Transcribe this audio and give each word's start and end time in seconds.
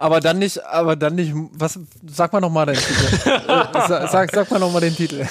Aber 0.00 0.20
dann 0.20 0.38
nicht, 0.38 0.64
aber 0.64 0.96
dann 0.96 1.14
nicht, 1.14 1.34
was, 1.34 1.78
sag 2.06 2.32
mal 2.32 2.40
nochmal 2.40 2.64
den 2.64 2.76
Titel. 2.76 3.18
Sag, 4.08 4.30
sag 4.30 4.50
mal 4.50 4.58
nochmal 4.58 4.80
den 4.80 4.96
Titel. 4.96 5.26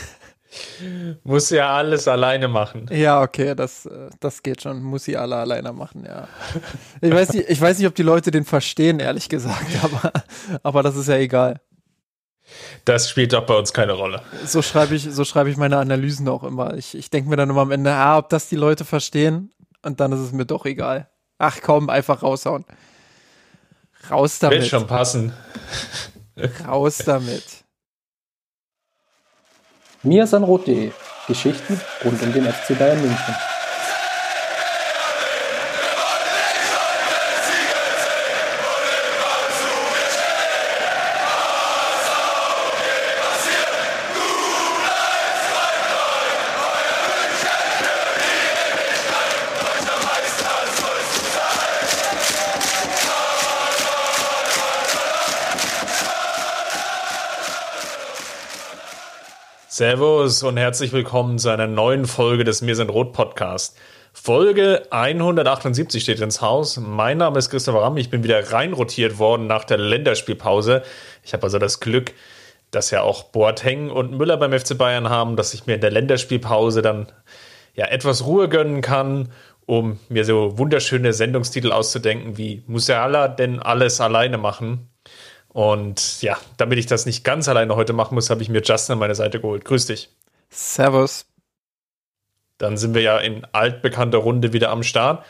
Muss 1.23 1.49
ja 1.49 1.75
alles 1.75 2.07
alleine 2.07 2.47
machen. 2.47 2.87
Ja, 2.91 3.23
okay, 3.23 3.55
das, 3.55 3.89
das 4.19 4.43
geht 4.43 4.61
schon. 4.61 4.83
Muss 4.83 5.05
sie 5.05 5.17
alle 5.17 5.37
alleine 5.37 5.73
machen, 5.73 6.05
ja. 6.05 6.27
Ich 7.01 7.11
weiß 7.11 7.33
nicht, 7.33 7.49
ich 7.49 7.59
weiß 7.59 7.79
nicht, 7.79 7.87
ob 7.87 7.95
die 7.95 8.03
Leute 8.03 8.29
den 8.29 8.45
verstehen, 8.45 8.99
ehrlich 8.99 9.27
gesagt, 9.27 9.65
aber, 9.83 10.11
aber 10.61 10.83
das 10.83 10.95
ist 10.95 11.09
ja 11.09 11.15
egal. 11.15 11.59
Das 12.85 13.09
spielt 13.09 13.33
doch 13.33 13.47
bei 13.47 13.55
uns 13.55 13.73
keine 13.73 13.93
Rolle. 13.93 14.21
So 14.45 14.61
schreibe 14.61 14.93
ich, 14.93 15.07
so 15.09 15.25
schreibe 15.25 15.49
ich 15.49 15.57
meine 15.57 15.77
Analysen 15.77 16.27
auch 16.27 16.43
immer. 16.43 16.75
Ich, 16.75 16.93
ich 16.93 17.09
denke 17.09 17.27
mir 17.27 17.37
dann 17.37 17.49
immer 17.49 17.61
am 17.61 17.71
Ende, 17.71 17.91
ah, 17.91 18.19
ob 18.19 18.29
das 18.29 18.49
die 18.49 18.55
Leute 18.55 18.85
verstehen, 18.85 19.51
und 19.81 19.99
dann 19.99 20.11
ist 20.11 20.19
es 20.19 20.31
mir 20.31 20.45
doch 20.45 20.67
egal. 20.67 21.09
Ach 21.39 21.57
komm, 21.59 21.89
einfach 21.89 22.21
raushauen. 22.21 22.65
Raus 24.09 24.39
damit. 24.39 24.59
Wird 24.59 24.69
schon 24.69 24.87
passen. 24.87 25.33
Raus 26.67 26.97
damit. 26.99 27.43
miasanrot.de 30.03 30.91
Geschichten 31.27 31.79
rund 32.03 32.21
um 32.21 32.33
den 32.33 32.45
FC 32.45 32.77
Bayern 32.77 33.01
München. 33.01 33.35
Servus 59.79 60.43
und 60.43 60.57
herzlich 60.57 60.91
willkommen 60.91 61.39
zu 61.39 61.47
einer 61.47 61.65
neuen 61.65 62.03
Folge 62.03 62.43
des 62.43 62.61
Mir 62.61 62.75
sind 62.75 62.89
Rot 62.89 63.13
Podcast. 63.13 63.77
Folge 64.11 64.83
178 64.89 66.03
steht 66.03 66.19
ins 66.19 66.41
Haus. 66.41 66.75
Mein 66.75 67.19
Name 67.19 67.39
ist 67.39 67.49
Christopher 67.49 67.83
Ramm. 67.83 67.95
Ich 67.95 68.09
bin 68.09 68.21
wieder 68.21 68.51
reinrotiert 68.51 69.19
worden 69.19 69.47
nach 69.47 69.63
der 69.63 69.77
Länderspielpause. 69.77 70.83
Ich 71.23 71.31
habe 71.31 71.43
also 71.43 71.59
das 71.59 71.79
Glück, 71.79 72.11
dass 72.71 72.91
ja 72.91 73.03
auch 73.03 73.23
Boateng 73.23 73.89
und 73.89 74.17
Müller 74.17 74.35
beim 74.35 74.51
FC 74.51 74.77
Bayern 74.77 75.07
haben, 75.07 75.37
dass 75.37 75.53
ich 75.53 75.65
mir 75.65 75.75
in 75.75 75.81
der 75.81 75.91
Länderspielpause 75.91 76.81
dann 76.81 77.07
ja 77.73 77.85
etwas 77.85 78.25
Ruhe 78.25 78.49
gönnen 78.49 78.81
kann, 78.81 79.31
um 79.65 79.97
mir 80.09 80.25
so 80.25 80.57
wunderschöne 80.57 81.13
Sendungstitel 81.13 81.71
auszudenken 81.71 82.37
wie 82.37 82.65
Musiala 82.67 83.29
denn 83.29 83.61
alles 83.61 84.01
alleine 84.01 84.37
machen. 84.37 84.88
Und 85.59 86.21
ja, 86.21 86.37
damit 86.55 86.79
ich 86.79 86.85
das 86.85 87.05
nicht 87.05 87.25
ganz 87.25 87.49
alleine 87.49 87.75
heute 87.75 87.91
machen 87.91 88.15
muss, 88.15 88.29
habe 88.29 88.41
ich 88.41 88.47
mir 88.47 88.61
Justin 88.61 88.93
an 88.93 88.99
meine 88.99 89.13
Seite 89.13 89.41
geholt. 89.41 89.65
Grüß 89.65 89.87
dich. 89.87 90.07
Servus. 90.49 91.25
Dann 92.57 92.77
sind 92.77 92.93
wir 92.93 93.01
ja 93.01 93.17
in 93.17 93.45
altbekannter 93.51 94.19
Runde 94.19 94.53
wieder 94.53 94.69
am 94.69 94.83
Start. 94.83 95.25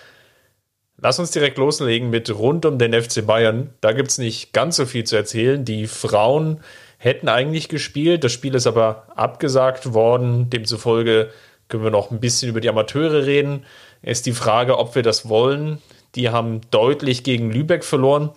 Lass 0.97 1.17
uns 1.17 1.31
direkt 1.31 1.58
loslegen 1.58 2.11
mit 2.11 2.30
rund 2.30 2.67
um 2.67 2.77
den 2.77 2.94
FC 2.94 3.25
Bayern. 3.25 3.73
Da 3.81 3.91
gibt 3.91 4.11
es 4.11 4.19
nicht 4.19 4.53
ganz 4.53 4.75
so 4.75 4.86
viel 4.86 5.03
zu 5.03 5.16
erzählen. 5.16 5.66
Die 5.66 5.88
Frauen 5.88 6.59
hätten 6.99 7.27
eigentlich 7.27 7.67
gespielt, 7.67 8.23
das 8.23 8.31
Spiel 8.31 8.53
ist 8.53 8.67
aber 8.67 9.08
abgesagt 9.16 9.95
worden. 9.95 10.52
Demzufolge 10.52 11.31
können 11.69 11.83
wir 11.83 11.89
noch 11.89 12.11
ein 12.11 12.19
bisschen 12.19 12.49
über 12.49 12.61
die 12.61 12.69
Amateure 12.69 13.25
reden. 13.25 13.66
Ist 14.03 14.27
die 14.27 14.33
Frage, 14.33 14.77
ob 14.77 14.93
wir 14.93 15.02
das 15.02 15.27
wollen. 15.27 15.80
Die 16.14 16.30
haben 16.30 16.61
deutlich 16.69 17.23
gegen 17.23 17.52
Lübeck 17.52 17.83
verloren. 17.83 18.30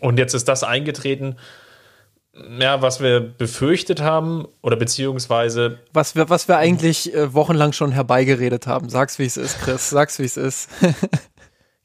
Und 0.00 0.18
jetzt 0.18 0.34
ist 0.34 0.48
das 0.48 0.62
eingetreten, 0.62 1.36
ja, 2.58 2.82
was 2.82 3.00
wir 3.00 3.20
befürchtet 3.20 4.00
haben 4.00 4.46
oder 4.60 4.76
beziehungsweise. 4.76 5.78
Was 5.92 6.16
wir, 6.16 6.28
was 6.28 6.48
wir 6.48 6.56
eigentlich 6.56 7.14
äh, 7.14 7.32
wochenlang 7.32 7.72
schon 7.72 7.92
herbeigeredet 7.92 8.66
haben. 8.66 8.88
Sag's, 8.88 9.18
wie 9.18 9.24
es 9.24 9.36
ist, 9.36 9.60
Chris. 9.60 9.90
Sag's, 9.90 10.18
wie 10.18 10.24
es 10.24 10.36
ist. 10.36 10.68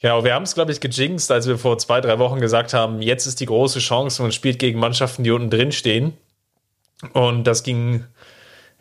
Genau, 0.02 0.24
wir 0.24 0.34
haben 0.34 0.44
es, 0.44 0.54
glaube 0.54 0.72
ich, 0.72 0.80
gejinxt, 0.80 1.30
als 1.30 1.46
wir 1.46 1.58
vor 1.58 1.78
zwei, 1.78 2.00
drei 2.00 2.20
Wochen 2.20 2.40
gesagt 2.40 2.74
haben, 2.74 3.02
jetzt 3.02 3.26
ist 3.26 3.42
die 3.42 3.46
große 3.46 3.80
Chance, 3.80 4.22
man 4.22 4.32
spielt 4.32 4.58
gegen 4.58 4.80
Mannschaften, 4.80 5.26
die 5.26 5.32
unten 5.32 5.50
drin 5.50 5.74
stehen. 5.74 6.14
Und 7.12 7.46
das 7.46 7.64
ging 7.64 8.06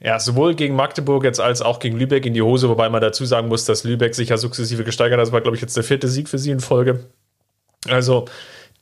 ja 0.01 0.21
sowohl 0.21 0.55
gegen 0.55 0.77
Magdeburg 0.77 1.25
jetzt 1.25 1.41
als 1.41 1.61
auch 1.61 1.81
gegen 1.81 1.99
Lübeck 1.99 2.25
in 2.25 2.35
die 2.35 2.43
Hose, 2.43 2.69
wobei 2.69 2.89
man 2.89 3.01
dazu 3.01 3.25
sagen 3.25 3.49
muss, 3.49 3.65
dass 3.65 3.83
Lübeck 3.83 4.15
sich 4.15 4.29
ja 4.29 4.37
sukzessive 4.37 4.85
gesteigert 4.85 5.19
hat. 5.19 5.27
Das 5.27 5.33
war, 5.33 5.41
glaube 5.41 5.57
ich, 5.57 5.61
jetzt 5.61 5.77
der 5.77 5.83
vierte 5.83 6.07
Sieg 6.07 6.29
für 6.29 6.39
sie 6.39 6.53
in 6.53 6.61
Folge. 6.61 7.07
Also, 7.89 8.27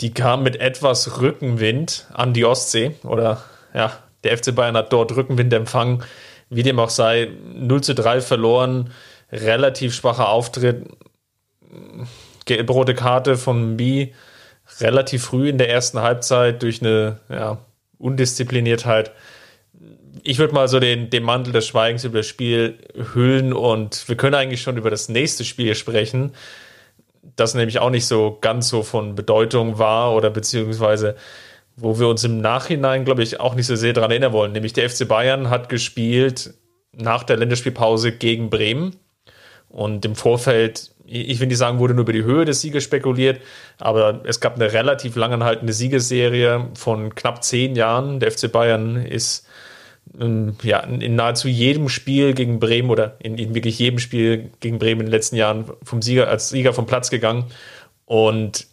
die 0.01 0.12
kam 0.12 0.43
mit 0.43 0.57
etwas 0.61 1.21
Rückenwind 1.21 2.07
an 2.12 2.33
die 2.33 2.45
Ostsee. 2.45 2.95
Oder 3.03 3.43
ja, 3.75 3.93
der 4.25 4.37
FC 4.37 4.55
Bayern 4.55 4.77
hat 4.77 4.93
dort 4.93 5.15
Rückenwind 5.17 5.53
empfangen. 5.53 6.03
Wie 6.49 6.62
dem 6.62 6.79
auch 6.79 6.91
sei, 6.91 7.31
0 7.55 7.83
zu 7.83 7.95
3 7.95 8.21
verloren, 8.21 8.93
relativ 9.33 9.95
schwacher 9.95 10.29
Auftritt, 10.29 10.87
gelb-rote 12.45 12.95
Karte 12.95 13.37
von 13.37 13.77
Mi 13.77 14.15
relativ 14.81 15.25
früh 15.25 15.49
in 15.49 15.59
der 15.59 15.71
ersten 15.71 16.01
Halbzeit 16.01 16.63
durch 16.63 16.81
eine 16.81 17.21
ja, 17.28 17.59
Undiszipliniertheit. 17.99 19.13
Ich 20.23 20.39
würde 20.39 20.55
mal 20.55 20.69
so 20.69 20.81
den, 20.81 21.11
den 21.11 21.23
Mantel 21.23 21.53
des 21.53 21.67
Schweigens 21.67 22.05
über 22.05 22.19
das 22.19 22.27
Spiel 22.27 22.78
hüllen 23.15 23.53
und 23.53 24.09
wir 24.09 24.17
können 24.17 24.34
eigentlich 24.34 24.63
schon 24.63 24.77
über 24.77 24.91
das 24.91 25.09
nächste 25.09 25.45
Spiel 25.45 25.75
sprechen 25.75 26.33
das 27.35 27.55
nämlich 27.55 27.81
auch 27.81 27.91
nicht 27.91 28.07
so 28.07 28.39
ganz 28.41 28.69
so 28.69 28.83
von 28.83 29.15
Bedeutung 29.15 29.79
war 29.79 30.15
oder 30.15 30.31
beziehungsweise 30.31 31.17
wo 31.77 31.99
wir 31.99 32.09
uns 32.09 32.25
im 32.25 32.41
Nachhinein, 32.41 33.05
glaube 33.05 33.23
ich, 33.23 33.39
auch 33.39 33.55
nicht 33.55 33.67
so 33.67 33.77
sehr 33.77 33.93
daran 33.93 34.11
erinnern 34.11 34.33
wollen. 34.33 34.53
Nämlich 34.53 34.73
der 34.73 34.89
FC 34.89 35.07
Bayern 35.07 35.51
hat 35.51 35.69
gespielt 35.69 36.55
nach 36.93 37.23
der 37.23 37.37
Länderspielpause 37.37 38.13
gegen 38.13 38.49
Bremen 38.49 38.97
und 39.69 40.05
im 40.07 40.15
Vorfeld, 40.15 40.93
ich 41.05 41.39
will 41.39 41.49
nicht 41.49 41.59
sagen, 41.59 41.79
wurde 41.79 41.93
nur 41.93 42.05
über 42.05 42.15
die 42.15 42.25
Höhe 42.25 42.47
des 42.47 42.63
Sieges 42.63 42.83
spekuliert, 42.83 43.41
aber 43.79 44.23
es 44.25 44.41
gab 44.41 44.55
eine 44.55 44.73
relativ 44.73 45.17
langanhaltende 45.17 45.75
Siegesserie 45.75 46.71
von 46.75 47.15
knapp 47.15 47.45
zehn 47.45 47.77
Jahren. 47.77 48.21
Der 48.21 48.33
FC 48.33 48.51
Bayern 48.51 48.97
ist 48.97 49.47
ja, 50.62 50.81
in 50.81 51.15
nahezu 51.15 51.49
jedem 51.49 51.89
Spiel 51.89 52.33
gegen 52.33 52.59
Bremen 52.59 52.91
oder 52.91 53.17
in, 53.19 53.37
in, 53.37 53.55
wirklich 53.55 53.78
jedem 53.78 53.99
Spiel 53.99 54.50
gegen 54.61 54.78
Bremen 54.78 55.00
in 55.00 55.06
den 55.06 55.12
letzten 55.12 55.37
Jahren 55.37 55.67
vom 55.83 56.00
Sieger, 56.00 56.28
als 56.28 56.49
Sieger 56.49 56.72
vom 56.72 56.87
Platz 56.87 57.11
gegangen. 57.11 57.44
Und 58.05 58.66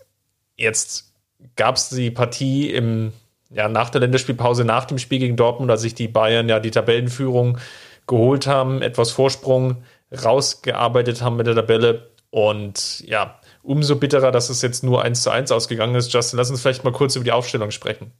jetzt 0.55 1.13
gab 1.55 1.75
es 1.75 1.89
die 1.89 2.11
Partie 2.11 2.69
im, 2.69 3.11
ja, 3.49 3.67
nach 3.67 3.89
der 3.89 4.01
Länderspielpause, 4.01 4.63
nach 4.63 4.85
dem 4.85 4.99
Spiel 4.99 5.19
gegen 5.19 5.35
Dortmund, 5.35 5.69
als 5.69 5.81
sich 5.81 5.95
die 5.95 6.07
Bayern 6.07 6.47
ja 6.49 6.59
die 6.59 6.71
Tabellenführung 6.71 7.57
geholt 8.07 8.47
haben, 8.47 8.81
etwas 8.81 9.11
Vorsprung 9.11 9.83
rausgearbeitet 10.23 11.21
haben 11.21 11.37
mit 11.37 11.47
der 11.47 11.55
Tabelle. 11.55 12.11
Und 12.29 13.01
ja, 13.01 13.39
umso 13.61 13.95
bitterer, 13.95 14.31
dass 14.31 14.49
es 14.49 14.61
jetzt 14.61 14.83
nur 14.83 15.03
1 15.03 15.23
zu 15.23 15.29
1 15.29 15.51
ausgegangen 15.51 15.95
ist. 15.95 16.13
Justin, 16.13 16.37
lass 16.37 16.49
uns 16.49 16.61
vielleicht 16.61 16.83
mal 16.83 16.93
kurz 16.93 17.15
über 17.15 17.25
die 17.25 17.31
Aufstellung 17.31 17.71
sprechen. 17.71 18.11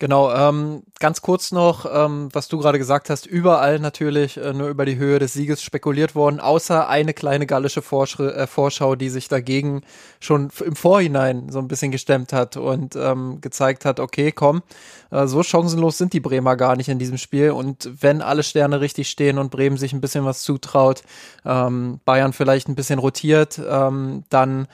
Genau, 0.00 0.32
ähm, 0.32 0.84
ganz 1.00 1.22
kurz 1.22 1.50
noch, 1.50 1.84
ähm, 1.92 2.28
was 2.32 2.46
du 2.46 2.58
gerade 2.58 2.78
gesagt 2.78 3.10
hast, 3.10 3.26
überall 3.26 3.80
natürlich 3.80 4.36
äh, 4.36 4.52
nur 4.52 4.68
über 4.68 4.84
die 4.84 4.96
Höhe 4.96 5.18
des 5.18 5.32
Sieges 5.32 5.60
spekuliert 5.60 6.14
worden, 6.14 6.38
außer 6.38 6.88
eine 6.88 7.12
kleine 7.14 7.46
gallische 7.46 7.82
Vorschri 7.82 8.28
äh, 8.28 8.46
Vorschau, 8.46 8.94
die 8.94 9.08
sich 9.08 9.26
dagegen 9.26 9.82
schon 10.20 10.50
im 10.64 10.76
Vorhinein 10.76 11.48
so 11.50 11.58
ein 11.58 11.66
bisschen 11.66 11.90
gestemmt 11.90 12.32
hat 12.32 12.56
und 12.56 12.94
ähm, 12.94 13.40
gezeigt 13.40 13.84
hat, 13.84 13.98
okay, 13.98 14.30
komm, 14.30 14.62
äh, 15.10 15.26
so 15.26 15.42
chancenlos 15.42 15.98
sind 15.98 16.12
die 16.12 16.20
Bremer 16.20 16.54
gar 16.54 16.76
nicht 16.76 16.88
in 16.88 17.00
diesem 17.00 17.18
Spiel 17.18 17.50
und 17.50 17.90
wenn 18.00 18.22
alle 18.22 18.44
Sterne 18.44 18.80
richtig 18.80 19.10
stehen 19.10 19.36
und 19.36 19.50
Bremen 19.50 19.78
sich 19.78 19.92
ein 19.92 20.00
bisschen 20.00 20.24
was 20.24 20.42
zutraut, 20.42 21.02
ähm, 21.44 21.98
Bayern 22.04 22.32
vielleicht 22.32 22.68
ein 22.68 22.76
bisschen 22.76 23.00
rotiert, 23.00 23.60
ähm, 23.68 24.22
dann 24.30 24.68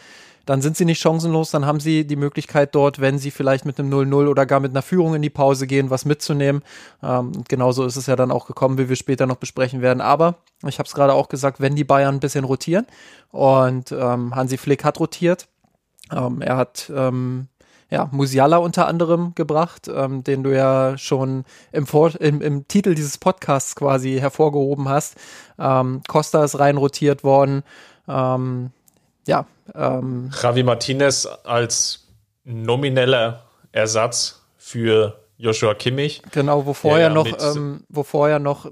dann 0.47 0.63
sind 0.63 0.77
sie 0.77 0.85
nicht 0.85 1.01
chancenlos, 1.01 1.51
dann 1.51 1.67
haben 1.67 1.81
sie 1.81 2.07
die 2.07 2.17
Möglichkeit 2.17 2.75
dort, 2.75 3.01
wenn 3.01 3.19
sie 3.19 3.31
vielleicht 3.31 3.65
mit 3.65 3.79
einem 3.79 3.93
0-0 3.93 4.29
oder 4.29 4.47
gar 4.47 4.61
mit 4.61 4.73
einer 4.73 4.83
Führung 4.83 5.15
in 5.15 5.23
die 5.23 5.31
Pause 5.31 5.67
gehen, 5.67 5.91
was 5.91 6.05
mitzunehmen. 6.05 6.63
Ähm, 7.03 7.33
genauso 7.49 7.85
ist 7.85 7.97
es 7.97 8.07
ja 8.07 8.17
dann 8.17 8.31
auch 8.31 8.47
gekommen, 8.47 8.79
wie 8.79 8.89
wir 8.89 8.97
später 8.97 9.27
noch 9.27 9.37
besprechen 9.37 9.83
werden. 9.83 10.01
Aber 10.01 10.37
ich 10.67 10.79
habe 10.79 10.87
es 10.87 10.95
gerade 10.95 11.15
auch 11.15 11.29
gesagt, 11.29 11.61
wenn 11.61 11.77
die 11.77 11.85
Bayern 11.85 12.17
ein 12.17 12.21
bisschen 12.21 12.45
rotieren 12.45 12.87
und 13.31 13.93
ähm, 13.93 14.35
Hansi 14.35 14.57
Flick 14.57 14.85
hat 14.85 15.01
rotiert, 15.01 15.49
ähm, 16.13 16.43
er 16.43 16.57
hat 16.57 16.93
ähm, 16.95 17.49
ja, 17.91 18.09
Musiala 18.11 18.57
unter 18.57 18.89
anderem 18.89 19.35
gebracht, 19.35 19.89
ähm, 19.89 20.25
den 20.25 20.43
du 20.43 20.55
ja 20.55 20.99
schon 20.99 21.45
im, 21.73 21.87
Vor 21.87 22.21
im, 22.21 22.41
im 22.41 22.67
Titel 22.67 22.95
dieses 22.95 23.19
Podcasts 23.19 23.77
quasi 23.77 24.19
hervorgehoben 24.19 24.89
hast. 24.89 25.17
Ähm, 25.59 26.03
Costa 26.09 26.45
ist 26.45 26.59
rein 26.59 26.77
rotiert 26.77 27.25
worden. 27.25 27.63
Ähm, 28.09 28.71
ja. 29.27 29.47
Ähm, 29.75 30.31
Javi 30.41 30.63
Martinez 30.63 31.27
als 31.45 32.09
nomineller 32.45 33.45
Ersatz 33.73 34.43
für 34.57 35.21
Joshua 35.37 35.75
Kimmich. 35.75 36.23
Genau, 36.33 36.67
wo 36.67 36.75
vorher 36.75 37.11
noch, 37.11 37.27
ähm, 37.27 37.85
wo 37.89 38.03
vorher 38.03 38.39
noch 38.39 38.71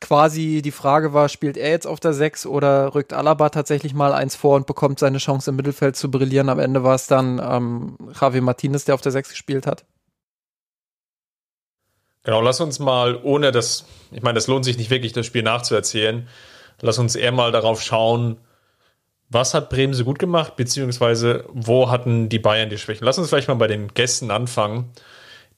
quasi 0.00 0.62
die 0.62 0.70
Frage 0.70 1.12
war, 1.12 1.28
spielt 1.28 1.56
er 1.56 1.70
jetzt 1.70 1.86
auf 1.86 2.00
der 2.00 2.12
6 2.12 2.46
oder 2.46 2.94
rückt 2.94 3.12
Alaba 3.12 3.48
tatsächlich 3.48 3.94
mal 3.94 4.12
eins 4.12 4.36
vor 4.36 4.56
und 4.56 4.66
bekommt 4.66 4.98
seine 4.98 5.18
Chance 5.18 5.50
im 5.50 5.56
Mittelfeld 5.56 5.96
zu 5.96 6.10
brillieren. 6.10 6.48
Am 6.48 6.60
Ende 6.60 6.84
war 6.84 6.94
es 6.94 7.06
dann 7.06 7.40
ähm, 7.42 7.98
Javi 8.18 8.40
Martinez, 8.40 8.84
der 8.84 8.94
auf 8.94 9.00
der 9.00 9.12
6 9.12 9.30
gespielt 9.30 9.66
hat. 9.66 9.84
Genau, 12.22 12.40
lass 12.40 12.60
uns 12.60 12.78
mal, 12.78 13.18
ohne 13.22 13.52
das, 13.52 13.86
ich 14.10 14.22
meine, 14.22 14.34
das 14.34 14.48
lohnt 14.48 14.64
sich 14.64 14.76
nicht 14.76 14.90
wirklich, 14.90 15.12
das 15.12 15.26
Spiel 15.26 15.42
nachzuerzählen, 15.42 16.28
lass 16.80 16.98
uns 16.98 17.16
eher 17.16 17.32
mal 17.32 17.52
darauf 17.52 17.80
schauen, 17.80 18.38
was 19.30 19.54
hat 19.54 19.68
Bremen 19.70 19.94
so 19.94 20.04
gut 20.04 20.18
gemacht, 20.18 20.56
beziehungsweise 20.56 21.44
wo 21.52 21.90
hatten 21.90 22.28
die 22.28 22.38
Bayern 22.38 22.70
die 22.70 22.78
Schwächen? 22.78 23.04
Lass 23.04 23.18
uns 23.18 23.28
vielleicht 23.28 23.48
mal 23.48 23.54
bei 23.54 23.66
den 23.66 23.88
Gästen 23.88 24.30
anfangen, 24.30 24.90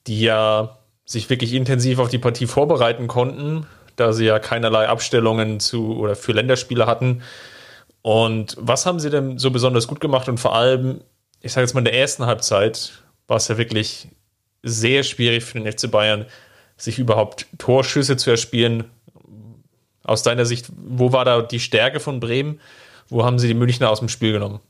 die 0.07 0.21
ja 0.21 0.79
sich 1.05 1.31
wirklich 1.31 1.55
intensiv 1.55 1.99
auf 1.99 2.09
die 2.09 2.19
Partie 2.19 2.47
vorbereiten 2.47 3.07
konnten, 3.07 3.67
da 3.97 4.13
sie 4.13 4.25
ja 4.25 4.39
keinerlei 4.39 4.89
Abstellungen 4.89 5.61
zu 5.61 5.97
oder 5.97 6.17
für 6.17 6.33
Länderspiele 6.33 6.87
hatten. 6.87 7.23
Und 8.03 8.57
was 8.59 8.87
haben 8.87 8.99
sie 8.99 9.11
denn 9.11 9.39
so 9.39 9.51
besonders 9.51 9.87
gut 9.87 10.01
gemacht? 10.01 10.29
Und 10.29 10.39
vor 10.39 10.55
allem, 10.55 11.03
ich 11.41 11.53
sage 11.53 11.65
jetzt 11.65 11.75
mal 11.75 11.81
in 11.81 11.85
der 11.85 11.99
ersten 11.99 12.27
Halbzeit, 12.27 12.93
war 13.27 13.37
es 13.37 13.49
ja 13.49 13.59
wirklich 13.59 14.09
sehr 14.63 15.03
schwierig 15.03 15.45
für 15.45 15.61
den 15.61 15.71
FC 15.71 15.91
Bayern, 15.91 16.27
sich 16.77 16.99
überhaupt 16.99 17.47
Torschüsse 17.59 18.17
zu 18.17 18.31
erspielen. 18.31 18.85
Aus 20.03 20.23
deiner 20.23 20.47
Sicht, 20.47 20.67
wo 20.77 21.13
war 21.13 21.25
da 21.25 21.43
die 21.43 21.61
Stärke 21.61 22.01
von 22.01 22.21
Bremen? 22.21 22.61
Wo 23.11 23.25
haben 23.25 23.39
sie 23.39 23.49
die 23.49 23.55
Münchner 23.55 23.91
aus 23.91 23.99
dem 23.99 24.09
Spiel 24.09 24.33
genommen? 24.33 24.61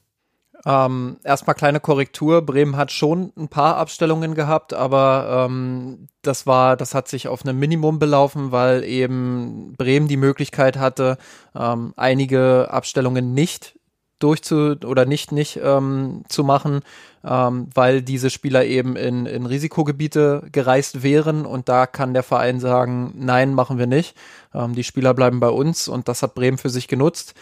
Ähm, 0.66 1.16
erstmal 1.24 1.54
kleine 1.54 1.80
Korrektur. 1.80 2.42
Bremen 2.42 2.76
hat 2.76 2.92
schon 2.92 3.32
ein 3.36 3.48
paar 3.48 3.76
Abstellungen 3.76 4.34
gehabt, 4.34 4.74
aber 4.74 5.46
ähm, 5.48 6.08
das 6.22 6.46
war, 6.46 6.76
das 6.76 6.94
hat 6.94 7.08
sich 7.08 7.28
auf 7.28 7.44
einem 7.44 7.58
Minimum 7.58 7.98
belaufen, 7.98 8.52
weil 8.52 8.84
eben 8.84 9.74
Bremen 9.78 10.08
die 10.08 10.18
Möglichkeit 10.18 10.76
hatte, 10.76 11.16
ähm, 11.54 11.94
einige 11.96 12.68
Abstellungen 12.70 13.32
nicht 13.32 13.78
durchzu 14.18 14.76
oder 14.84 15.06
nicht 15.06 15.32
nicht 15.32 15.58
ähm, 15.62 16.24
zu 16.28 16.44
machen, 16.44 16.80
ähm, 17.24 17.70
weil 17.74 18.02
diese 18.02 18.28
Spieler 18.28 18.66
eben 18.66 18.96
in, 18.96 19.24
in 19.24 19.46
Risikogebiete 19.46 20.46
gereist 20.52 21.02
wären 21.02 21.46
und 21.46 21.70
da 21.70 21.86
kann 21.86 22.12
der 22.12 22.22
Verein 22.22 22.60
sagen, 22.60 23.14
nein, 23.16 23.54
machen 23.54 23.78
wir 23.78 23.86
nicht. 23.86 24.14
Ähm, 24.52 24.74
die 24.74 24.84
Spieler 24.84 25.14
bleiben 25.14 25.40
bei 25.40 25.48
uns 25.48 25.88
und 25.88 26.06
das 26.06 26.22
hat 26.22 26.34
Bremen 26.34 26.58
für 26.58 26.68
sich 26.68 26.86
genutzt. 26.86 27.34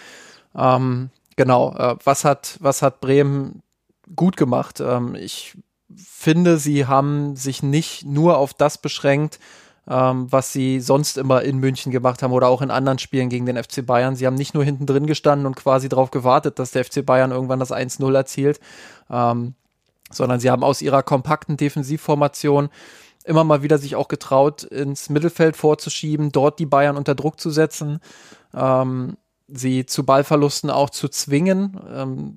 Ähm, 0.54 1.10
genau, 1.36 1.74
äh, 1.74 1.96
was 2.04 2.24
hat, 2.24 2.56
was 2.60 2.82
hat 2.82 3.00
Bremen 3.00 3.62
gut 4.14 4.36
gemacht? 4.36 4.80
Ähm, 4.80 5.14
ich 5.14 5.56
finde, 5.94 6.58
sie 6.58 6.86
haben 6.86 7.36
sich 7.36 7.62
nicht 7.62 8.04
nur 8.04 8.38
auf 8.38 8.54
das 8.54 8.78
beschränkt, 8.78 9.38
ähm, 9.88 10.30
was 10.30 10.52
sie 10.52 10.80
sonst 10.80 11.16
immer 11.16 11.42
in 11.42 11.58
München 11.58 11.92
gemacht 11.92 12.22
haben 12.22 12.32
oder 12.32 12.48
auch 12.48 12.60
in 12.60 12.70
anderen 12.70 12.98
Spielen 12.98 13.30
gegen 13.30 13.46
den 13.46 13.62
FC 13.62 13.84
Bayern. 13.84 14.16
Sie 14.16 14.26
haben 14.26 14.34
nicht 14.34 14.54
nur 14.54 14.64
hinten 14.64 14.86
drin 14.86 15.06
gestanden 15.06 15.46
und 15.46 15.56
quasi 15.56 15.88
darauf 15.88 16.10
gewartet, 16.10 16.58
dass 16.58 16.72
der 16.72 16.84
FC 16.84 17.04
Bayern 17.04 17.30
irgendwann 17.30 17.60
das 17.60 17.72
1-0 17.72 18.14
erzielt, 18.14 18.60
ähm, 19.10 19.54
sondern 20.10 20.40
sie 20.40 20.50
haben 20.50 20.64
aus 20.64 20.82
ihrer 20.82 21.02
kompakten 21.02 21.56
Defensivformation 21.56 22.68
immer 23.24 23.44
mal 23.44 23.62
wieder 23.62 23.78
sich 23.78 23.94
auch 23.94 24.08
getraut, 24.08 24.62
ins 24.62 25.10
Mittelfeld 25.10 25.56
vorzuschieben, 25.56 26.32
dort 26.32 26.58
die 26.58 26.66
Bayern 26.66 26.96
unter 26.96 27.14
Druck 27.14 27.40
zu 27.40 27.50
setzen. 27.50 28.00
Ähm, 28.54 29.16
sie 29.48 29.86
zu 29.86 30.04
Ballverlusten 30.04 30.70
auch 30.70 30.90
zu 30.90 31.08
zwingen, 31.08 31.80
ähm, 31.92 32.36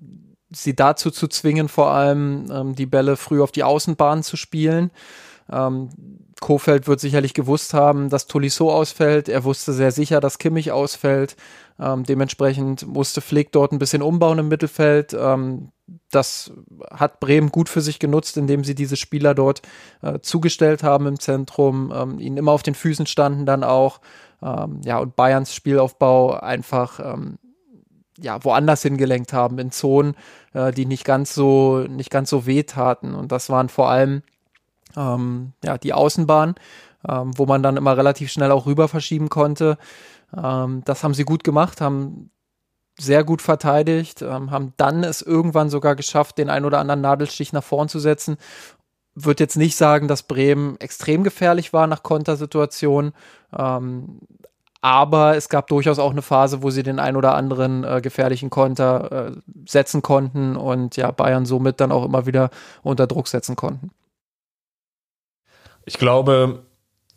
sie 0.49 0.75
dazu 0.75 1.11
zu 1.11 1.27
zwingen, 1.27 1.69
vor 1.69 1.91
allem 1.91 2.45
ähm, 2.51 2.75
die 2.75 2.85
Bälle 2.85 3.17
früh 3.17 3.41
auf 3.41 3.51
die 3.51 3.63
Außenbahn 3.63 4.23
zu 4.23 4.37
spielen. 4.37 4.91
Ähm, 5.51 5.89
Kofeld 6.41 6.87
wird 6.87 6.99
sicherlich 6.99 7.35
gewusst 7.35 7.73
haben, 7.75 8.09
dass 8.09 8.25
Tolisso 8.25 8.71
ausfällt. 8.71 9.29
Er 9.29 9.43
wusste 9.43 9.73
sehr 9.73 9.91
sicher, 9.91 10.19
dass 10.19 10.39
Kimmich 10.39 10.71
ausfällt. 10.71 11.35
Ähm, 11.79 12.03
dementsprechend 12.03 12.87
musste 12.87 13.21
Flick 13.21 13.51
dort 13.51 13.71
ein 13.71 13.79
bisschen 13.79 14.01
umbauen 14.01 14.39
im 14.39 14.47
Mittelfeld. 14.47 15.13
Ähm, 15.13 15.69
das 16.09 16.51
hat 16.89 17.19
Bremen 17.19 17.49
gut 17.49 17.69
für 17.69 17.81
sich 17.81 17.99
genutzt, 17.99 18.37
indem 18.37 18.63
sie 18.63 18.73
diese 18.73 18.95
Spieler 18.95 19.35
dort 19.35 19.61
äh, 20.01 20.19
zugestellt 20.19 20.81
haben 20.81 21.05
im 21.05 21.19
Zentrum, 21.19 21.93
ähm, 21.95 22.19
ihnen 22.19 22.37
immer 22.37 22.53
auf 22.53 22.63
den 22.63 22.75
Füßen 22.75 23.05
standen 23.05 23.45
dann 23.45 23.63
auch. 23.63 24.01
Ähm, 24.41 24.81
ja, 24.83 24.99
und 24.99 25.15
Bayerns 25.15 25.53
Spielaufbau 25.53 26.39
einfach 26.39 26.99
ähm, 26.99 27.37
ja, 28.19 28.43
woanders 28.43 28.81
hingelenkt 28.83 29.33
haben, 29.33 29.57
in 29.59 29.71
Zonen, 29.71 30.15
äh, 30.53 30.71
die 30.71 30.85
nicht 30.85 31.05
ganz 31.05 31.33
so, 31.33 31.79
nicht 31.79 32.09
ganz 32.09 32.29
so 32.29 32.45
wehtaten. 32.45 33.15
Und 33.15 33.31
das 33.31 33.49
waren 33.49 33.69
vor 33.69 33.89
allem 33.89 34.21
ähm, 34.95 35.53
ja, 35.63 35.77
die 35.77 35.93
Außenbahn, 35.93 36.55
ähm, 37.07 37.31
wo 37.37 37.45
man 37.45 37.63
dann 37.63 37.77
immer 37.77 37.97
relativ 37.97 38.31
schnell 38.31 38.51
auch 38.51 38.65
rüber 38.65 38.87
verschieben 38.87 39.29
konnte. 39.29 39.77
Ähm, 40.35 40.83
das 40.85 41.03
haben 41.03 41.13
sie 41.13 41.23
gut 41.23 41.43
gemacht, 41.43 41.81
haben 41.81 42.29
sehr 42.99 43.23
gut 43.23 43.41
verteidigt, 43.41 44.21
ähm, 44.21 44.51
haben 44.51 44.73
dann 44.77 45.03
es 45.03 45.21
irgendwann 45.21 45.69
sogar 45.69 45.95
geschafft, 45.95 46.37
den 46.37 46.49
ein 46.49 46.65
oder 46.65 46.79
anderen 46.79 47.01
Nadelstich 47.01 47.53
nach 47.53 47.63
vorn 47.63 47.89
zu 47.89 47.99
setzen. 47.99 48.37
Würde 49.13 49.43
jetzt 49.43 49.57
nicht 49.57 49.75
sagen, 49.75 50.07
dass 50.07 50.23
Bremen 50.23 50.79
extrem 50.79 51.23
gefährlich 51.23 51.73
war 51.73 51.87
nach 51.87 52.03
Kontersituationen, 52.03 53.13
ähm, 53.57 54.19
aber 54.81 55.37
es 55.37 55.47
gab 55.47 55.67
durchaus 55.67 55.99
auch 55.99 56.11
eine 56.11 56.23
Phase, 56.23 56.63
wo 56.63 56.71
sie 56.71 56.81
den 56.81 56.99
ein 56.99 57.15
oder 57.15 57.35
anderen 57.35 57.83
äh, 57.83 58.01
gefährlichen 58.01 58.49
Konter 58.49 59.29
äh, 59.29 59.31
setzen 59.67 60.01
konnten 60.01 60.55
und 60.55 60.97
ja, 60.97 61.11
Bayern 61.11 61.45
somit 61.45 61.79
dann 61.79 61.91
auch 61.91 62.03
immer 62.03 62.25
wieder 62.25 62.49
unter 62.81 63.05
Druck 63.05 63.27
setzen 63.27 63.55
konnten. 63.55 63.91
Ich 65.85 65.97
glaube, 65.99 66.63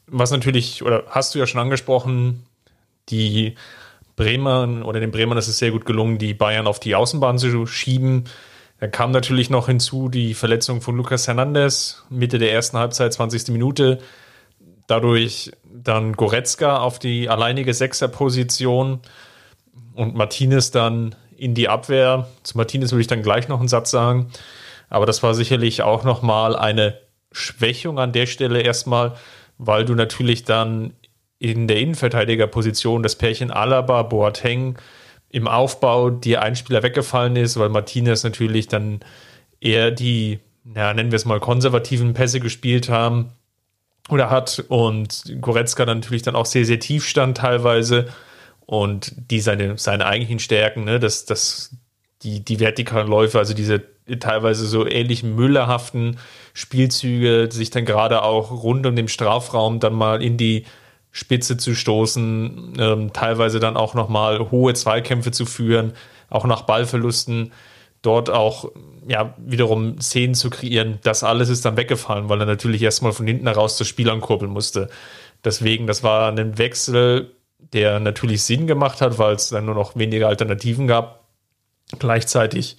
was 0.07 0.31
natürlich, 0.31 0.83
oder 0.83 1.05
hast 1.09 1.35
du 1.35 1.39
ja 1.39 1.47
schon 1.47 1.61
angesprochen, 1.61 2.45
die 3.09 3.55
Bremer 4.17 4.85
oder 4.85 5.01
den 5.01 5.11
Bremern 5.11 5.39
ist 5.39 5.49
es 5.49 5.59
sehr 5.59 5.71
gut 5.71 5.87
gelungen, 5.87 6.19
die 6.19 6.35
Bayern 6.35 6.67
auf 6.67 6.81
die 6.81 6.95
Außenbahn 6.95 7.39
zu 7.39 7.67
schieben. 7.67 8.25
Da 8.81 8.89
kam 8.89 9.13
natürlich 9.13 9.51
noch 9.51 9.67
hinzu 9.67 10.09
die 10.09 10.35
Verletzung 10.35 10.81
von 10.81 10.97
Lucas 10.97 11.27
Hernandez 11.27 12.03
Mitte 12.11 12.39
der 12.39 12.53
ersten 12.53 12.77
Halbzeit, 12.77 13.13
20. 13.13 13.49
Minute. 13.49 13.99
Dadurch 14.87 15.53
dann 15.73 16.13
Goretzka 16.13 16.79
auf 16.79 16.99
die 16.99 17.29
alleinige 17.29 17.73
Sechserposition 17.73 19.01
und 19.95 20.15
Martinez 20.15 20.71
dann 20.71 21.15
in 21.37 21.55
die 21.55 21.69
Abwehr. 21.69 22.29
Zu 22.43 22.57
Martinez 22.57 22.93
würde 22.93 23.03
ich 23.03 23.07
dann 23.07 23.23
gleich 23.23 23.49
noch 23.49 23.61
einen 23.61 23.69
Satz 23.69 23.91
sagen. 23.91 24.31
Aber 24.89 25.07
das 25.07 25.23
war 25.23 25.35
sicherlich 25.35 25.83
auch 25.83 26.05
nochmal 26.05 26.55
eine 26.55 26.99
Schwächung 27.33 27.99
an 27.99 28.13
der 28.13 28.27
Stelle 28.27 28.61
erstmal, 28.61 29.15
weil 29.59 29.85
du 29.85 29.95
natürlich 29.95 30.45
dann 30.45 30.95
in 31.39 31.67
der 31.69 31.79
Innenverteidigerposition 31.79 33.03
das 33.03 33.17
Pärchen 33.17 33.51
Alaba, 33.51 34.03
Boateng 34.03 34.79
im 35.35 35.49
Aufbau 35.49 36.11
dir 36.11 36.43
ein 36.43 36.55
Spieler 36.55 36.85
weggefallen 36.85 37.35
ist, 37.35 37.59
weil 37.59 37.69
Martinez 37.69 38.23
natürlich 38.23 38.69
dann 38.69 39.01
eher 39.61 39.91
die, 39.91 40.39
ja, 40.77 40.95
nennen 40.95 41.11
wir 41.11 41.17
es 41.17 41.25
mal, 41.25 41.41
konservativen 41.41 42.15
Pässe 42.15 42.39
gespielt 42.39 42.89
haben 42.89 43.33
oder 44.09 44.31
hat 44.31 44.65
und 44.69 45.25
Goretzka 45.41 45.87
dann 45.87 45.99
natürlich 45.99 46.23
dann 46.23 46.37
auch 46.37 46.47
sehr, 46.47 46.65
sehr 46.65 46.79
tief 46.79 47.05
stand 47.05 47.39
teilweise 47.39 48.07
und 48.65 49.13
die 49.29 49.41
seine, 49.41 49.77
seine 49.77 50.07
eigentlichen 50.07 50.39
Stärken, 50.39 50.85
ne, 50.85 51.01
das, 51.01 51.25
das, 51.25 51.75
die, 52.23 52.45
die 52.45 52.61
vertikalen 52.61 53.09
Läufe, 53.09 53.41
also 53.41 53.55
diese 53.55 53.83
teilweise 54.21 54.67
so 54.67 54.87
ähnlichen 54.87 55.35
müllerhaften 55.35 56.17
Spielzüge, 56.53 57.49
sich 57.51 57.71
dann 57.71 57.87
gerade 57.87 58.23
auch 58.23 58.53
rund 58.53 58.87
um 58.87 58.95
den 58.95 59.09
Strafraum 59.09 59.81
dann 59.81 59.95
mal 59.95 60.23
in 60.23 60.37
die 60.37 60.65
Spitze 61.17 61.57
zu 61.57 61.77
stoßen, 61.77 62.73
ähm, 62.77 63.13
teilweise 63.13 63.61
dann 63.61 63.77
auch 63.77 63.95
nochmal 63.95 64.51
hohe 64.51 64.75
Zweikämpfe 64.75 65.31
zu 65.31 65.47
führen, 65.47 65.93
auch 66.29 66.45
nach 66.45 66.63
Ballverlusten 66.63 67.53
dort 68.03 68.31
auch 68.31 68.73
ja 69.07 69.33
wiederum 69.39 70.01
Szenen 70.01 70.35
zu 70.35 70.51
kreieren. 70.51 70.99
Das 71.05 71.23
alles 71.23 71.51
ist 71.51 71.65
dann 71.65 71.77
weggefallen, 71.77 72.29
weil 72.29 72.41
er 72.41 72.47
natürlich 72.47 72.83
erstmal 72.83 73.13
von 73.13 73.29
hinten 73.29 73.47
heraus 73.47 73.79
das 73.79 73.87
Spiel 73.87 74.11
ankurbeln 74.11 74.51
musste. 74.51 74.91
Deswegen, 75.45 75.87
das 75.87 76.03
war 76.03 76.33
ein 76.33 76.59
Wechsel, 76.59 77.31
der 77.61 78.01
natürlich 78.01 78.43
Sinn 78.43 78.67
gemacht 78.67 79.01
hat, 79.01 79.17
weil 79.17 79.37
es 79.37 79.51
dann 79.51 79.67
nur 79.67 79.77
noch 79.77 79.95
weniger 79.95 80.27
Alternativen 80.27 80.89
gab. 80.89 81.29
Gleichzeitig 82.01 82.77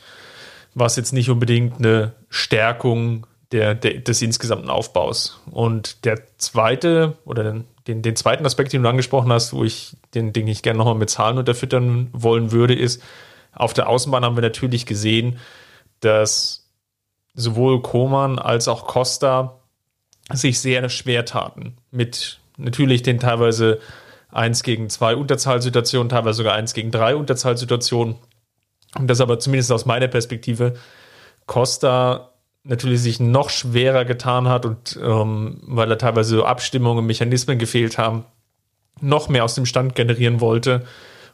war 0.73 0.87
es 0.87 0.97
jetzt 0.97 1.13
nicht 1.13 1.29
unbedingt 1.29 1.77
eine 1.77 2.15
Stärkung 2.27 3.27
der, 3.53 3.75
der, 3.75 4.01
des 4.01 4.21
insgesamten 4.21 4.69
Aufbaus. 4.69 5.39
Und 5.51 6.03
der 6.03 6.19
zweite 6.37 7.13
oder 7.23 7.63
den, 7.87 8.01
den, 8.01 8.15
zweiten 8.15 8.45
Aspekt, 8.45 8.73
den 8.73 8.83
du 8.83 8.89
angesprochen 8.89 9.31
hast, 9.31 9.53
wo 9.53 9.63
ich 9.63 9.95
den, 10.13 10.33
den 10.33 10.47
ich 10.47 10.63
gerne 10.63 10.77
nochmal 10.79 10.95
mit 10.95 11.09
Zahlen 11.09 11.37
unterfüttern 11.37 12.09
wollen 12.13 12.51
würde, 12.51 12.73
ist, 12.73 13.01
auf 13.53 13.73
der 13.73 13.87
Außenbahn 13.87 14.25
haben 14.25 14.35
wir 14.35 14.41
natürlich 14.41 14.85
gesehen, 14.85 15.39
dass 16.01 16.69
sowohl 17.33 17.81
Koman 17.81 18.39
als 18.39 18.67
auch 18.67 18.87
Costa 18.87 19.59
sich 20.31 20.59
sehr 20.59 20.89
schwer 20.89 21.25
taten. 21.25 21.77
Mit 21.91 22.39
natürlich 22.57 23.03
den 23.03 23.19
teilweise 23.19 23.79
1 24.31 24.63
gegen 24.63 24.89
2 24.89 25.15
Unterzahlsituationen, 25.15 26.09
teilweise 26.09 26.37
sogar 26.37 26.55
1 26.55 26.73
gegen 26.73 26.91
3 26.91 27.15
Unterzahlsituationen. 27.15 28.15
Und 28.97 29.07
das 29.07 29.21
aber 29.21 29.39
zumindest 29.39 29.71
aus 29.71 29.85
meiner 29.85 30.07
Perspektive 30.07 30.73
Costa 31.45 32.31
natürlich 32.65 33.01
sich 33.01 33.19
noch 33.19 33.49
schwerer 33.49 34.05
getan 34.05 34.49
hat 34.49 34.65
und 34.65 34.99
ähm, 35.01 35.61
weil 35.61 35.87
da 35.87 35.95
teilweise 35.95 36.37
so 36.37 36.45
Abstimmungen, 36.45 37.05
Mechanismen 37.05 37.59
gefehlt 37.59 37.97
haben, 37.97 38.25
noch 38.99 39.29
mehr 39.29 39.43
aus 39.43 39.55
dem 39.55 39.65
Stand 39.65 39.95
generieren 39.95 40.41
wollte. 40.41 40.85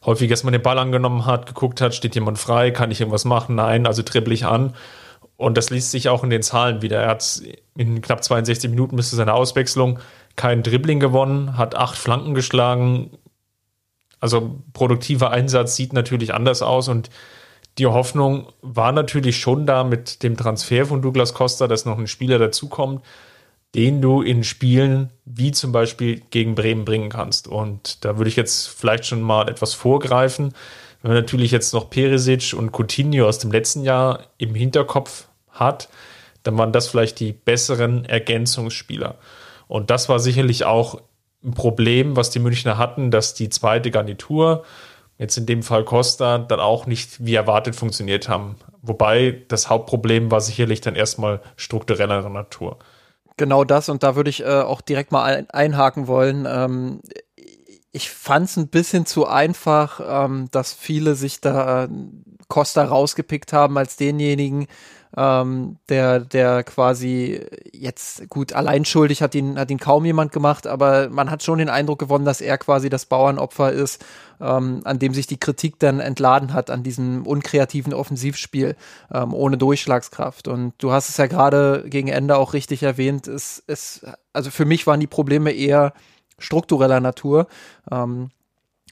Häufig 0.05 0.29
erstmal 0.29 0.51
den 0.51 0.61
Ball 0.61 0.77
angenommen 0.77 1.25
hat, 1.25 1.45
geguckt 1.45 1.79
hat, 1.79 1.95
steht 1.95 2.15
jemand 2.15 2.37
frei, 2.37 2.71
kann 2.71 2.91
ich 2.91 2.99
irgendwas 2.99 3.25
machen? 3.25 3.55
Nein, 3.55 3.85
also 3.87 4.03
dribbel 4.03 4.33
ich 4.33 4.45
an. 4.45 4.75
Und 5.37 5.57
das 5.57 5.69
liest 5.69 5.91
sich 5.91 6.09
auch 6.09 6.23
in 6.23 6.29
den 6.29 6.43
Zahlen 6.43 6.81
wieder. 6.81 7.01
Er 7.01 7.09
hat 7.09 7.41
in 7.75 8.01
knapp 8.01 8.23
62 8.23 8.69
Minuten 8.69 8.95
bis 8.95 9.09
zu 9.09 9.15
seiner 9.15 9.33
Auswechslung 9.33 9.99
kein 10.35 10.63
Dribbling 10.63 10.99
gewonnen, 10.99 11.57
hat 11.57 11.75
acht 11.75 11.97
Flanken 11.97 12.33
geschlagen. 12.33 13.11
Also 14.19 14.61
produktiver 14.73 15.31
Einsatz 15.31 15.75
sieht 15.75 15.93
natürlich 15.93 16.33
anders 16.33 16.61
aus 16.61 16.87
und 16.87 17.09
die 17.77 17.87
Hoffnung 17.87 18.47
war 18.61 18.91
natürlich 18.91 19.37
schon 19.39 19.65
da 19.65 19.83
mit 19.83 20.23
dem 20.23 20.37
Transfer 20.37 20.85
von 20.85 21.01
Douglas 21.01 21.33
Costa, 21.33 21.67
dass 21.67 21.85
noch 21.85 21.97
ein 21.97 22.07
Spieler 22.07 22.37
dazukommt, 22.37 23.03
den 23.75 24.01
du 24.01 24.21
in 24.21 24.43
Spielen 24.43 25.09
wie 25.25 25.51
zum 25.51 25.71
Beispiel 25.71 26.21
gegen 26.29 26.55
Bremen 26.55 26.83
bringen 26.83 27.09
kannst. 27.09 27.47
Und 27.47 28.03
da 28.03 28.17
würde 28.17 28.29
ich 28.29 28.35
jetzt 28.35 28.67
vielleicht 28.67 29.05
schon 29.05 29.21
mal 29.21 29.47
etwas 29.47 29.73
vorgreifen. 29.73 30.53
Wenn 31.01 31.13
man 31.13 31.21
natürlich 31.21 31.51
jetzt 31.51 31.73
noch 31.73 31.89
Perisic 31.89 32.53
und 32.53 32.71
Coutinho 32.71 33.27
aus 33.27 33.39
dem 33.39 33.51
letzten 33.51 33.83
Jahr 33.83 34.25
im 34.37 34.53
Hinterkopf 34.53 35.27
hat, 35.49 35.87
dann 36.43 36.57
waren 36.57 36.73
das 36.73 36.87
vielleicht 36.87 37.19
die 37.19 37.31
besseren 37.31 38.03
Ergänzungsspieler. 38.05 39.15
Und 39.67 39.89
das 39.89 40.09
war 40.09 40.19
sicherlich 40.19 40.65
auch 40.65 41.01
ein 41.43 41.53
Problem, 41.53 42.15
was 42.15 42.29
die 42.29 42.39
Münchner 42.39 42.77
hatten, 42.77 43.09
dass 43.09 43.33
die 43.33 43.49
zweite 43.49 43.89
Garnitur, 43.89 44.63
jetzt 45.21 45.37
in 45.37 45.45
dem 45.45 45.61
Fall 45.61 45.85
Costa, 45.85 46.39
dann 46.39 46.59
auch 46.59 46.87
nicht 46.87 47.23
wie 47.23 47.35
erwartet 47.35 47.75
funktioniert 47.75 48.27
haben. 48.27 48.55
Wobei 48.81 49.43
das 49.49 49.69
Hauptproblem 49.69 50.31
war 50.31 50.41
sicherlich 50.41 50.81
dann 50.81 50.95
erstmal 50.95 51.41
struktureller 51.55 52.27
Natur. 52.27 52.79
Genau 53.37 53.63
das 53.63 53.87
und 53.87 54.01
da 54.01 54.15
würde 54.15 54.31
ich 54.31 54.41
äh, 54.41 54.61
auch 54.61 54.81
direkt 54.81 55.11
mal 55.11 55.23
ein, 55.23 55.49
einhaken 55.51 56.07
wollen. 56.07 56.47
Ähm, 56.49 57.01
ich 57.91 58.09
fand 58.09 58.49
es 58.49 58.57
ein 58.57 58.69
bisschen 58.69 59.05
zu 59.05 59.27
einfach, 59.27 60.01
ähm, 60.03 60.47
dass 60.51 60.73
viele 60.73 61.13
sich 61.13 61.39
da 61.39 61.83
äh, 61.83 61.89
Costa 62.47 62.83
rausgepickt 62.83 63.53
haben 63.53 63.77
als 63.77 63.97
denjenigen, 63.97 64.65
ähm, 65.17 65.77
der, 65.89 66.19
der 66.19 66.63
quasi 66.63 67.45
jetzt 67.73 68.29
gut 68.29 68.53
allein 68.53 68.85
schuldig 68.85 69.21
hat 69.21 69.35
ihn, 69.35 69.59
hat 69.59 69.69
ihn 69.69 69.79
kaum 69.79 70.05
jemand 70.05 70.31
gemacht, 70.31 70.67
aber 70.67 71.09
man 71.09 71.29
hat 71.29 71.43
schon 71.43 71.59
den 71.59 71.69
Eindruck 71.69 71.99
gewonnen, 71.99 72.25
dass 72.25 72.41
er 72.41 72.57
quasi 72.57 72.89
das 72.89 73.05
Bauernopfer 73.05 73.71
ist, 73.71 74.03
ähm, 74.39 74.81
an 74.85 74.99
dem 74.99 75.13
sich 75.13 75.27
die 75.27 75.39
Kritik 75.39 75.79
dann 75.79 75.99
entladen 75.99 76.53
hat, 76.53 76.69
an 76.69 76.83
diesem 76.83 77.25
unkreativen 77.25 77.93
Offensivspiel 77.93 78.75
ähm, 79.13 79.33
ohne 79.33 79.57
Durchschlagskraft. 79.57 80.47
Und 80.47 80.73
du 80.77 80.91
hast 80.91 81.09
es 81.09 81.17
ja 81.17 81.27
gerade 81.27 81.83
gegen 81.87 82.07
Ende 82.07 82.37
auch 82.37 82.53
richtig 82.53 82.83
erwähnt, 82.83 83.27
es, 83.27 83.63
es, 83.67 84.05
also 84.33 84.49
für 84.49 84.65
mich 84.65 84.87
waren 84.87 84.99
die 84.99 85.07
Probleme 85.07 85.51
eher 85.51 85.93
struktureller 86.39 86.99
Natur. 86.99 87.47
Ähm, 87.91 88.29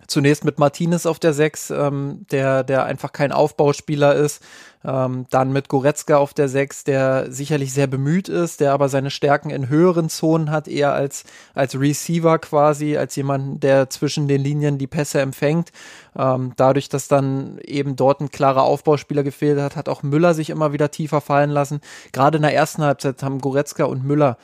zunächst 0.09 0.43
mit 0.43 0.59
Martinez 0.59 1.05
auf 1.05 1.19
der 1.19 1.33
6, 1.33 1.71
ähm, 1.71 2.25
der, 2.31 2.63
der 2.63 2.85
einfach 2.85 3.11
kein 3.11 3.31
Aufbauspieler 3.31 4.15
ist. 4.15 4.43
Ähm, 4.83 5.25
dann 5.29 5.51
mit 5.51 5.67
Goretzka 5.67 6.17
auf 6.17 6.33
der 6.33 6.47
6, 6.47 6.85
der 6.85 7.31
sicherlich 7.31 7.73
sehr 7.73 7.87
bemüht 7.87 8.29
ist, 8.29 8.61
der 8.61 8.71
aber 8.71 8.87
seine 8.87 9.11
Stärken 9.11 9.49
in 9.49 9.67
höheren 9.67 10.09
Zonen 10.09 10.51
hat, 10.51 10.67
eher 10.69 10.93
als, 10.93 11.25
als 11.53 11.77
Receiver 11.77 12.39
quasi, 12.39 12.95
als 12.95 13.15
jemand, 13.15 13.61
der 13.61 13.89
zwischen 13.89 14.27
den 14.27 14.41
Linien 14.41 14.77
die 14.77 14.87
Pässe 14.87 15.19
empfängt. 15.19 15.71
Ähm, 16.17 16.53
dadurch, 16.55 16.87
dass 16.87 17.07
dann 17.07 17.59
eben 17.59 17.95
dort 17.95 18.21
ein 18.21 18.31
klarer 18.31 18.63
Aufbauspieler 18.63 19.23
gefehlt 19.23 19.59
hat, 19.59 19.75
hat 19.75 19.89
auch 19.89 20.01
Müller 20.01 20.33
sich 20.33 20.49
immer 20.49 20.71
wieder 20.71 20.91
tiefer 20.91 21.19
fallen 21.19 21.49
lassen. 21.49 21.81
Gerade 22.13 22.37
in 22.37 22.43
der 22.43 22.55
ersten 22.55 22.83
Halbzeit 22.83 23.21
haben 23.21 23.41
Goretzka 23.41 23.83
und 23.83 24.05
Müller 24.05 24.37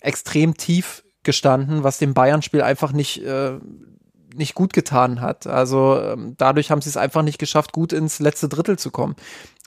extrem 0.00 0.56
tief 0.56 1.04
gestanden, 1.22 1.84
was 1.84 1.98
dem 1.98 2.14
Bayern-Spiel 2.14 2.62
einfach 2.62 2.92
nicht, 2.92 3.22
äh, 3.22 3.58
nicht 4.34 4.54
gut 4.54 4.72
getan 4.72 5.20
hat. 5.20 5.46
Also 5.46 6.00
ähm, 6.00 6.34
dadurch 6.36 6.70
haben 6.70 6.82
sie 6.82 6.90
es 6.90 6.96
einfach 6.96 7.22
nicht 7.22 7.38
geschafft, 7.38 7.72
gut 7.72 7.92
ins 7.92 8.18
letzte 8.18 8.48
Drittel 8.48 8.78
zu 8.78 8.90
kommen. 8.90 9.16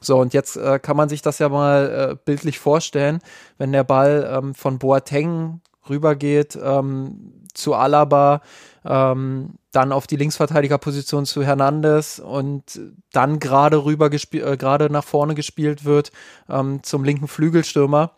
So, 0.02 0.20
und 0.20 0.34
jetzt 0.34 0.58
äh, 0.58 0.80
kann 0.80 0.98
man 0.98 1.10
sich 1.10 1.22
das 1.22 1.40
ja 1.40 1.50
mal 1.50 2.12
äh, 2.12 2.16
bildlich 2.26 2.60
vorstellen, 2.60 3.20
wenn 3.58 3.72
der 3.72 3.84
Ball 3.84 4.30
ähm, 4.32 4.56
von 4.56 4.80
Boateng 4.80 5.62
rübergeht 5.90 6.58
ähm, 6.62 7.46
zu 7.54 7.76
Alaba, 7.76 8.42
ähm, 8.84 9.56
dann 9.72 9.92
auf 9.92 10.08
die 10.08 10.16
Linksverteidigerposition 10.16 11.26
zu 11.26 11.44
Hernandez 11.44 12.20
und 12.20 12.80
dann 13.12 13.40
gerade 13.40 13.84
rüber 13.84 14.12
äh, 14.12 14.58
gerade 14.58 14.90
nach 14.90 15.04
vorne 15.04 15.36
gespielt 15.36 15.86
wird 15.86 16.12
ähm, 16.50 16.82
zum 16.84 17.04
linken 17.04 17.28
Flügelstürmer. 17.28 18.12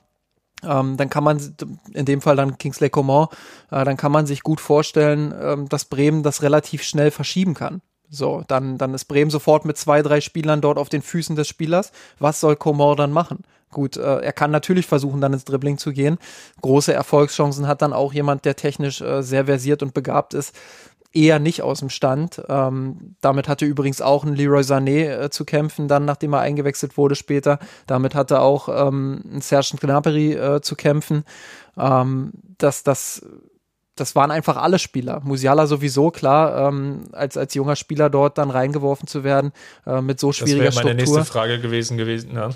Ähm, 0.68 0.98
dann 0.98 1.10
kann 1.10 1.24
man, 1.24 1.40
in 1.94 2.06
dem 2.06 2.22
Fall 2.22 2.36
dann 2.36 2.58
Kingsley 2.58 2.90
Coman, 2.90 3.28
äh, 3.72 3.84
dann 3.84 3.98
kann 3.98 4.12
man 4.12 4.26
sich 4.26 4.42
gut 4.44 4.62
vorstellen, 4.62 5.34
ähm, 5.40 5.70
dass 5.70 5.86
Bremen 5.86 6.24
das 6.24 6.42
relativ 6.42 6.84
schnell 6.84 7.12
verschieben 7.12 7.54
kann. 7.54 7.82
So, 8.10 8.44
dann, 8.48 8.78
dann 8.78 8.94
ist 8.94 9.06
Bremen 9.06 9.32
sofort 9.32 9.66
mit 9.66 9.78
zwei, 9.78 10.04
drei 10.04 10.22
Spielern 10.22 10.62
dort 10.62 10.78
auf 10.78 10.90
den 10.90 11.02
Füßen 11.02 11.36
des 11.36 11.48
Spielers. 11.48 11.92
Was 12.20 12.40
soll 12.40 12.56
Komor 12.56 12.96
dann 12.96 13.12
machen? 13.12 13.44
Gut, 13.72 13.98
äh, 13.98 14.20
er 14.20 14.34
kann 14.34 14.52
natürlich 14.52 14.86
versuchen, 14.86 15.20
dann 15.20 15.34
ins 15.34 15.46
Dribbling 15.46 15.80
zu 15.80 15.92
gehen. 15.92 16.20
Große 16.62 16.94
Erfolgschancen 16.94 17.68
hat 17.68 17.82
dann 17.82 17.92
auch 17.92 18.14
jemand, 18.14 18.46
der 18.46 18.56
technisch 18.56 19.02
äh, 19.02 19.24
sehr 19.24 19.46
versiert 19.46 19.82
und 19.82 19.96
begabt 19.96 20.36
ist, 20.36 20.56
eher 21.14 21.40
nicht 21.40 21.62
aus 21.62 21.80
dem 21.80 21.90
Stand. 21.90 22.42
Ähm, 22.50 23.16
damit 23.22 23.48
hatte 23.48 23.66
übrigens 23.66 24.02
auch 24.02 24.24
ein 24.24 24.36
Leroy 24.36 24.62
Sané 24.62 25.26
äh, 25.26 25.30
zu 25.30 25.46
kämpfen, 25.46 25.88
dann 25.88 26.06
nachdem 26.06 26.34
er 26.34 26.40
eingewechselt 26.40 26.98
wurde 26.98 27.16
später. 27.16 27.60
Damit 27.88 28.16
hatte 28.16 28.42
auch 28.42 28.68
ähm, 28.88 29.24
ein 29.32 29.42
Serge 29.42 29.78
Gnabry 29.80 30.34
äh, 30.34 30.62
zu 30.62 30.76
kämpfen. 30.76 31.24
Ähm, 31.78 32.32
das, 32.58 32.84
das 32.84 33.26
das 33.96 34.16
waren 34.16 34.32
einfach 34.32 34.58
alle 34.58 34.80
Spieler. 34.80 35.22
Musiala 35.24 35.68
sowieso, 35.68 36.10
klar, 36.10 36.68
ähm, 36.68 37.04
als, 37.12 37.38
als 37.38 37.54
junger 37.54 37.76
Spieler 37.76 38.10
dort 38.10 38.38
dann 38.38 38.50
reingeworfen 38.50 39.08
zu 39.08 39.24
werden, 39.24 39.52
äh, 39.86 40.02
mit 40.02 40.20
so 40.20 40.32
schwieriger 40.32 40.72
Struktur. 40.72 40.94
Das 40.94 40.98
wäre 40.98 41.12
meine 41.12 41.20
nächste 41.20 41.32
Frage 41.32 41.60
gewesen, 41.60 41.98
gewesen, 41.98 42.32
ja. 42.34 42.50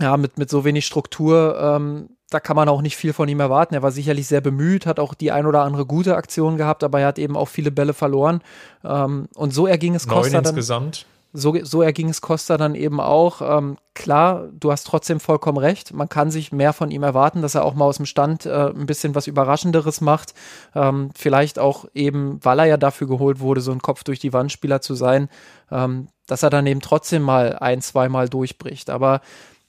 Ja, 0.00 0.16
mit, 0.16 0.38
mit 0.38 0.50
so 0.50 0.64
wenig 0.64 0.84
Struktur, 0.84 1.56
ähm, 1.58 2.08
da 2.30 2.40
kann 2.40 2.56
man 2.56 2.68
auch 2.68 2.82
nicht 2.82 2.96
viel 2.96 3.12
von 3.12 3.28
ihm 3.28 3.40
erwarten. 3.40 3.74
Er 3.74 3.82
war 3.82 3.92
sicherlich 3.92 4.26
sehr 4.26 4.40
bemüht, 4.40 4.86
hat 4.86 4.98
auch 4.98 5.14
die 5.14 5.30
ein 5.30 5.46
oder 5.46 5.62
andere 5.62 5.86
gute 5.86 6.16
Aktion 6.16 6.56
gehabt, 6.56 6.82
aber 6.82 7.00
er 7.00 7.08
hat 7.08 7.18
eben 7.18 7.36
auch 7.36 7.48
viele 7.48 7.70
Bälle 7.70 7.94
verloren. 7.94 8.42
Ähm, 8.84 9.28
und 9.34 9.54
so 9.54 9.66
erging 9.66 9.94
es 9.94 10.06
Neun 10.06 10.22
Costa 10.22 10.38
insgesamt. 10.38 11.02
Dann, 11.02 11.16
so, 11.32 11.54
so 11.62 11.82
erging 11.82 12.08
es 12.08 12.20
Costa 12.20 12.56
dann 12.56 12.74
eben 12.74 12.98
auch. 12.98 13.42
Ähm, 13.42 13.76
klar, 13.94 14.48
du 14.58 14.72
hast 14.72 14.86
trotzdem 14.86 15.20
vollkommen 15.20 15.58
recht. 15.58 15.92
Man 15.92 16.08
kann 16.08 16.30
sich 16.30 16.50
mehr 16.50 16.72
von 16.72 16.90
ihm 16.90 17.02
erwarten, 17.02 17.42
dass 17.42 17.54
er 17.54 17.64
auch 17.64 17.74
mal 17.74 17.84
aus 17.84 17.98
dem 17.98 18.06
Stand 18.06 18.46
äh, 18.46 18.70
ein 18.70 18.86
bisschen 18.86 19.14
was 19.14 19.26
Überraschenderes 19.26 20.00
macht. 20.00 20.34
Ähm, 20.74 21.10
vielleicht 21.14 21.58
auch 21.58 21.84
eben, 21.94 22.40
weil 22.42 22.58
er 22.60 22.64
ja 22.64 22.76
dafür 22.76 23.06
geholt 23.06 23.38
wurde, 23.38 23.60
so 23.60 23.70
ein 23.70 23.82
Kopf 23.82 24.02
durch 24.02 24.18
die 24.18 24.32
Wand 24.32 24.50
Spieler 24.50 24.80
zu 24.80 24.94
sein, 24.94 25.28
ähm, 25.70 26.08
dass 26.26 26.42
er 26.42 26.50
dann 26.50 26.66
eben 26.66 26.80
trotzdem 26.80 27.22
mal 27.22 27.56
ein, 27.58 27.82
zweimal 27.82 28.28
durchbricht. 28.28 28.88
Aber 28.88 29.20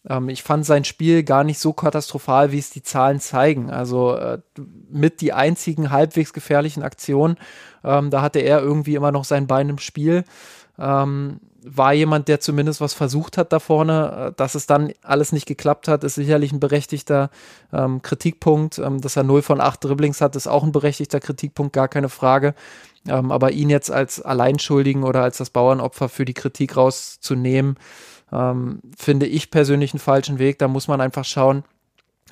ähm, 0.08 0.30
ich 0.30 0.44
fand 0.44 0.66
sein 0.66 0.84
Spiel 0.84 1.24
gar 1.24 1.44
nicht 1.44 1.60
so 1.60 1.74
katastrophal, 1.74 2.52
wie 2.52 2.60
es 2.60 2.70
die 2.70 2.84
Zahlen 2.84 3.20
zeigen. 3.20 3.70
Also 3.70 4.16
äh, 4.16 4.40
mit 4.90 5.22
die 5.22 5.34
einzigen 5.34 5.92
halbwegs 5.92 6.34
gefährlichen 6.34 6.84
Aktionen, 6.84 7.38
ähm, 7.84 8.10
da 8.10 8.22
hatte 8.22 8.40
er 8.40 8.62
irgendwie 8.62 8.96
immer 8.96 9.12
noch 9.12 9.26
sein 9.26 9.48
Bein 9.48 9.70
im 9.70 9.80
Spiel. 9.80 10.24
Ähm, 10.80 11.40
war 11.70 11.92
jemand, 11.92 12.28
der 12.28 12.40
zumindest 12.40 12.80
was 12.82 12.94
versucht 12.94 13.38
hat 13.38 13.52
da 13.52 13.60
vorne. 13.60 14.28
Äh, 14.30 14.34
dass 14.38 14.56
es 14.56 14.68
dann 14.68 14.94
alles 15.04 15.32
nicht 15.32 15.46
geklappt 15.46 15.88
hat, 15.88 16.04
ist 16.04 16.16
sicherlich 16.16 16.52
ein 16.52 16.60
berechtigter 16.60 17.30
ähm, 17.74 18.02
Kritikpunkt. 18.02 18.80
Ähm, 18.80 19.02
dass 19.02 19.16
er 19.16 19.24
0 19.24 19.42
von 19.42 19.62
8 19.62 19.84
Dribblings 19.84 20.22
hat, 20.22 20.36
ist 20.36 20.48
auch 20.48 20.64
ein 20.64 20.72
berechtigter 20.72 21.20
Kritikpunkt, 21.20 21.74
gar 21.74 21.88
keine 21.88 22.10
Frage. 22.10 22.54
Ähm, 23.08 23.32
aber 23.32 23.52
ihn 23.52 23.70
jetzt 23.70 23.92
als 23.92 24.22
Alleinschuldigen 24.22 25.04
oder 25.04 25.24
als 25.24 25.38
das 25.38 25.50
Bauernopfer 25.50 26.10
für 26.10 26.26
die 26.26 26.34
Kritik 26.34 26.78
rauszunehmen, 26.78 27.78
ähm, 28.32 28.82
finde 28.96 29.26
ich 29.26 29.52
persönlich 29.52 29.94
einen 29.94 30.00
falschen 30.00 30.40
Weg. 30.40 30.60
Da 30.60 30.68
muss 30.68 30.88
man 30.88 31.02
einfach 31.02 31.26
schauen, 31.26 31.64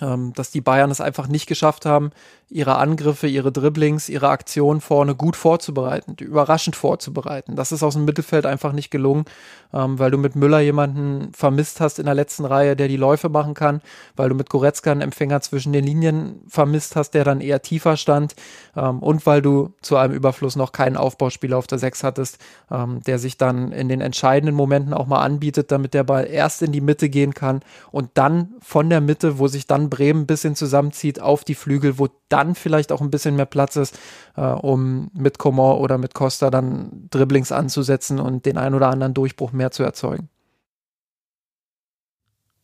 ähm, 0.01 0.33
dass 0.33 0.51
die 0.51 0.61
Bayern 0.61 0.91
es 0.91 1.01
einfach 1.01 1.27
nicht 1.27 1.47
geschafft 1.47 1.85
haben, 1.85 2.11
ihre 2.49 2.77
Angriffe, 2.77 3.27
ihre 3.27 3.51
Dribblings, 3.51 4.07
ihre 4.07 4.29
Aktionen 4.29 4.79
vorne 4.79 5.15
gut 5.15 5.35
vorzubereiten, 5.35 6.15
überraschend 6.19 6.75
vorzubereiten. 6.75 7.55
Das 7.55 7.71
ist 7.71 7.81
aus 7.81 7.95
dem 7.95 8.05
Mittelfeld 8.05 8.45
einfach 8.45 8.71
nicht 8.71 8.91
gelungen, 8.91 9.25
ähm, 9.73 9.97
weil 9.97 10.11
du 10.11 10.17
mit 10.17 10.35
Müller 10.35 10.59
jemanden 10.59 11.33
vermisst 11.33 11.81
hast 11.81 11.97
in 11.97 12.05
der 12.05 12.13
letzten 12.13 12.45
Reihe, 12.45 12.75
der 12.75 12.87
die 12.87 12.97
Läufe 12.97 13.29
machen 13.29 13.55
kann, 13.55 13.81
weil 14.15 14.29
du 14.29 14.35
mit 14.35 14.49
Goretzka 14.49 14.91
einen 14.91 15.01
Empfänger 15.01 15.41
zwischen 15.41 15.73
den 15.73 15.83
Linien 15.83 16.41
vermisst 16.47 16.95
hast, 16.95 17.11
der 17.11 17.23
dann 17.23 17.41
eher 17.41 17.63
tiefer 17.63 17.97
stand 17.97 18.35
ähm, 18.75 18.99
und 18.99 19.25
weil 19.25 19.41
du 19.41 19.73
zu 19.81 19.97
einem 19.97 20.13
Überfluss 20.13 20.55
noch 20.55 20.71
keinen 20.71 20.97
Aufbauspieler 20.97 21.57
auf 21.57 21.67
der 21.67 21.79
Sechs 21.79 22.03
hattest, 22.03 22.37
ähm, 22.69 23.01
der 23.07 23.17
sich 23.17 23.37
dann 23.37 23.71
in 23.71 23.89
den 23.89 24.01
entscheidenden 24.01 24.55
Momenten 24.55 24.93
auch 24.93 25.07
mal 25.07 25.21
anbietet, 25.21 25.71
damit 25.71 25.95
der 25.95 26.03
Ball 26.03 26.27
erst 26.27 26.61
in 26.61 26.71
die 26.71 26.81
Mitte 26.81 27.09
gehen 27.09 27.33
kann 27.33 27.61
und 27.91 28.11
dann 28.13 28.53
von 28.61 28.89
der 28.89 29.01
Mitte, 29.01 29.39
wo 29.39 29.47
sich 29.47 29.65
dann 29.65 29.84
Bremen 29.89 30.21
ein 30.21 30.27
bisschen 30.27 30.55
zusammenzieht, 30.55 31.21
auf 31.21 31.43
die 31.43 31.55
Flügel, 31.55 31.97
wo 31.99 32.09
dann 32.29 32.55
vielleicht 32.55 32.91
auch 32.91 33.01
ein 33.01 33.11
bisschen 33.11 33.35
mehr 33.35 33.45
Platz 33.45 33.75
ist, 33.75 33.97
äh, 34.35 34.41
um 34.41 35.09
mit 35.13 35.37
Coman 35.37 35.77
oder 35.77 35.97
mit 35.97 36.13
Costa 36.13 36.49
dann 36.49 37.07
Dribblings 37.09 37.51
anzusetzen 37.51 38.19
und 38.19 38.45
den 38.45 38.57
ein 38.57 38.73
oder 38.73 38.89
anderen 38.89 39.13
Durchbruch 39.13 39.51
mehr 39.51 39.71
zu 39.71 39.83
erzeugen. 39.83 40.29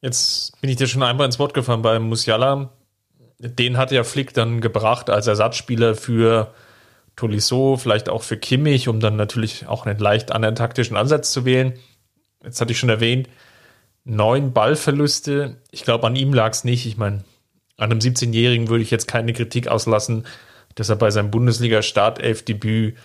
Jetzt 0.01 0.59
bin 0.61 0.69
ich 0.69 0.77
dir 0.77 0.87
schon 0.87 1.03
einmal 1.03 1.25
ins 1.25 1.37
Wort 1.37 1.53
gefallen 1.53 1.83
bei 1.83 1.99
Musiala. 1.99 2.71
Den 3.37 3.77
hat 3.77 3.91
ja 3.91 4.03
Flick 4.03 4.33
dann 4.33 4.61
gebracht 4.61 5.09
als 5.09 5.27
Ersatzspieler 5.27 5.95
für 5.95 6.53
Tolisso, 7.15 7.77
vielleicht 7.77 8.09
auch 8.09 8.23
für 8.23 8.37
Kimmich, 8.37 8.87
um 8.87 8.99
dann 8.99 9.15
natürlich 9.15 9.67
auch 9.67 9.85
einen 9.85 9.99
leicht 9.99 10.31
anderen 10.31 10.55
taktischen 10.55 10.97
Ansatz 10.97 11.31
zu 11.31 11.45
wählen. 11.45 11.73
Jetzt 12.43 12.59
hatte 12.59 12.71
ich 12.71 12.79
schon 12.79 12.89
erwähnt, 12.89 13.29
neun 14.03 14.53
Ballverluste. 14.53 15.57
Ich 15.71 15.83
glaube, 15.83 16.07
an 16.07 16.15
ihm 16.15 16.33
lag 16.33 16.51
es 16.51 16.63
nicht. 16.63 16.85
Ich 16.85 16.97
meine, 16.97 17.23
an 17.77 17.91
einem 17.91 17.99
17-Jährigen 17.99 18.69
würde 18.69 18.83
ich 18.83 18.91
jetzt 18.91 19.07
keine 19.07 19.33
Kritik 19.33 19.67
auslassen, 19.67 20.25
dass 20.75 20.89
er 20.89 20.95
bei 20.95 21.11
seinem 21.11 21.31
Bundesliga-Startelf-Debüt 21.31 22.95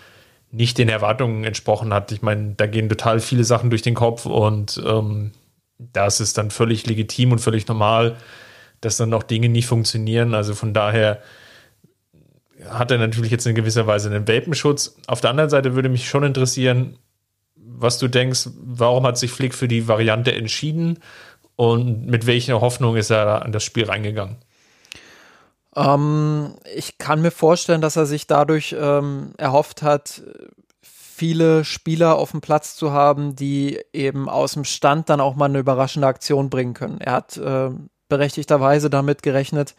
nicht 0.50 0.78
den 0.78 0.88
Erwartungen 0.88 1.44
entsprochen 1.44 1.92
hat. 1.92 2.12
Ich 2.12 2.22
meine, 2.22 2.54
da 2.56 2.66
gehen 2.66 2.88
total 2.88 3.20
viele 3.20 3.44
Sachen 3.44 3.70
durch 3.70 3.82
den 3.82 3.94
Kopf 3.94 4.26
und 4.26 4.80
ähm, 4.86 5.32
das 5.78 6.20
ist 6.20 6.38
dann 6.38 6.50
völlig 6.50 6.86
legitim 6.86 7.32
und 7.32 7.40
völlig 7.40 7.66
normal, 7.66 8.16
dass 8.80 8.96
dann 8.96 9.12
auch 9.12 9.22
Dinge 9.22 9.48
nicht 9.48 9.66
funktionieren. 9.66 10.34
Also 10.34 10.54
von 10.54 10.72
daher 10.72 11.20
hat 12.68 12.90
er 12.90 12.98
natürlich 12.98 13.30
jetzt 13.30 13.46
in 13.46 13.54
gewisser 13.54 13.86
Weise 13.86 14.08
einen 14.08 14.28
Welpenschutz. 14.28 14.96
Auf 15.06 15.20
der 15.20 15.30
anderen 15.30 15.50
Seite 15.50 15.74
würde 15.74 15.88
mich 15.88 16.08
schon 16.08 16.24
interessieren, 16.24 16.98
was 17.78 17.98
du 17.98 18.08
denkst, 18.08 18.48
warum 18.54 19.06
hat 19.06 19.18
sich 19.18 19.30
Flick 19.30 19.54
für 19.54 19.68
die 19.68 19.88
Variante 19.88 20.34
entschieden 20.34 20.98
und 21.56 22.06
mit 22.06 22.26
welcher 22.26 22.60
Hoffnung 22.60 22.96
ist 22.96 23.10
er 23.10 23.44
an 23.44 23.52
das 23.52 23.64
Spiel 23.64 23.84
reingegangen? 23.84 24.36
Ähm, 25.74 26.54
ich 26.74 26.98
kann 26.98 27.22
mir 27.22 27.30
vorstellen, 27.30 27.80
dass 27.80 27.96
er 27.96 28.06
sich 28.06 28.26
dadurch 28.26 28.74
ähm, 28.78 29.32
erhofft 29.36 29.82
hat, 29.82 30.22
viele 30.82 31.64
Spieler 31.64 32.16
auf 32.16 32.32
dem 32.32 32.40
Platz 32.40 32.76
zu 32.76 32.92
haben, 32.92 33.36
die 33.36 33.80
eben 33.92 34.28
aus 34.28 34.52
dem 34.52 34.64
Stand 34.64 35.08
dann 35.08 35.20
auch 35.20 35.34
mal 35.34 35.46
eine 35.46 35.58
überraschende 35.58 36.06
Aktion 36.06 36.50
bringen 36.50 36.74
können. 36.74 37.00
Er 37.00 37.12
hat 37.12 37.36
äh, 37.38 37.70
berechtigterweise 38.08 38.90
damit 38.90 39.22
gerechnet, 39.22 39.74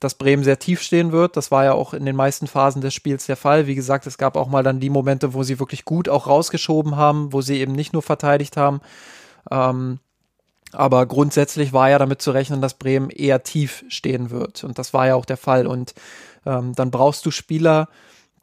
dass 0.00 0.14
Bremen 0.14 0.44
sehr 0.44 0.58
tief 0.58 0.80
stehen 0.80 1.12
wird. 1.12 1.36
Das 1.36 1.50
war 1.50 1.64
ja 1.64 1.72
auch 1.72 1.92
in 1.92 2.06
den 2.06 2.16
meisten 2.16 2.46
Phasen 2.46 2.80
des 2.80 2.94
Spiels 2.94 3.26
der 3.26 3.36
Fall. 3.36 3.66
Wie 3.66 3.74
gesagt, 3.74 4.06
es 4.06 4.18
gab 4.18 4.36
auch 4.36 4.48
mal 4.48 4.62
dann 4.62 4.80
die 4.80 4.90
Momente, 4.90 5.34
wo 5.34 5.42
sie 5.42 5.58
wirklich 5.58 5.84
gut 5.84 6.08
auch 6.08 6.26
rausgeschoben 6.26 6.96
haben, 6.96 7.32
wo 7.32 7.40
sie 7.40 7.58
eben 7.60 7.72
nicht 7.72 7.92
nur 7.92 8.02
verteidigt 8.02 8.56
haben. 8.56 8.80
Ähm, 9.50 9.98
aber 10.72 11.06
grundsätzlich 11.06 11.72
war 11.72 11.90
ja 11.90 11.98
damit 11.98 12.22
zu 12.22 12.30
rechnen, 12.30 12.60
dass 12.60 12.74
Bremen 12.74 13.10
eher 13.10 13.42
tief 13.42 13.84
stehen 13.88 14.30
wird. 14.30 14.64
Und 14.64 14.78
das 14.78 14.92
war 14.92 15.06
ja 15.06 15.14
auch 15.14 15.24
der 15.24 15.38
Fall. 15.38 15.66
Und 15.66 15.94
ähm, 16.44 16.74
dann 16.74 16.90
brauchst 16.90 17.24
du 17.26 17.30
Spieler, 17.30 17.88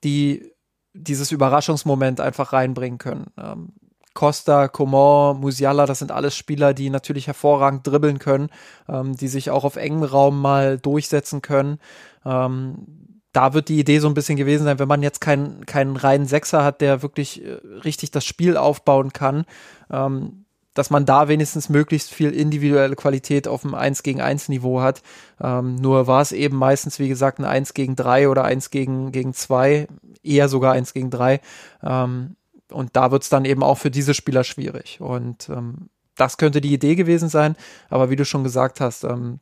die 0.04 0.52
dieses 0.94 1.32
Überraschungsmoment 1.32 2.20
einfach 2.20 2.54
reinbringen 2.54 2.98
können. 2.98 3.28
Ähm, 3.38 3.74
Costa, 4.16 4.70
Coman, 4.70 5.40
Musiala, 5.40 5.86
das 5.86 6.00
sind 6.00 6.12
alles 6.12 6.36
Spieler, 6.36 6.74
die 6.74 6.90
natürlich 6.90 7.28
hervorragend 7.28 7.86
dribbeln 7.86 8.18
können, 8.18 8.50
ähm, 8.90 9.16
die 9.16 9.28
sich 9.28 9.52
auch 9.52 9.64
auf 9.64 9.76
engem 9.76 10.04
Raum 10.04 10.42
mal 10.42 10.80
durchsetzen 10.80 11.44
können. 11.44 11.80
Ähm, 12.26 13.22
da 13.34 13.54
wird 13.54 13.68
die 13.68 13.78
Idee 13.78 14.00
so 14.00 14.08
ein 14.08 14.14
bisschen 14.14 14.38
gewesen 14.38 14.64
sein, 14.64 14.80
wenn 14.80 14.88
man 14.88 15.04
jetzt 15.04 15.20
keinen, 15.20 15.66
keinen 15.66 15.98
reinen 15.98 16.26
Sechser 16.26 16.64
hat, 16.64 16.80
der 16.80 17.02
wirklich 17.02 17.44
äh, 17.46 17.60
richtig 17.84 18.10
das 18.12 18.26
Spiel 18.26 18.56
aufbauen 18.56 19.12
kann, 19.12 19.44
ähm, 19.92 20.46
dass 20.74 20.90
man 20.90 21.06
da 21.06 21.28
wenigstens 21.28 21.68
möglichst 21.68 22.14
viel 22.14 22.32
individuelle 22.32 22.96
Qualität 22.96 23.50
auf 23.50 23.64
dem 23.64 23.76
1 23.76 24.02
gegen 24.04 24.22
1 24.22 24.48
Niveau 24.48 24.80
hat. 24.80 25.02
Ähm, 25.42 25.76
nur 25.76 26.08
war 26.08 26.22
es 26.22 26.32
eben 26.32 26.56
meistens, 26.58 27.00
wie 27.00 27.10
gesagt, 27.10 27.40
ein 27.40 27.46
1 27.46 27.74
gegen 27.74 27.98
3 27.98 28.30
oder 28.30 28.46
1 28.46 28.70
gegen, 28.70 29.12
gegen 29.12 29.34
2, 29.34 29.88
eher 30.24 30.48
sogar 30.48 30.72
1 30.72 30.94
gegen 30.94 31.10
3. 31.10 31.42
Ähm, 31.84 32.38
und 32.72 32.96
da 32.96 33.12
wird 33.12 33.24
es 33.24 33.30
dann 33.30 33.46
eben 33.46 33.64
auch 33.64 33.78
für 33.78 33.92
diese 33.92 34.14
Spieler 34.14 34.44
schwierig. 34.44 35.00
Und 35.02 35.50
ähm, 35.50 35.90
das 36.16 36.38
könnte 36.38 36.62
die 36.62 36.74
Idee 36.74 36.96
gewesen 36.96 37.30
sein. 37.30 37.56
Aber 37.90 38.10
wie 38.10 38.16
du 38.16 38.26
schon 38.26 38.44
gesagt 38.44 38.82
hast, 38.82 39.04
ähm, 39.04 39.40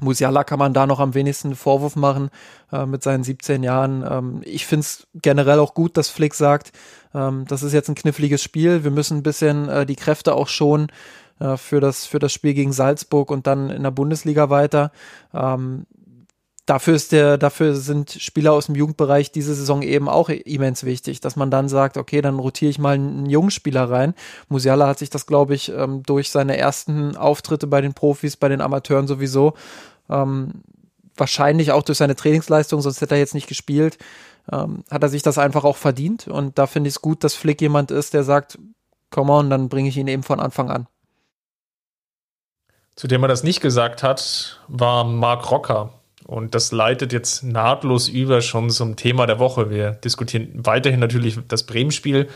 Musiala 0.00 0.44
kann 0.44 0.58
man 0.58 0.74
da 0.74 0.86
noch 0.86 1.00
am 1.00 1.14
wenigsten 1.14 1.54
Vorwurf 1.54 1.96
machen 1.96 2.30
äh, 2.72 2.86
mit 2.86 3.02
seinen 3.02 3.24
17 3.24 3.62
Jahren. 3.62 4.04
Ähm, 4.08 4.40
ich 4.44 4.66
finde 4.66 4.82
es 4.82 5.06
generell 5.14 5.58
auch 5.58 5.74
gut, 5.74 5.96
dass 5.96 6.08
Flick 6.08 6.34
sagt, 6.34 6.72
ähm, 7.14 7.44
das 7.48 7.62
ist 7.62 7.72
jetzt 7.72 7.88
ein 7.88 7.94
kniffliges 7.94 8.42
Spiel. 8.42 8.84
Wir 8.84 8.90
müssen 8.90 9.18
ein 9.18 9.22
bisschen 9.22 9.68
äh, 9.68 9.86
die 9.86 9.96
Kräfte 9.96 10.34
auch 10.34 10.48
schonen 10.48 10.88
äh, 11.40 11.56
für, 11.56 11.80
das, 11.80 12.06
für 12.06 12.18
das 12.18 12.32
Spiel 12.32 12.54
gegen 12.54 12.72
Salzburg 12.72 13.30
und 13.30 13.46
dann 13.46 13.70
in 13.70 13.82
der 13.82 13.90
Bundesliga 13.90 14.50
weiter. 14.50 14.92
Ähm, 15.34 15.86
dafür 16.68 16.94
ist 16.94 17.12
der, 17.12 17.38
dafür 17.38 17.74
sind 17.74 18.10
Spieler 18.10 18.52
aus 18.52 18.66
dem 18.66 18.74
Jugendbereich 18.74 19.32
diese 19.32 19.54
Saison 19.54 19.80
eben 19.80 20.06
auch 20.08 20.28
immens 20.28 20.84
wichtig, 20.84 21.20
dass 21.20 21.34
man 21.34 21.50
dann 21.50 21.68
sagt, 21.68 21.96
okay, 21.96 22.20
dann 22.20 22.38
rotiere 22.38 22.70
ich 22.70 22.78
mal 22.78 22.94
einen 22.94 23.26
jungen 23.26 23.50
Spieler 23.50 23.90
rein. 23.90 24.14
Musiala 24.48 24.86
hat 24.86 24.98
sich 24.98 25.08
das, 25.08 25.26
glaube 25.26 25.54
ich, 25.54 25.72
ähm, 25.72 26.02
durch 26.02 26.30
seine 26.30 26.58
ersten 26.58 27.16
Auftritte 27.16 27.66
bei 27.66 27.80
den 27.80 27.94
Profis, 27.94 28.36
bei 28.36 28.48
den 28.48 28.60
Amateuren 28.60 29.06
sowieso, 29.06 29.54
ähm, 30.10 30.62
wahrscheinlich 31.16 31.72
auch 31.72 31.82
durch 31.82 31.96
seine 31.96 32.16
Trainingsleistung, 32.16 32.82
sonst 32.82 33.00
hätte 33.00 33.14
er 33.14 33.20
jetzt 33.20 33.34
nicht 33.34 33.48
gespielt, 33.48 33.96
ähm, 34.52 34.84
hat 34.90 35.02
er 35.02 35.08
sich 35.08 35.22
das 35.22 35.38
einfach 35.38 35.64
auch 35.64 35.76
verdient. 35.76 36.28
Und 36.28 36.58
da 36.58 36.66
finde 36.66 36.88
ich 36.88 36.96
es 36.96 37.02
gut, 37.02 37.24
dass 37.24 37.34
Flick 37.34 37.62
jemand 37.62 37.90
ist, 37.90 38.12
der 38.12 38.24
sagt, 38.24 38.58
come 39.10 39.32
on, 39.32 39.48
dann 39.48 39.70
bringe 39.70 39.88
ich 39.88 39.96
ihn 39.96 40.06
eben 40.06 40.22
von 40.22 40.38
Anfang 40.38 40.70
an. 40.70 40.86
Zu 42.94 43.08
dem 43.08 43.22
er 43.22 43.28
das 43.28 43.42
nicht 43.42 43.62
gesagt 43.62 44.02
hat, 44.02 44.60
war 44.68 45.04
Marc 45.04 45.50
Rocker. 45.50 45.97
Und 46.28 46.54
das 46.54 46.72
leitet 46.72 47.14
jetzt 47.14 47.42
nahtlos 47.42 48.06
über 48.06 48.42
schon 48.42 48.68
zum 48.68 48.96
Thema 48.96 49.26
der 49.26 49.38
Woche. 49.38 49.70
Wir 49.70 49.92
diskutieren 49.92 50.50
weiterhin 50.52 51.00
natürlich 51.00 51.38
das 51.48 51.64
Bremen-Spiel, 51.64 52.28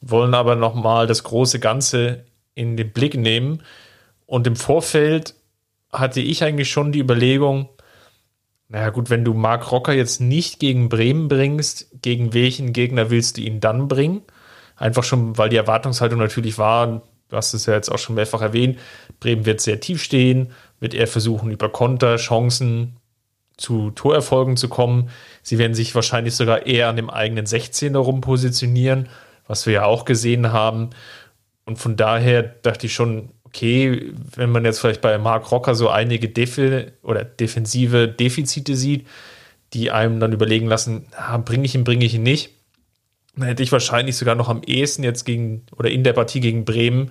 wollen 0.00 0.34
aber 0.34 0.54
nochmal 0.54 1.08
das 1.08 1.24
große 1.24 1.58
Ganze 1.58 2.26
in 2.54 2.76
den 2.76 2.92
Blick 2.92 3.16
nehmen. 3.16 3.64
Und 4.26 4.46
im 4.46 4.54
Vorfeld 4.54 5.34
hatte 5.92 6.20
ich 6.20 6.44
eigentlich 6.44 6.70
schon 6.70 6.92
die 6.92 7.00
Überlegung, 7.00 7.68
naja 8.68 8.90
gut, 8.90 9.10
wenn 9.10 9.24
du 9.24 9.34
Marc 9.34 9.72
Rocker 9.72 9.94
jetzt 9.94 10.20
nicht 10.20 10.60
gegen 10.60 10.88
Bremen 10.88 11.26
bringst, 11.26 11.88
gegen 12.00 12.34
welchen 12.34 12.72
Gegner 12.72 13.10
willst 13.10 13.36
du 13.36 13.40
ihn 13.40 13.58
dann 13.58 13.88
bringen? 13.88 14.22
Einfach 14.76 15.02
schon, 15.02 15.36
weil 15.36 15.48
die 15.48 15.56
Erwartungshaltung 15.56 16.20
natürlich 16.20 16.56
war, 16.58 17.02
du 17.30 17.36
hast 17.36 17.52
es 17.52 17.66
ja 17.66 17.74
jetzt 17.74 17.90
auch 17.90 17.98
schon 17.98 18.14
mehrfach 18.14 18.42
erwähnt, 18.42 18.78
Bremen 19.18 19.44
wird 19.44 19.60
sehr 19.60 19.80
tief 19.80 20.00
stehen, 20.04 20.52
wird 20.78 20.94
er 20.94 21.08
versuchen, 21.08 21.50
über 21.50 21.68
Konter, 21.68 22.14
Chancen 22.14 22.97
zu 23.58 23.90
Torerfolgen 23.90 24.56
zu 24.56 24.68
kommen. 24.68 25.10
Sie 25.42 25.58
werden 25.58 25.74
sich 25.74 25.94
wahrscheinlich 25.94 26.34
sogar 26.34 26.66
eher 26.66 26.88
an 26.88 26.96
dem 26.96 27.10
eigenen 27.10 27.44
16er 27.44 27.98
rum 27.98 28.22
positionieren, 28.22 29.08
was 29.46 29.66
wir 29.66 29.74
ja 29.74 29.84
auch 29.84 30.06
gesehen 30.06 30.52
haben. 30.52 30.90
Und 31.66 31.78
von 31.78 31.96
daher 31.96 32.42
dachte 32.42 32.86
ich 32.86 32.94
schon, 32.94 33.30
okay, 33.44 34.12
wenn 34.34 34.50
man 34.50 34.64
jetzt 34.64 34.78
vielleicht 34.78 35.00
bei 35.00 35.18
Mark 35.18 35.50
Rocker 35.50 35.74
so 35.74 35.90
einige 35.90 36.28
Defi 36.28 36.86
oder 37.02 37.24
defensive 37.24 38.08
Defizite 38.08 38.76
sieht, 38.76 39.06
die 39.74 39.90
einem 39.90 40.20
dann 40.20 40.32
überlegen 40.32 40.66
lassen, 40.66 41.06
bringe 41.44 41.66
ich 41.66 41.74
ihn, 41.74 41.84
bringe 41.84 42.04
ich 42.04 42.14
ihn 42.14 42.22
nicht, 42.22 42.50
dann 43.36 43.48
hätte 43.48 43.62
ich 43.62 43.72
wahrscheinlich 43.72 44.16
sogar 44.16 44.34
noch 44.34 44.48
am 44.48 44.62
ehesten 44.62 45.02
jetzt 45.02 45.24
gegen 45.24 45.66
oder 45.76 45.90
in 45.90 46.04
der 46.04 46.12
Partie 46.12 46.40
gegen 46.40 46.64
Bremen 46.64 47.10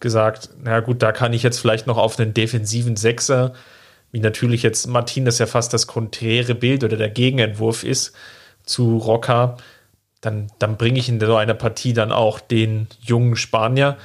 gesagt, 0.00 0.50
na 0.62 0.80
gut, 0.80 1.02
da 1.02 1.12
kann 1.12 1.32
ich 1.32 1.42
jetzt 1.42 1.58
vielleicht 1.58 1.86
noch 1.86 1.98
auf 1.98 2.18
einen 2.18 2.34
defensiven 2.34 2.96
Sechser 2.96 3.52
wie 4.12 4.20
natürlich 4.20 4.62
jetzt 4.62 4.86
Martinez 4.86 5.38
ja 5.38 5.46
fast 5.46 5.72
das 5.72 5.86
konträre 5.86 6.54
Bild 6.54 6.84
oder 6.84 6.96
der 6.96 7.10
Gegenentwurf 7.10 7.82
ist 7.82 8.12
zu 8.64 8.98
Rocker, 8.98 9.56
dann, 10.20 10.46
dann 10.58 10.76
bringe 10.76 10.98
ich 10.98 11.08
in 11.08 11.18
so 11.18 11.34
einer 11.34 11.54
Partie 11.54 11.94
dann 11.94 12.12
auch 12.12 12.38
den 12.38 12.86
jungen 13.00 13.36
Spanier. 13.36 13.96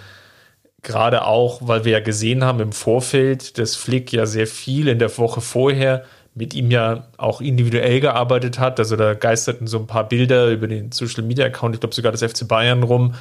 Gerade 0.81 1.25
auch, 1.25 1.59
weil 1.61 1.85
wir 1.85 1.91
ja 1.91 1.99
gesehen 1.99 2.43
haben 2.43 2.59
im 2.61 2.71
Vorfeld, 2.71 3.57
dass 3.57 3.75
Flick 3.75 4.11
ja 4.13 4.25
sehr 4.25 4.47
viel 4.47 4.87
in 4.87 4.99
der 4.99 5.15
Woche 5.17 5.41
vorher 5.41 6.05
mit 6.33 6.53
ihm 6.53 6.71
ja 6.71 7.07
auch 7.17 7.41
individuell 7.41 7.99
gearbeitet 7.99 8.59
hat. 8.59 8.79
Also 8.79 8.95
da 8.95 9.13
geisterten 9.13 9.67
so 9.67 9.79
ein 9.79 9.87
paar 9.87 10.07
Bilder 10.07 10.49
über 10.49 10.67
den 10.67 10.91
Social 10.91 11.23
Media 11.23 11.45
Account, 11.45 11.75
ich 11.75 11.81
glaube 11.81 11.95
sogar 11.95 12.11
das 12.11 12.23
FC 12.23 12.47
Bayern 12.47 12.83
rum, 12.83 13.15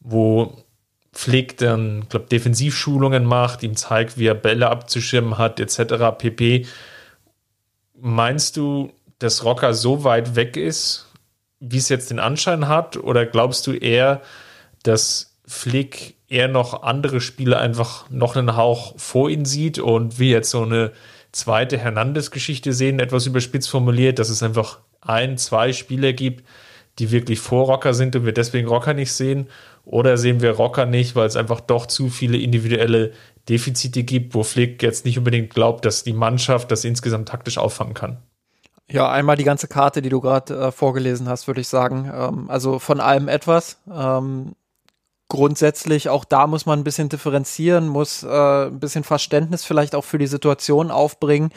wo 0.00 0.64
Flick 1.14 1.56
dann, 1.58 2.08
glaube 2.08 2.26
Defensivschulungen 2.26 3.24
macht, 3.24 3.62
ihm 3.62 3.76
zeigt, 3.76 4.18
wie 4.18 4.26
er 4.26 4.34
Bälle 4.34 4.68
abzuschirmen 4.68 5.38
hat, 5.38 5.60
etc. 5.60 6.18
pp. 6.18 6.66
Meinst 8.00 8.56
du, 8.56 8.92
dass 9.20 9.44
Rocker 9.44 9.74
so 9.74 10.02
weit 10.02 10.34
weg 10.34 10.56
ist, 10.56 11.08
wie 11.60 11.78
es 11.78 11.88
jetzt 11.88 12.10
den 12.10 12.18
Anschein 12.18 12.68
hat? 12.68 12.96
Oder 12.96 13.26
glaubst 13.26 13.66
du 13.66 13.72
eher, 13.72 14.22
dass 14.82 15.38
Flick 15.46 16.16
eher 16.28 16.48
noch 16.48 16.82
andere 16.82 17.20
Spieler 17.20 17.60
einfach 17.60 18.10
noch 18.10 18.34
einen 18.34 18.56
Hauch 18.56 18.98
vor 18.98 19.30
ihn 19.30 19.44
sieht 19.44 19.78
und 19.78 20.18
wie 20.18 20.30
jetzt 20.30 20.50
so 20.50 20.62
eine 20.62 20.92
zweite 21.30 21.78
Hernandez-Geschichte 21.78 22.72
sehen, 22.72 22.98
etwas 22.98 23.26
überspitzt 23.26 23.70
formuliert, 23.70 24.18
dass 24.18 24.30
es 24.30 24.42
einfach 24.42 24.80
ein, 25.00 25.38
zwei 25.38 25.72
Spieler 25.72 26.12
gibt, 26.12 26.44
die 26.98 27.10
wirklich 27.12 27.40
vor 27.40 27.66
Rocker 27.66 27.94
sind 27.94 28.16
und 28.16 28.24
wir 28.24 28.32
deswegen 28.32 28.68
Rocker 28.68 28.94
nicht 28.94 29.12
sehen? 29.12 29.48
Oder 29.84 30.16
sehen 30.16 30.40
wir 30.40 30.52
Rocker 30.52 30.86
nicht, 30.86 31.14
weil 31.14 31.26
es 31.26 31.36
einfach 31.36 31.60
doch 31.60 31.86
zu 31.86 32.08
viele 32.08 32.38
individuelle 32.38 33.12
Defizite 33.48 34.02
gibt, 34.02 34.34
wo 34.34 34.42
Flick 34.42 34.82
jetzt 34.82 35.04
nicht 35.04 35.18
unbedingt 35.18 35.50
glaubt, 35.50 35.84
dass 35.84 36.04
die 36.04 36.14
Mannschaft 36.14 36.70
das 36.70 36.84
insgesamt 36.84 37.28
taktisch 37.28 37.58
auffangen 37.58 37.94
kann? 37.94 38.18
Ja, 38.90 39.10
einmal 39.10 39.36
die 39.36 39.44
ganze 39.44 39.68
Karte, 39.68 40.02
die 40.02 40.08
du 40.08 40.20
gerade 40.20 40.54
äh, 40.54 40.72
vorgelesen 40.72 41.28
hast, 41.28 41.46
würde 41.46 41.60
ich 41.60 41.68
sagen. 41.68 42.10
Ähm, 42.14 42.50
also 42.50 42.78
von 42.78 43.00
allem 43.00 43.28
etwas. 43.28 43.78
Ähm, 43.90 44.54
grundsätzlich, 45.28 46.08
auch 46.08 46.24
da 46.24 46.46
muss 46.46 46.66
man 46.66 46.80
ein 46.80 46.84
bisschen 46.84 47.08
differenzieren, 47.08 47.88
muss 47.88 48.22
äh, 48.22 48.66
ein 48.66 48.80
bisschen 48.80 49.04
Verständnis 49.04 49.64
vielleicht 49.64 49.94
auch 49.94 50.04
für 50.04 50.18
die 50.18 50.26
Situation 50.26 50.90
aufbringen. 50.90 51.50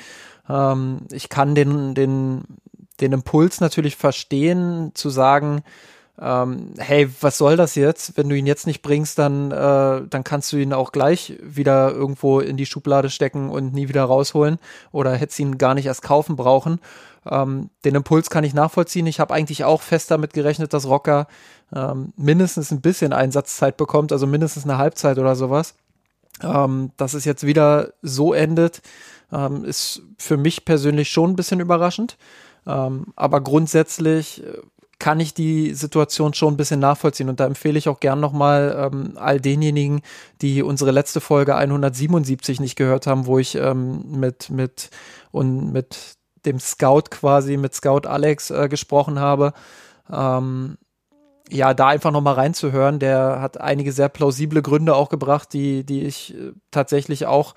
Ähm, 0.49 1.01
ich 1.11 1.29
kann 1.29 1.55
den, 1.55 1.95
den 1.95 2.43
den 2.99 3.13
Impuls 3.13 3.61
natürlich 3.61 3.95
verstehen, 3.95 4.91
zu 4.93 5.09
sagen, 5.09 5.63
ähm, 6.19 6.73
hey, 6.77 7.10
was 7.21 7.38
soll 7.38 7.58
das 7.58 7.75
jetzt? 7.75 8.17
Wenn 8.17 8.27
du 8.27 8.36
ihn 8.36 8.47
jetzt 8.47 8.65
nicht 8.65 8.82
bringst, 8.82 9.19
dann, 9.19 9.51
äh, 9.51 10.01
dann 10.08 10.23
kannst 10.23 10.51
du 10.51 10.58
ihn 10.58 10.73
auch 10.73 10.91
gleich 10.91 11.38
wieder 11.41 11.91
irgendwo 11.91 12.39
in 12.39 12.58
die 12.58 12.65
Schublade 12.65 13.10
stecken 13.10 13.49
und 13.49 13.73
nie 13.73 13.88
wieder 13.88 14.03
rausholen 14.03 14.58
oder 14.91 15.15
hättest 15.15 15.39
ihn 15.39 15.58
gar 15.58 15.75
nicht 15.75 15.86
erst 15.86 16.01
kaufen 16.01 16.36
brauchen. 16.36 16.80
Ähm, 17.30 17.69
den 17.86 17.95
Impuls 17.95 18.30
kann 18.30 18.43
ich 18.43 18.53
nachvollziehen. 18.53 19.06
Ich 19.06 19.19
habe 19.19 19.34
eigentlich 19.34 19.63
auch 19.63 19.82
fest 19.82 20.10
damit 20.10 20.34
gerechnet, 20.34 20.73
dass 20.73 20.88
Rocker 20.88 21.27
ähm, 21.75 22.13
mindestens 22.15 22.71
ein 22.71 22.82
bisschen 22.82 23.13
Einsatzzeit 23.13 23.77
bekommt, 23.77 24.12
also 24.12 24.25
mindestens 24.25 24.63
eine 24.63 24.77
Halbzeit 24.77 25.19
oder 25.19 25.36
sowas. 25.36 25.75
Ähm, 26.41 26.91
dass 26.97 27.13
es 27.13 27.25
jetzt 27.25 27.45
wieder 27.45 27.93
so 28.01 28.34
endet, 28.34 28.82
ähm, 29.32 29.65
ist 29.65 30.03
für 30.17 30.38
mich 30.38 30.65
persönlich 30.65 31.10
schon 31.10 31.32
ein 31.32 31.36
bisschen 31.36 31.60
überraschend. 31.60 32.17
Ähm, 32.65 33.08
aber 33.15 33.41
grundsätzlich 33.41 34.43
äh, 34.43 34.58
kann 34.99 35.19
ich 35.19 35.33
die 35.33 35.73
Situation 35.73 36.33
schon 36.33 36.53
ein 36.53 36.57
bisschen 36.57 36.79
nachvollziehen. 36.79 37.29
Und 37.29 37.39
da 37.39 37.45
empfehle 37.45 37.77
ich 37.77 37.89
auch 37.89 37.99
gern 37.99 38.19
nochmal 38.19 38.89
ähm, 38.91 39.13
all 39.15 39.39
denjenigen, 39.39 40.01
die 40.41 40.63
unsere 40.63 40.91
letzte 40.91 41.21
Folge 41.21 41.55
177 41.55 42.60
nicht 42.60 42.75
gehört 42.75 43.05
haben, 43.05 43.25
wo 43.27 43.38
ich 43.38 43.55
ähm, 43.55 44.19
mit, 44.19 44.49
mit 44.49 44.89
und 45.31 45.71
mit 45.71 46.17
dem 46.45 46.60
Scout 46.60 47.10
quasi, 47.12 47.57
mit 47.57 47.75
Scout 47.75 48.07
Alex 48.07 48.49
äh, 48.49 48.67
gesprochen 48.69 49.19
habe. 49.19 49.53
Ähm, 50.12 50.77
ja, 51.49 51.73
da 51.73 51.88
einfach 51.88 52.12
nochmal 52.12 52.36
reinzuhören. 52.36 52.99
Der 52.99 53.39
hat 53.39 53.60
einige 53.62 53.91
sehr 53.91 54.10
plausible 54.10 54.62
Gründe 54.62 54.95
auch 54.95 55.10
gebracht, 55.10 55.53
die, 55.53 55.83
die 55.83 56.03
ich 56.03 56.36
äh, 56.36 56.53
tatsächlich 56.71 57.25
auch 57.25 57.53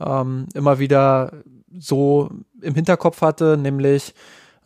ähm, 0.00 0.46
immer 0.54 0.78
wieder 0.78 1.32
so 1.76 2.30
im 2.60 2.74
Hinterkopf 2.74 3.20
hatte, 3.20 3.56
nämlich 3.56 4.14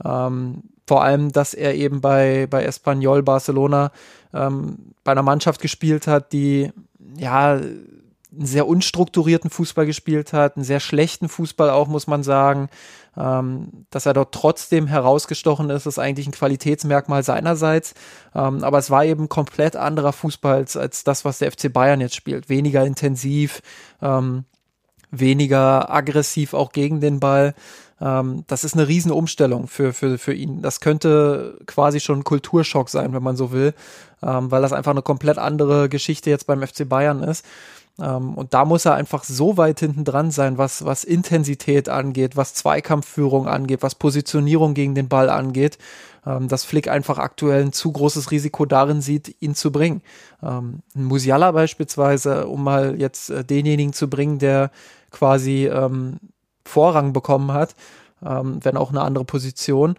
ähm, 0.05 0.63
vor 0.89 1.05
allem, 1.05 1.33
dass 1.33 1.53
er 1.53 1.75
eben 1.75 2.01
bei, 2.01 2.47
bei 2.49 2.65
Espanyol 2.65 3.23
Barcelona 3.23 3.93
ähm, 4.33 4.95
bei 5.05 5.13
einer 5.13 5.23
Mannschaft 5.23 5.61
gespielt 5.61 6.07
hat, 6.07 6.33
die 6.33 6.73
ja 7.17 7.53
einen 7.53 8.47
sehr 8.47 8.67
unstrukturierten 8.67 9.51
Fußball 9.51 9.85
gespielt 9.85 10.33
hat, 10.33 10.57
einen 10.57 10.65
sehr 10.65 10.81
schlechten 10.81 11.29
Fußball 11.29 11.69
auch, 11.69 11.89
muss 11.89 12.07
man 12.07 12.23
sagen. 12.23 12.71
Ähm, 13.19 13.85
dass 13.91 14.07
er 14.07 14.15
dort 14.15 14.33
trotzdem 14.33 14.87
herausgestochen 14.87 15.69
ist, 15.69 15.85
ist 15.85 15.99
eigentlich 15.99 16.27
ein 16.27 16.33
Qualitätsmerkmal 16.33 17.23
seinerseits. 17.23 17.93
Ähm, 18.35 18.65
aber 18.65 18.79
es 18.79 18.91
war 18.91 19.05
eben 19.05 19.29
komplett 19.29 19.77
anderer 19.77 20.15
Fußball 20.15 20.55
als, 20.55 20.77
als 20.77 21.05
das, 21.05 21.27
was 21.27 21.39
der 21.39 21.53
FC 21.53 21.71
Bayern 21.71 22.01
jetzt 22.01 22.15
spielt. 22.17 22.49
Weniger 22.49 22.87
intensiv, 22.87 23.61
ähm, 24.01 24.45
weniger 25.11 25.93
aggressiv 25.93 26.55
auch 26.55 26.73
gegen 26.73 27.01
den 27.01 27.21
Ball. 27.21 27.55
Ähm, 28.01 28.45
das 28.47 28.65
ist 28.65 28.75
eine 28.75 28.89
Riesenumstellung 28.89 29.67
für, 29.67 29.93
für, 29.93 30.19
für 30.19 30.35
ihn. 30.35 30.63
Das 30.63 30.81
könnte 30.81 31.59
quasi 31.67 32.01
schon 32.01 32.21
ein 32.21 32.25
Kulturschock 32.25 32.89
sein, 32.89 33.13
wenn 33.13 33.23
man 33.23 33.37
so 33.37 33.53
will, 33.53 33.75
ähm, 34.23 34.51
weil 34.51 34.63
das 34.63 34.73
einfach 34.73 34.93
eine 34.93 35.03
komplett 35.03 35.39
andere 35.39 35.89
Geschichte 35.89 36.31
jetzt 36.31 36.47
beim 36.47 36.67
FC 36.67 36.89
Bayern 36.89 37.23
ist. 37.23 37.45
Ähm, 38.01 38.35
und 38.35 38.55
da 38.55 38.65
muss 38.65 38.85
er 38.85 38.95
einfach 38.95 39.25
so 39.25 39.57
weit 39.57 39.81
hinten 39.81 40.05
dran 40.05 40.31
sein, 40.31 40.59
was, 40.59 40.85
was 40.85 41.05
Intensität 41.05 41.89
angeht, 41.89 42.37
was 42.37 42.55
Zweikampfführung 42.55 43.49
angeht, 43.49 43.83
was 43.83 43.97
Positionierung 43.97 44.75
gegen 44.75 44.95
den 44.95 45.09
Ball 45.09 45.29
angeht, 45.29 45.79
ähm, 46.25 46.49
dass 46.49 46.65
Flick 46.65 46.89
einfach 46.89 47.19
aktuell 47.19 47.63
ein 47.63 47.73
zu 47.73 47.91
großes 47.91 48.31
Risiko 48.31 48.67
darin 48.67 49.01
sieht, 49.01 49.35
ihn 49.41 49.55
zu 49.57 49.73
bringen. 49.73 50.03
Ähm, 50.43 50.81
Musiala 50.95 51.51
beispielsweise, 51.51 52.47
um 52.47 52.63
mal 52.63 53.01
jetzt 53.01 53.31
äh, 53.31 53.45
denjenigen 53.45 53.93
zu 53.93 54.09
bringen, 54.09 54.39
der 54.39 54.71
quasi 55.11 55.67
ähm, 55.67 56.19
Vorrang 56.69 57.13
bekommen 57.13 57.53
hat, 57.53 57.75
ähm, 58.25 58.61
wenn 58.63 58.77
auch 58.77 58.91
eine 58.91 59.03
andere 59.03 59.25
Position. 59.25 59.97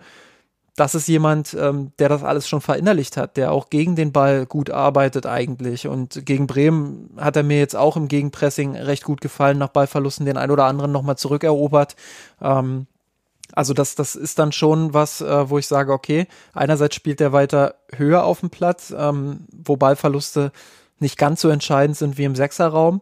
Das 0.76 0.96
ist 0.96 1.10
jemand, 1.10 1.54
ähm, 1.60 1.92
der 2.00 2.08
das 2.08 2.24
alles 2.24 2.48
schon 2.48 2.62
verinnerlicht 2.62 3.18
hat, 3.18 3.36
der 3.36 3.52
auch 3.52 3.70
gegen 3.70 3.98
den 3.98 4.14
Ball 4.14 4.46
gut 4.46 4.70
arbeitet 4.70 5.26
eigentlich. 5.26 5.88
Und 5.88 6.26
gegen 6.26 6.48
Bremen 6.48 7.10
hat 7.18 7.36
er 7.36 7.44
mir 7.44 7.60
jetzt 7.60 7.76
auch 7.76 7.98
im 7.98 8.08
Gegenpressing 8.08 8.78
recht 8.78 9.04
gut 9.04 9.20
gefallen, 9.20 9.58
nach 9.58 9.68
Ballverlusten 9.68 10.26
den 10.26 10.38
ein 10.38 10.52
oder 10.52 10.64
anderen 10.66 10.94
nochmal 10.94 11.18
zurückerobert. 11.18 11.98
Ähm, 12.42 12.88
also 13.54 13.74
das, 13.74 13.96
das 13.96 14.16
ist 14.16 14.40
dann 14.40 14.52
schon 14.52 14.94
was, 14.94 15.22
äh, 15.22 15.50
wo 15.50 15.58
ich 15.58 15.68
sage, 15.68 15.92
okay, 15.92 16.28
einerseits 16.54 16.96
spielt 16.96 17.20
er 17.20 17.34
weiter 17.34 17.76
höher 17.96 18.24
auf 18.24 18.40
dem 18.40 18.50
Platz, 18.50 18.94
ähm, 18.96 19.48
wo 19.52 19.76
Ballverluste 19.76 20.52
nicht 21.00 21.18
ganz 21.18 21.42
so 21.42 21.50
entscheidend 21.50 21.98
sind 21.98 22.18
wie 22.18 22.26
im 22.26 22.36
Sechserraum. 22.36 23.02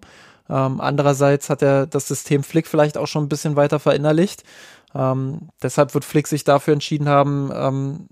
Ähm, 0.49 0.79
andererseits 0.79 1.49
hat 1.49 1.61
er 1.61 1.87
das 1.87 2.07
System 2.07 2.43
Flick 2.43 2.67
vielleicht 2.67 2.97
auch 2.97 3.07
schon 3.07 3.25
ein 3.25 3.29
bisschen 3.29 3.55
weiter 3.55 3.79
verinnerlicht. 3.79 4.43
Ähm, 4.95 5.49
deshalb 5.61 5.93
wird 5.93 6.05
Flick 6.05 6.27
sich 6.27 6.43
dafür 6.43 6.73
entschieden 6.73 7.09
haben, 7.09 7.51
ähm, 7.53 8.07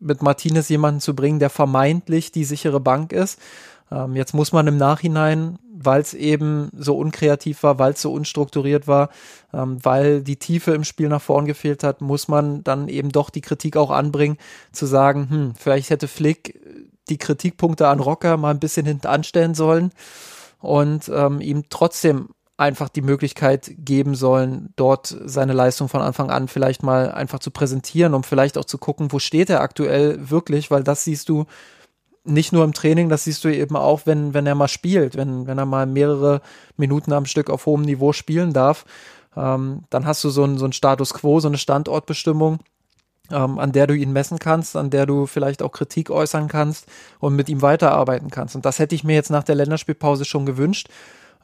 mit 0.00 0.22
Martinez 0.22 0.68
jemanden 0.68 1.00
zu 1.00 1.14
bringen, 1.14 1.38
der 1.38 1.50
vermeintlich 1.50 2.32
die 2.32 2.44
sichere 2.44 2.80
Bank 2.80 3.12
ist. 3.12 3.40
Ähm, 3.90 4.16
jetzt 4.16 4.34
muss 4.34 4.52
man 4.52 4.66
im 4.66 4.76
Nachhinein, 4.76 5.58
weil 5.72 6.00
es 6.00 6.12
eben 6.12 6.70
so 6.76 6.96
unkreativ 6.96 7.62
war, 7.62 7.78
weil 7.78 7.92
es 7.92 8.02
so 8.02 8.12
unstrukturiert 8.12 8.88
war, 8.88 9.10
ähm, 9.54 9.78
weil 9.82 10.22
die 10.22 10.36
Tiefe 10.36 10.72
im 10.72 10.84
Spiel 10.84 11.08
nach 11.08 11.22
vorn 11.22 11.46
gefehlt 11.46 11.84
hat, 11.84 12.00
muss 12.00 12.26
man 12.26 12.64
dann 12.64 12.88
eben 12.88 13.10
doch 13.10 13.30
die 13.30 13.40
Kritik 13.40 13.76
auch 13.76 13.90
anbringen, 13.90 14.38
zu 14.72 14.86
sagen, 14.86 15.28
hm, 15.30 15.54
vielleicht 15.56 15.90
hätte 15.90 16.08
Flick 16.08 16.60
die 17.08 17.18
Kritikpunkte 17.18 17.86
an 17.86 18.00
Rocker 18.00 18.36
mal 18.36 18.50
ein 18.50 18.58
bisschen 18.58 18.84
hinten 18.84 19.06
anstellen 19.06 19.54
sollen 19.54 19.92
und 20.60 21.10
ähm, 21.14 21.40
ihm 21.40 21.64
trotzdem 21.68 22.30
einfach 22.56 22.88
die 22.88 23.02
Möglichkeit 23.02 23.70
geben 23.78 24.14
sollen, 24.14 24.72
dort 24.76 25.14
seine 25.24 25.52
Leistung 25.52 25.88
von 25.88 26.00
Anfang 26.00 26.30
an 26.30 26.48
vielleicht 26.48 26.82
mal 26.82 27.10
einfach 27.10 27.38
zu 27.38 27.50
präsentieren, 27.50 28.14
um 28.14 28.22
vielleicht 28.22 28.56
auch 28.56 28.64
zu 28.64 28.78
gucken, 28.78 29.12
wo 29.12 29.18
steht 29.18 29.50
er 29.50 29.60
aktuell 29.60 30.30
wirklich, 30.30 30.70
weil 30.70 30.82
das 30.82 31.04
siehst 31.04 31.28
du 31.28 31.44
nicht 32.24 32.52
nur 32.52 32.64
im 32.64 32.72
Training, 32.72 33.08
das 33.08 33.24
siehst 33.24 33.44
du 33.44 33.54
eben 33.54 33.76
auch, 33.76 34.02
wenn, 34.04 34.34
wenn 34.34 34.46
er 34.46 34.54
mal 34.54 34.68
spielt, 34.68 35.16
wenn, 35.16 35.46
wenn 35.46 35.58
er 35.58 35.66
mal 35.66 35.86
mehrere 35.86 36.40
Minuten 36.76 37.12
am 37.12 37.26
Stück 37.26 37.50
auf 37.50 37.66
hohem 37.66 37.82
Niveau 37.82 38.12
spielen 38.12 38.52
darf, 38.52 38.84
ähm, 39.36 39.84
dann 39.90 40.06
hast 40.06 40.24
du 40.24 40.30
so 40.30 40.44
ein, 40.44 40.58
so 40.58 40.64
ein 40.64 40.72
Status 40.72 41.14
quo, 41.14 41.40
so 41.40 41.48
eine 41.48 41.58
Standortbestimmung, 41.58 42.58
ähm, 43.30 43.58
an 43.58 43.72
der 43.72 43.86
du 43.86 43.94
ihn 43.94 44.12
messen 44.12 44.38
kannst, 44.38 44.76
an 44.76 44.90
der 44.90 45.06
du 45.06 45.26
vielleicht 45.26 45.62
auch 45.62 45.72
Kritik 45.72 46.10
äußern 46.10 46.48
kannst 46.48 46.86
und 47.18 47.36
mit 47.36 47.48
ihm 47.48 47.62
weiterarbeiten 47.62 48.30
kannst. 48.30 48.54
Und 48.56 48.64
das 48.64 48.78
hätte 48.78 48.94
ich 48.94 49.04
mir 49.04 49.14
jetzt 49.14 49.30
nach 49.30 49.44
der 49.44 49.54
Länderspielpause 49.54 50.24
schon 50.24 50.46
gewünscht. 50.46 50.88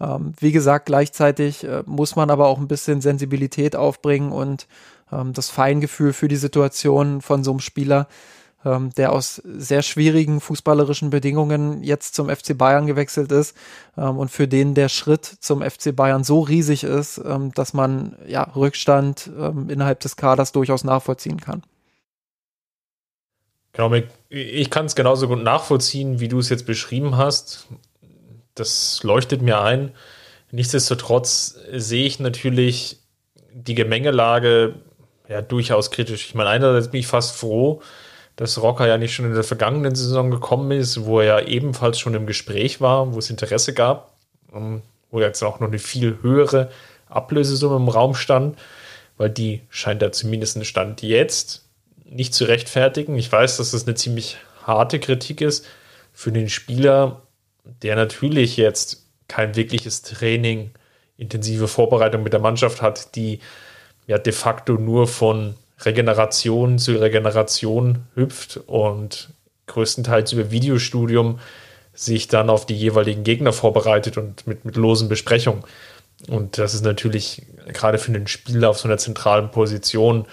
Ähm, 0.01 0.33
wie 0.40 0.53
gesagt, 0.53 0.87
gleichzeitig 0.87 1.64
äh, 1.64 1.83
muss 1.87 2.16
man 2.16 2.31
aber 2.31 2.47
auch 2.47 2.59
ein 2.59 2.68
bisschen 2.68 3.01
Sensibilität 3.01 3.77
aufbringen 3.77 4.33
und 4.33 4.66
ähm, 5.12 5.33
das 5.33 5.51
Feingefühl 5.51 6.12
für 6.12 6.29
die 6.29 6.37
Situation 6.37 7.21
von 7.21 7.45
so 7.45 7.53
einem 7.53 7.61
Spieler, 7.61 8.09
ähm, 8.64 8.90
der 8.97 9.12
aus 9.12 9.42
sehr 9.45 9.83
schwierigen 9.83 10.40
fußballerischen 10.40 11.11
Bedingungen 11.11 11.83
jetzt 11.83 12.14
zum 12.14 12.29
FC 12.29 12.57
Bayern 12.57 12.87
gewechselt 12.87 13.31
ist 13.31 13.57
ähm, 13.97 14.18
und 14.18 14.31
für 14.31 14.49
den 14.49 14.75
der 14.75 14.88
Schritt 14.88 15.25
zum 15.25 15.62
FC 15.62 15.95
Bayern 15.95 16.25
so 16.25 16.40
riesig 16.40 16.85
ist, 16.85 17.21
ähm, 17.25 17.53
dass 17.55 17.75
man 17.75 18.16
ja 18.27 18.42
Rückstand 18.42 19.31
innerhalb 19.68 20.01
des 20.01 20.16
Kaders 20.16 20.53
durchaus 20.53 20.85
nachvollziehen 20.85 21.40
kann. 21.40 21.62
Genau, 23.72 23.90
ich 24.28 24.70
kann 24.70 24.87
es 24.87 24.94
genauso 24.94 25.28
gut 25.28 25.42
nachvollziehen, 25.42 26.20
wie 26.20 26.28
du 26.28 26.38
es 26.38 26.50
jetzt 26.50 26.66
beschrieben 26.66 27.16
hast. 27.16 27.66
Das 28.54 29.02
leuchtet 29.02 29.40
mir 29.40 29.62
ein. 29.62 29.92
Nichtsdestotrotz 30.50 31.58
sehe 31.72 32.04
ich 32.04 32.20
natürlich 32.20 32.98
die 33.54 33.74
Gemengelage 33.74 34.74
ja 35.28 35.40
durchaus 35.40 35.90
kritisch. 35.90 36.26
Ich 36.26 36.35
meine, 36.35 36.50
einerseits 36.50 36.90
bin 36.90 37.00
ich 37.00 37.06
fast 37.06 37.35
froh, 37.35 37.80
dass 38.37 38.61
Rocker 38.61 38.87
ja 38.87 38.98
nicht 38.98 39.14
schon 39.14 39.24
in 39.24 39.35
der 39.35 39.44
vergangenen 39.44 39.94
Saison 39.94 40.30
gekommen 40.30 40.70
ist, 40.72 41.04
wo 41.04 41.20
er 41.20 41.26
ja 41.26 41.46
ebenfalls 41.46 41.98
schon 41.98 42.14
im 42.14 42.26
Gespräch 42.26 42.80
war, 42.82 43.14
wo 43.14 43.18
es 43.18 43.30
Interesse 43.30 43.72
gab, 43.72 44.14
ähm, 44.54 44.82
wo 45.11 45.20
jetzt 45.20 45.42
auch 45.42 45.61
noch 45.61 45.68
eine 45.68 45.78
viel 45.78 46.18
höhere 46.20 46.70
Ablösesumme 47.08 47.76
im 47.76 47.88
Raum 47.88 48.14
stand, 48.14 48.58
weil 49.16 49.30
die 49.30 49.62
scheint 49.70 50.02
da 50.02 50.12
zumindest 50.12 50.64
Stand 50.66 51.02
jetzt 51.02 51.62
nicht 52.14 52.35
zu 52.35 52.44
rechtfertigen. 52.44 53.16
Ich 53.16 53.31
weiß, 53.31 53.57
dass 53.57 53.72
das 53.72 53.87
eine 53.87 53.94
ziemlich 53.94 54.37
harte 54.66 55.01
Kritik 55.01 55.40
ist 55.40 55.66
für 56.12 56.33
den 56.33 56.48
Spieler, 56.48 57.22
der 57.64 57.96
natürlich 57.96 58.57
jetzt 58.57 59.07
kein 59.29 59.57
wirkliches 59.57 60.03
Training, 60.03 60.70
intensive 61.16 61.68
Vorbereitung 61.68 62.22
mit 62.22 62.33
der 62.33 62.40
Mannschaft 62.40 62.83
hat, 62.83 63.14
die 63.14 63.40
ja 64.07 64.18
de 64.18 64.33
facto 64.33 64.75
nur 64.75 65.07
von 65.07 65.55
Regeneration 65.81 66.79
zu 66.79 66.96
Regeneration 66.96 68.07
hüpft 68.14 68.61
und 68.66 69.31
größtenteils 69.66 70.33
über 70.33 70.51
Videostudium 70.51 71.38
sich 71.94 72.29
dann 72.29 72.51
auf 72.51 72.66
die 72.66 72.77
jeweiligen 72.77 73.25
Gegner 73.25 73.53
vorbereitet 73.53 74.16
und 74.16 74.46
mit, 74.46 74.64
mit 74.64 74.77
losen 74.77 75.09
Besprechungen. 75.09 75.62
Und 76.29 76.59
das 76.59 76.75
ist 76.75 76.85
natürlich 76.85 77.42
gerade 77.72 77.98
für 77.98 78.12
einen 78.12 78.27
Spieler 78.27 78.70
auf 78.70 78.79
so 78.79 78.88
einer 78.88 78.98
zentralen 78.98 79.51
Position 79.51 80.27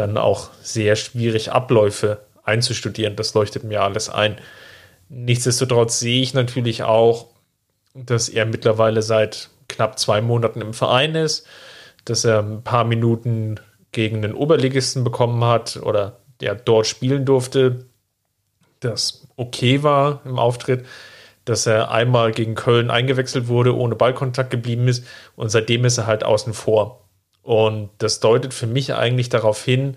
dann 0.00 0.16
auch 0.16 0.50
sehr 0.62 0.96
schwierig, 0.96 1.52
Abläufe 1.52 2.24
einzustudieren. 2.42 3.16
Das 3.16 3.34
leuchtet 3.34 3.64
mir 3.64 3.82
alles 3.82 4.08
ein. 4.08 4.38
Nichtsdestotrotz 5.08 5.98
sehe 5.98 6.22
ich 6.22 6.34
natürlich 6.34 6.82
auch, 6.82 7.26
dass 7.94 8.28
er 8.28 8.46
mittlerweile 8.46 9.02
seit 9.02 9.50
knapp 9.68 9.98
zwei 9.98 10.20
Monaten 10.20 10.60
im 10.60 10.74
Verein 10.74 11.14
ist, 11.14 11.46
dass 12.04 12.24
er 12.24 12.40
ein 12.40 12.62
paar 12.62 12.84
Minuten 12.84 13.60
gegen 13.92 14.22
den 14.22 14.34
Oberligisten 14.34 15.04
bekommen 15.04 15.44
hat 15.44 15.76
oder 15.76 16.20
ja, 16.40 16.54
dort 16.54 16.86
spielen 16.86 17.24
durfte, 17.24 17.86
das 18.80 19.26
okay 19.36 19.82
war 19.82 20.22
im 20.24 20.38
Auftritt, 20.38 20.86
dass 21.44 21.66
er 21.66 21.90
einmal 21.90 22.32
gegen 22.32 22.54
Köln 22.54 22.90
eingewechselt 22.90 23.48
wurde, 23.48 23.76
ohne 23.76 23.96
Ballkontakt 23.96 24.50
geblieben 24.50 24.88
ist 24.88 25.04
und 25.36 25.50
seitdem 25.50 25.84
ist 25.84 25.98
er 25.98 26.06
halt 26.06 26.24
außen 26.24 26.54
vor. 26.54 27.09
Und 27.42 27.90
das 27.98 28.20
deutet 28.20 28.54
für 28.54 28.66
mich 28.66 28.94
eigentlich 28.94 29.28
darauf 29.28 29.64
hin, 29.64 29.96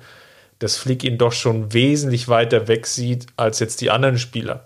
dass 0.60 0.78
Flick 0.78 1.04
ihn 1.04 1.18
doch 1.18 1.34
schon 1.34 1.74
wesentlich 1.74 2.28
weiter 2.28 2.68
weg 2.68 2.88
sieht 2.88 3.28
als 3.36 3.60
jetzt 3.60 3.82
die 3.82 3.92
anderen 3.92 4.18
Spieler, 4.18 4.66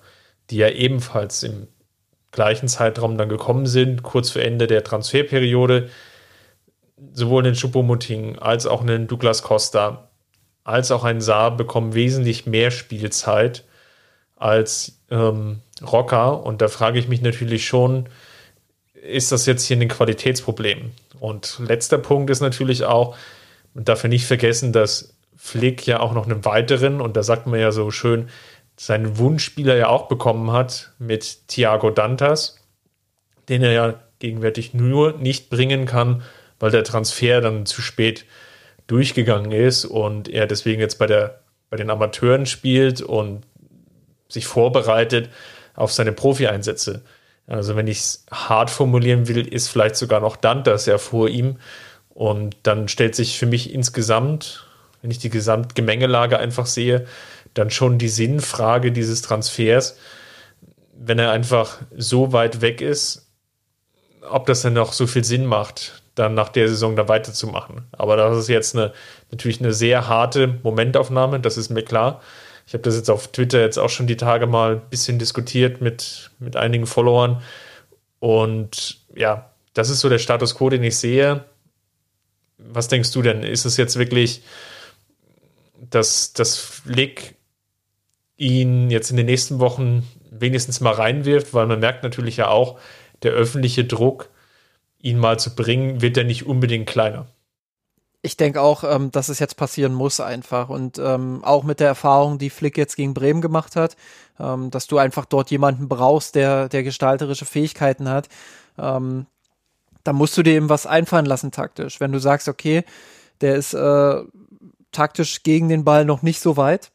die 0.49 0.57
ja 0.57 0.69
ebenfalls 0.69 1.43
im 1.43 1.67
gleichen 2.31 2.67
Zeitraum 2.67 3.17
dann 3.17 3.29
gekommen 3.29 3.65
sind, 3.65 4.03
kurz 4.03 4.29
vor 4.29 4.41
Ende 4.41 4.67
der 4.67 4.83
Transferperiode. 4.83 5.89
Sowohl 7.13 7.43
den 7.43 7.55
Choupo-Moting 7.55 8.39
als 8.39 8.65
auch 8.65 8.81
einen 8.81 9.07
Douglas 9.07 9.43
Costa 9.43 10.07
als 10.67 10.91
auch 10.91 11.05
ein 11.05 11.21
Saar 11.21 11.55
bekommen 11.55 11.93
wesentlich 11.93 12.45
mehr 12.45 12.71
Spielzeit 12.71 13.63
als 14.35 14.99
ähm, 15.09 15.61
Rocker. 15.81 16.43
Und 16.43 16.61
da 16.61 16.67
frage 16.67 16.99
ich 16.99 17.07
mich 17.07 17.21
natürlich 17.21 17.65
schon, 17.65 18.09
ist 18.93 19.31
das 19.31 19.45
jetzt 19.45 19.63
hier 19.63 19.77
ein 19.77 19.87
Qualitätsproblem? 19.87 20.91
Und 21.19 21.59
letzter 21.59 21.97
Punkt 21.97 22.29
ist 22.29 22.41
natürlich 22.41 22.83
auch, 22.85 23.15
man 23.73 23.85
darf 23.85 24.03
ja 24.03 24.09
nicht 24.09 24.25
vergessen, 24.25 24.73
dass 24.73 25.15
Flick 25.35 25.85
ja 25.85 25.99
auch 25.99 26.13
noch 26.13 26.25
einen 26.25 26.45
weiteren, 26.45 26.99
und 26.99 27.15
da 27.15 27.23
sagt 27.23 27.47
man 27.47 27.59
ja 27.59 27.71
so 27.71 27.91
schön, 27.91 28.29
seinen 28.75 29.17
Wunschspieler 29.17 29.75
ja 29.75 29.87
auch 29.87 30.07
bekommen 30.07 30.51
hat 30.51 30.93
mit 30.99 31.47
Thiago 31.47 31.89
Dantas, 31.89 32.57
den 33.49 33.63
er 33.63 33.71
ja 33.71 33.93
gegenwärtig 34.19 34.73
nur 34.73 35.13
nicht 35.13 35.49
bringen 35.49 35.85
kann, 35.85 36.23
weil 36.59 36.71
der 36.71 36.83
Transfer 36.83 37.41
dann 37.41 37.65
zu 37.65 37.81
spät 37.81 38.25
durchgegangen 38.87 39.51
ist 39.51 39.85
und 39.85 40.29
er 40.29 40.47
deswegen 40.47 40.81
jetzt 40.81 40.97
bei, 40.97 41.07
der, 41.07 41.41
bei 41.69 41.77
den 41.77 41.89
Amateuren 41.89 42.45
spielt 42.45 43.01
und 43.01 43.43
sich 44.29 44.47
vorbereitet 44.47 45.29
auf 45.75 45.91
seine 45.91 46.13
Profi-Einsätze. 46.13 47.03
Also 47.47 47.75
wenn 47.75 47.87
ich 47.87 47.99
es 47.99 48.25
hart 48.29 48.69
formulieren 48.69 49.27
will, 49.27 49.47
ist 49.47 49.69
vielleicht 49.69 49.95
sogar 49.95 50.19
noch 50.19 50.35
Dantas 50.35 50.85
ja 50.85 50.97
vor 50.97 51.29
ihm. 51.29 51.57
Und 52.09 52.57
dann 52.63 52.87
stellt 52.87 53.15
sich 53.15 53.39
für 53.39 53.45
mich 53.45 53.73
insgesamt, 53.73 54.65
wenn 55.01 55.11
ich 55.11 55.19
die 55.19 55.29
Gesamtgemengelage 55.29 56.37
einfach 56.37 56.65
sehe, 56.65 57.07
dann 57.53 57.69
schon 57.71 57.97
die 57.97 58.09
Sinnfrage 58.09 58.91
dieses 58.91 59.21
Transfers, 59.21 59.97
wenn 60.93 61.19
er 61.19 61.31
einfach 61.31 61.77
so 61.95 62.33
weit 62.33 62.61
weg 62.61 62.81
ist, 62.81 63.31
ob 64.29 64.45
das 64.45 64.61
dann 64.61 64.73
noch 64.73 64.93
so 64.93 65.07
viel 65.07 65.23
Sinn 65.23 65.45
macht, 65.45 66.01
dann 66.15 66.33
nach 66.33 66.49
der 66.49 66.67
Saison 66.67 66.95
da 66.95 67.07
weiterzumachen. 67.07 67.87
Aber 67.91 68.17
das 68.17 68.37
ist 68.37 68.49
jetzt 68.49 68.75
eine, 68.75 68.93
natürlich 69.31 69.61
eine 69.61 69.73
sehr 69.73 70.07
harte 70.07 70.59
Momentaufnahme, 70.63 71.39
das 71.39 71.57
ist 71.57 71.69
mir 71.69 71.83
klar. 71.83 72.21
Ich 72.67 72.73
habe 72.73 72.83
das 72.83 72.97
jetzt 72.97 73.09
auf 73.09 73.29
Twitter 73.29 73.61
jetzt 73.61 73.79
auch 73.79 73.89
schon 73.89 74.07
die 74.07 74.17
Tage 74.17 74.45
mal 74.45 74.73
ein 74.73 74.89
bisschen 74.89 75.17
diskutiert 75.17 75.79
mit, 75.79 76.31
mit 76.37 76.57
einigen 76.57 76.85
Followern. 76.85 77.41
Und 78.19 78.99
ja, 79.15 79.51
das 79.73 79.89
ist 79.89 80.01
so 80.01 80.09
der 80.09 80.19
Status 80.19 80.55
quo, 80.55 80.69
den 80.69 80.83
ich 80.83 80.97
sehe. 80.97 81.45
Was 82.57 82.89
denkst 82.89 83.11
du 83.13 83.21
denn? 83.21 83.43
Ist 83.43 83.63
es 83.63 83.77
jetzt 83.77 83.97
wirklich, 83.97 84.41
dass 85.89 86.33
das 86.33 86.57
Flick 86.57 87.35
ihn 88.35 88.91
jetzt 88.91 89.11
in 89.11 89.17
den 89.17 89.27
nächsten 89.27 89.59
Wochen 89.59 90.05
wenigstens 90.29 90.81
mal 90.81 90.93
reinwirft? 90.93 91.53
Weil 91.53 91.67
man 91.67 91.79
merkt 91.79 92.03
natürlich 92.03 92.35
ja 92.35 92.49
auch, 92.49 92.79
der 93.23 93.31
öffentliche 93.31 93.85
Druck, 93.85 94.29
ihn 94.99 95.19
mal 95.19 95.39
zu 95.39 95.55
bringen, 95.55 96.01
wird 96.01 96.17
ja 96.17 96.23
nicht 96.23 96.45
unbedingt 96.45 96.87
kleiner 96.87 97.27
ich 98.27 98.35
denke 98.35 98.61
auch, 98.61 98.83
ähm, 98.83 99.09
dass 99.09 99.29
es 99.29 99.39
jetzt 99.39 99.55
passieren 99.55 99.93
muss 99.93 100.19
einfach. 100.19 100.69
Und 100.69 100.99
ähm, 100.99 101.43
auch 101.43 101.63
mit 101.63 101.79
der 101.79 101.87
Erfahrung, 101.87 102.37
die 102.37 102.49
Flick 102.49 102.77
jetzt 102.77 102.97
gegen 102.97 103.13
Bremen 103.13 103.41
gemacht 103.41 103.75
hat, 103.77 103.95
ähm, 104.37 104.69
dass 104.69 104.85
du 104.85 104.97
einfach 104.97 105.25
dort 105.25 105.49
jemanden 105.49 105.87
brauchst, 105.87 106.35
der, 106.35 106.67
der 106.67 106.83
gestalterische 106.83 107.45
Fähigkeiten 107.45 108.09
hat. 108.09 108.27
Ähm, 108.77 109.25
da 110.03 110.13
musst 110.13 110.37
du 110.37 110.43
dir 110.43 110.53
eben 110.53 110.69
was 110.69 110.85
einfallen 110.85 111.25
lassen 111.25 111.51
taktisch. 111.51 111.99
Wenn 112.01 112.11
du 112.11 112.19
sagst, 112.19 112.49
okay, 112.49 112.83
der 113.39 113.55
ist 113.55 113.73
äh, 113.73 114.21
taktisch 114.91 115.43
gegen 115.43 115.69
den 115.69 115.85
Ball 115.85 116.03
noch 116.03 116.21
nicht 116.21 116.41
so 116.41 116.57
weit, 116.57 116.91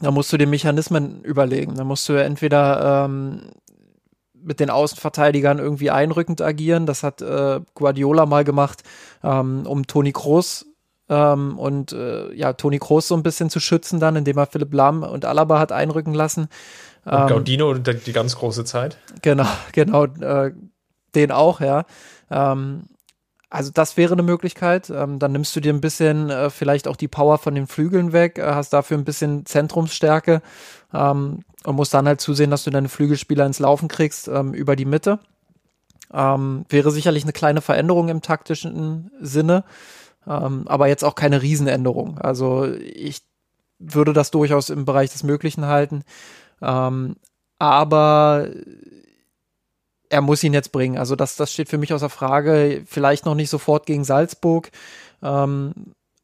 dann 0.00 0.14
musst 0.14 0.32
du 0.32 0.38
dir 0.38 0.46
Mechanismen 0.48 1.22
überlegen. 1.22 1.76
Dann 1.76 1.86
musst 1.86 2.08
du 2.08 2.14
entweder 2.14 3.04
ähm, 3.04 3.50
mit 4.48 4.60
den 4.60 4.70
Außenverteidigern 4.70 5.58
irgendwie 5.58 5.90
einrückend 5.90 6.40
agieren. 6.40 6.86
Das 6.86 7.02
hat 7.02 7.20
äh, 7.20 7.60
Guardiola 7.74 8.26
mal 8.26 8.44
gemacht, 8.44 8.82
ähm, 9.22 9.66
um 9.66 9.86
Toni 9.86 10.12
Kroos 10.12 10.66
ähm, 11.10 11.58
und 11.58 11.92
äh, 11.92 12.32
ja, 12.34 12.54
Toni 12.54 12.78
Kroos 12.78 13.06
so 13.06 13.14
ein 13.14 13.22
bisschen 13.22 13.50
zu 13.50 13.60
schützen 13.60 14.00
dann, 14.00 14.16
indem 14.16 14.38
er 14.38 14.46
Philipp 14.46 14.72
Lahm 14.72 15.02
und 15.02 15.26
Alaba 15.26 15.58
hat 15.58 15.70
einrücken 15.70 16.14
lassen. 16.14 16.48
Und 17.04 17.12
ähm, 17.12 17.26
Gaudino 17.28 17.74
die 17.74 18.12
ganz 18.12 18.36
große 18.36 18.64
Zeit. 18.64 18.96
Genau, 19.20 19.46
genau, 19.72 20.04
äh, 20.04 20.52
den 21.14 21.30
auch, 21.30 21.60
ja. 21.60 21.84
Ähm, 22.30 22.84
also 23.50 23.70
das 23.72 23.96
wäre 23.96 24.12
eine 24.12 24.22
Möglichkeit. 24.22 24.90
Ähm, 24.90 25.18
dann 25.18 25.32
nimmst 25.32 25.54
du 25.56 25.60
dir 25.60 25.72
ein 25.72 25.80
bisschen 25.80 26.30
äh, 26.30 26.50
vielleicht 26.50 26.86
auch 26.86 26.96
die 26.96 27.08
Power 27.08 27.38
von 27.38 27.54
den 27.54 27.66
Flügeln 27.66 28.12
weg, 28.12 28.38
äh, 28.38 28.42
hast 28.42 28.72
dafür 28.72 28.98
ein 28.98 29.04
bisschen 29.04 29.46
Zentrumsstärke 29.46 30.42
ähm, 30.92 31.44
und 31.64 31.76
musst 31.76 31.94
dann 31.94 32.06
halt 32.06 32.20
zusehen, 32.20 32.50
dass 32.50 32.64
du 32.64 32.70
deine 32.70 32.88
Flügelspieler 32.88 33.46
ins 33.46 33.58
Laufen 33.58 33.88
kriegst 33.88 34.28
ähm, 34.28 34.52
über 34.52 34.76
die 34.76 34.84
Mitte. 34.84 35.18
Ähm, 36.12 36.64
wäre 36.68 36.90
sicherlich 36.90 37.24
eine 37.24 37.32
kleine 37.32 37.60
Veränderung 37.60 38.08
im 38.08 38.22
taktischen 38.22 39.10
Sinne, 39.20 39.64
ähm, 40.26 40.66
aber 40.66 40.88
jetzt 40.88 41.04
auch 41.04 41.14
keine 41.14 41.42
Riesenänderung. 41.42 42.18
Also 42.18 42.66
ich 42.66 43.22
würde 43.78 44.12
das 44.12 44.30
durchaus 44.30 44.70
im 44.70 44.84
Bereich 44.84 45.10
des 45.10 45.22
Möglichen 45.22 45.66
halten. 45.66 46.04
Ähm, 46.60 47.16
aber 47.58 48.48
er 50.10 50.20
muss 50.20 50.42
ihn 50.44 50.54
jetzt 50.54 50.72
bringen. 50.72 50.98
Also 50.98 51.16
das, 51.16 51.36
das 51.36 51.52
steht 51.52 51.68
für 51.68 51.78
mich 51.78 51.92
außer 51.92 52.10
Frage. 52.10 52.82
Vielleicht 52.86 53.26
noch 53.26 53.34
nicht 53.34 53.50
sofort 53.50 53.86
gegen 53.86 54.04
Salzburg. 54.04 54.70
Ähm, 55.22 55.72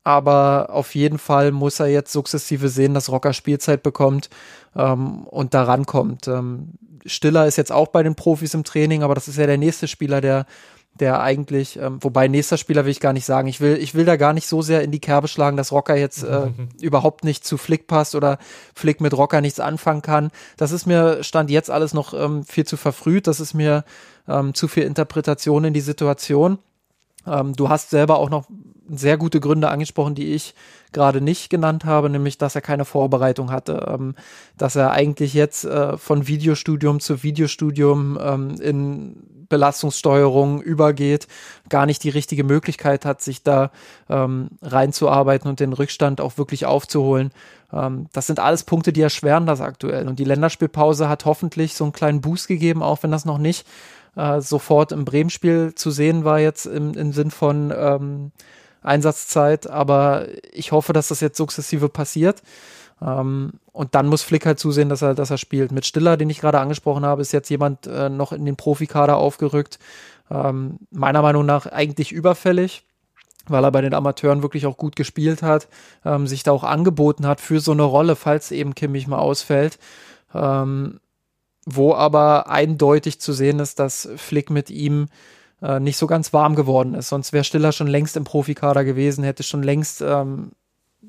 aber 0.05 0.69
auf 0.71 0.95
jeden 0.95 1.19
Fall 1.19 1.51
muss 1.51 1.81
er 1.81 1.87
jetzt 1.87 2.13
sukzessive 2.13 2.69
sehen, 2.69 2.95
dass 2.95 3.11
Rocker 3.11 3.33
Spielzeit 3.33 3.83
bekommt 3.83 4.29
ähm, 4.77 5.25
und 5.25 5.55
da 5.55 5.65
rankommt. 5.65 6.29
Ähm, 6.29 6.75
Stiller 7.07 7.47
ist 7.47 7.57
jetzt 7.57 7.73
auch 7.73 7.89
bei 7.89 8.03
den 8.03 8.15
Profis 8.15 8.55
im 8.55 8.65
Training, 8.65 9.03
aber 9.03 9.15
das 9.15 9.29
ist 9.29 9.39
ja 9.39 9.47
der 9.47 9.59
nächste 9.59 9.89
Spieler, 9.89 10.21
der 10.21 10.47
der 11.01 11.21
eigentlich, 11.21 11.79
ähm, 11.79 11.99
wobei 12.03 12.29
nächster 12.29 12.57
Spieler 12.57 12.85
will 12.85 12.93
ich 12.93 13.01
gar 13.01 13.13
nicht 13.13 13.25
sagen. 13.25 13.49
Ich 13.49 13.61
will, 13.61 13.77
ich 13.77 13.95
will 13.95 14.05
da 14.05 14.17
gar 14.17 14.33
nicht 14.33 14.47
so 14.47 14.63
sehr 14.63 14.83
in 14.83 14.93
die 14.93 15.01
Kerbe 15.01 15.27
schlagen, 15.27 15.57
dass 15.57 15.73
Rocker 15.73 15.97
jetzt 15.97 16.23
äh, 16.23 16.47
mhm. 16.47 16.69
überhaupt 16.81 17.25
nicht 17.25 17.45
zu 17.45 17.57
Flick 17.57 17.87
passt 17.87 18.15
oder 18.15 18.39
Flick 18.75 19.01
mit 19.01 19.17
Rocker 19.17 19.41
nichts 19.41 19.61
anfangen 19.61 20.03
kann. 20.03 20.31
Das 20.57 20.71
ist 20.71 20.87
mir 20.87 21.25
stand 21.25 21.51
jetzt 21.51 21.71
alles 21.71 21.95
noch 21.95 22.15
ähm, 22.15 22.45
viel 22.45 22.65
zu 22.65 22.77
verfrüht. 22.77 23.27
Das 23.27 23.41
ist 23.41 23.55
mir 23.55 23.85
ähm, 24.29 24.55
zu 24.55 24.69
viel 24.69 24.85
Interpretation 24.85 25.65
in 25.65 25.75
die 25.75 25.81
Situation. 25.81 26.59
Ähm, 27.27 27.55
du 27.55 27.69
hast 27.69 27.91
selber 27.91 28.19
auch 28.19 28.31
noch 28.31 28.47
sehr 28.89 29.17
gute 29.17 29.41
Gründe 29.41 29.69
angesprochen, 29.69 30.15
die 30.15 30.35
ich 30.35 30.55
gerade 30.93 31.21
nicht 31.21 31.51
genannt 31.51 31.85
habe, 31.85 32.09
nämlich 32.11 32.39
dass 32.39 32.55
er 32.55 32.61
keine 32.61 32.85
Vorbereitung 32.85 33.51
hatte, 33.51 33.87
ähm, 33.89 34.15
dass 34.57 34.77
er 34.77 34.93
eigentlich 34.93 35.35
jetzt 35.35 35.65
äh, 35.65 35.97
von 35.97 36.27
Videostudium 36.27 37.01
zu 37.01 37.23
Videostudium 37.23 38.19
ähm, 38.21 38.61
in 38.61 39.17
Belastungssteuerung 39.49 40.63
übergeht, 40.63 41.29
gar 41.69 41.87
nicht 41.87 42.03
die 42.03 42.09
richtige 42.09 42.45
Möglichkeit 42.45 43.05
hat, 43.05 43.21
sich 43.21 43.43
da 43.43 43.71
ähm, 44.09 44.49
reinzuarbeiten 44.63 45.49
und 45.49 45.61
den 45.61 45.73
Rückstand 45.73 46.21
auch 46.21 46.39
wirklich 46.39 46.67
aufzuholen. 46.67 47.31
Ähm, 47.73 48.07
das 48.13 48.27
sind 48.27 48.41
alles 48.41 48.65
Punkte, 48.65 48.93
die 48.93 49.03
erschweren 49.03 49.47
das 49.47 49.61
aktuell. 49.61 50.09
Und 50.09 50.19
die 50.19 50.25
Länderspielpause 50.25 51.09
hat 51.09 51.25
hoffentlich 51.25 51.75
so 51.75 51.85
einen 51.85 51.93
kleinen 51.93 52.21
Boost 52.21 52.49
gegeben, 52.49 52.83
auch 52.83 53.03
wenn 53.03 53.11
das 53.11 53.25
noch 53.25 53.39
nicht 53.39 53.67
äh, 54.17 54.41
sofort 54.41 54.93
im 54.93 55.05
Bremen-Spiel 55.05 55.75
zu 55.75 55.91
sehen 55.91 56.25
war 56.25 56.39
jetzt 56.39 56.67
im, 56.67 56.95
im 56.95 57.13
Sinn 57.13 57.31
von 57.31 57.73
ähm, 57.77 58.33
Einsatzzeit, 58.85 59.69
aber 59.69 60.27
ich 60.53 60.73
hoffe, 60.73 60.93
dass 60.93 61.09
das 61.09 61.21
jetzt 61.21 61.37
sukzessive 61.37 61.89
passiert. 61.89 62.43
Ähm, 63.03 63.55
und 63.73 63.95
dann 63.95 64.07
muss 64.07 64.23
Flick 64.23 64.47
halt 64.47 64.59
zusehen, 64.59 64.89
dass 64.89 65.03
er, 65.03 65.15
dass 65.15 65.31
er 65.31 65.39
spielt. 65.39 65.73
Mit 65.73 65.87
Stiller, 65.87 66.17
den 66.17 66.31
ich 66.31 66.41
gerade 66.41 66.61
angesprochen 66.61 67.05
habe, 67.05 67.23
ist 67.23 67.33
jetzt 67.33 67.49
jemand 67.51 67.87
äh, 67.87 68.09
noch 68.09 68.33
in 68.33 68.45
den 68.45 68.57
Profikader 68.57 69.17
aufgerückt. 69.17 69.79
Ähm, 70.31 70.79
meiner 70.91 71.23
Meinung 71.23 71.45
nach 71.45 71.67
eigentlich 71.67 72.13
überfällig, 72.13 72.85
weil 73.47 73.65
er 73.65 73.73
bei 73.73 73.81
den 73.81 73.95
Amateuren 73.95 74.43
wirklich 74.43 74.67
auch 74.67 74.77
gut 74.77 74.97
gespielt 74.97 75.43
hat, 75.43 75.69
ähm, 76.05 76.27
sich 76.27 76.43
da 76.43 76.53
auch 76.53 76.65
angeboten 76.65 77.27
hat 77.27 77.41
für 77.41 77.61
so 77.61 77.73
eine 77.73 77.83
Rolle, 77.83 78.17
falls 78.17 78.53
eben 78.53 78.75
Kimmich 78.75 79.07
mal 79.07 79.19
ausfällt. 79.19 79.79
Ähm, 80.33 81.01
wo 81.67 81.95
aber 81.95 82.51
eindeutig 82.51 83.21
zu 83.21 83.33
sehen 83.33 83.59
ist, 83.59 83.79
dass 83.79 84.09
Flick 84.17 84.51
mit 84.51 84.71
ihm 84.71 85.07
äh, 85.65 85.81
nicht 85.81 85.97
so 85.97 86.07
ganz 86.07 86.33
warm 86.33 86.55
geworden 86.55 86.95
ist. 86.95 87.09
Sonst 87.09 87.33
wäre 87.33 87.45
Stiller 87.45 87.73
schon 87.73 87.87
längst 87.87 88.17
im 88.17 88.25
Profikader 88.25 88.85
gewesen, 88.85 89.25
hätte 89.25 89.43
schon 89.43 89.63
längst 89.63 90.03
ähm, 90.03 90.53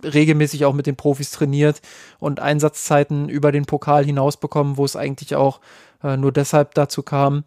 regelmäßig 0.02 0.66
auch 0.66 0.74
mit 0.74 0.88
den 0.88 0.96
Profis 0.96 1.32
trainiert 1.32 1.82
und 2.20 2.40
Einsatzzeiten 2.40 3.28
über 3.30 3.52
den 3.52 3.66
Pokal 3.66 4.06
hinaus 4.06 4.38
bekommen, 4.38 4.78
wo 4.78 4.86
es 4.86 4.96
eigentlich 4.96 5.36
auch 5.36 5.60
äh, 6.04 6.16
nur 6.16 6.32
deshalb 6.32 6.74
dazu 6.74 7.04
kam, 7.04 7.44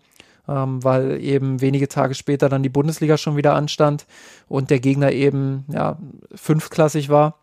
ähm, 0.46 0.84
weil 0.84 1.22
eben 1.22 1.60
wenige 1.62 1.88
Tage 1.88 2.14
später 2.14 2.48
dann 2.48 2.62
die 2.62 2.68
Bundesliga 2.68 3.16
schon 3.16 3.36
wieder 3.36 3.54
anstand 3.54 4.06
und 4.46 4.70
der 4.70 4.80
Gegner 4.80 5.12
eben 5.12 5.64
ja 5.72 5.98
fünfklassig 6.34 7.08
war. 7.08 7.38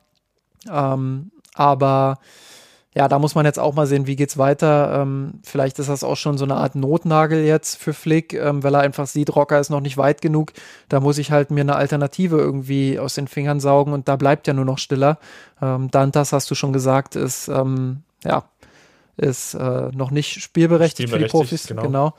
Ähm, 0.71 1.32
Aber 1.56 2.19
ja, 2.96 3.10
da 3.10 3.20
muss 3.20 3.36
man 3.36 3.46
jetzt 3.46 3.60
auch 3.60 3.76
mal 3.76 3.88
sehen, 3.88 4.08
wie 4.08 4.16
geht's 4.16 4.38
weiter. 4.38 5.02
Ähm, 5.02 5.34
vielleicht 5.44 5.80
ist 5.80 5.90
das 5.90 6.04
auch 6.04 6.16
schon 6.16 6.38
so 6.38 6.46
eine 6.46 6.56
Art 6.56 6.76
Notnagel 6.76 7.44
jetzt 7.44 7.76
für 7.76 7.94
Flick, 7.94 8.34
ähm, 8.34 8.64
weil 8.64 8.74
er 8.74 8.80
einfach 8.80 9.06
sieht, 9.06 9.36
Rocker 9.36 9.60
ist 9.60 9.70
noch 9.70 9.82
nicht 9.82 9.98
weit 9.98 10.22
genug. 10.22 10.54
Da 10.88 11.02
muss 11.02 11.18
ich 11.18 11.30
halt 11.32 11.52
mir 11.52 11.62
eine 11.62 11.76
Alternative 11.76 12.38
irgendwie 12.38 12.98
aus 12.98 13.16
den 13.16 13.28
Fingern 13.28 13.60
saugen 13.60 13.92
und 13.92 14.08
da 14.08 14.16
bleibt 14.16 14.48
ja 14.48 14.54
nur 14.54 14.64
noch 14.64 14.78
Stiller. 14.78 15.20
Ähm, 15.62 15.92
Dantas, 15.92 16.32
hast 16.32 16.50
du 16.50 16.56
schon 16.56 16.72
gesagt, 16.72 17.18
ist 17.18 17.50
ähm, 17.50 18.04
ja 18.24 18.46
ist 19.18 19.54
äh, 19.54 19.92
noch 19.94 20.12
nicht 20.12 20.42
spielberechtigt, 20.42 21.10
spielberechtigt 21.10 21.10
für 21.10 21.20
die 21.20 21.26
Profis. 21.26 21.68
genau. 21.68 21.82
genau. 21.84 22.14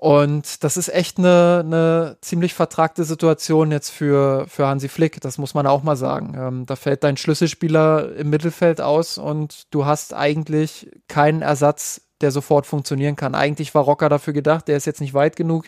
Und 0.00 0.62
das 0.62 0.76
ist 0.76 0.94
echt 0.94 1.18
eine, 1.18 1.64
eine 1.66 2.18
ziemlich 2.20 2.54
vertragte 2.54 3.02
Situation 3.02 3.72
jetzt 3.72 3.90
für, 3.90 4.46
für 4.46 4.68
Hansi 4.68 4.88
Flick, 4.88 5.20
das 5.20 5.38
muss 5.38 5.54
man 5.54 5.66
auch 5.66 5.82
mal 5.82 5.96
sagen. 5.96 6.36
Ähm, 6.38 6.66
da 6.66 6.76
fällt 6.76 7.02
dein 7.02 7.16
Schlüsselspieler 7.16 8.14
im 8.14 8.30
Mittelfeld 8.30 8.80
aus 8.80 9.18
und 9.18 9.66
du 9.72 9.86
hast 9.86 10.14
eigentlich 10.14 10.88
keinen 11.08 11.42
Ersatz, 11.42 12.00
der 12.20 12.30
sofort 12.30 12.64
funktionieren 12.64 13.16
kann. 13.16 13.34
Eigentlich 13.34 13.74
war 13.74 13.82
Rocker 13.82 14.08
dafür 14.08 14.32
gedacht, 14.32 14.68
der 14.68 14.76
ist 14.76 14.86
jetzt 14.86 15.00
nicht 15.00 15.14
weit 15.14 15.34
genug. 15.34 15.64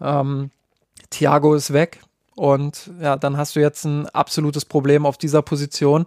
Ähm, 0.00 0.50
Thiago 1.10 1.54
ist 1.54 1.72
weg 1.72 2.00
und 2.34 2.90
ja, 3.00 3.14
dann 3.14 3.36
hast 3.36 3.54
du 3.54 3.60
jetzt 3.60 3.84
ein 3.84 4.08
absolutes 4.08 4.64
Problem 4.64 5.06
auf 5.06 5.18
dieser 5.18 5.42
Position. 5.42 6.06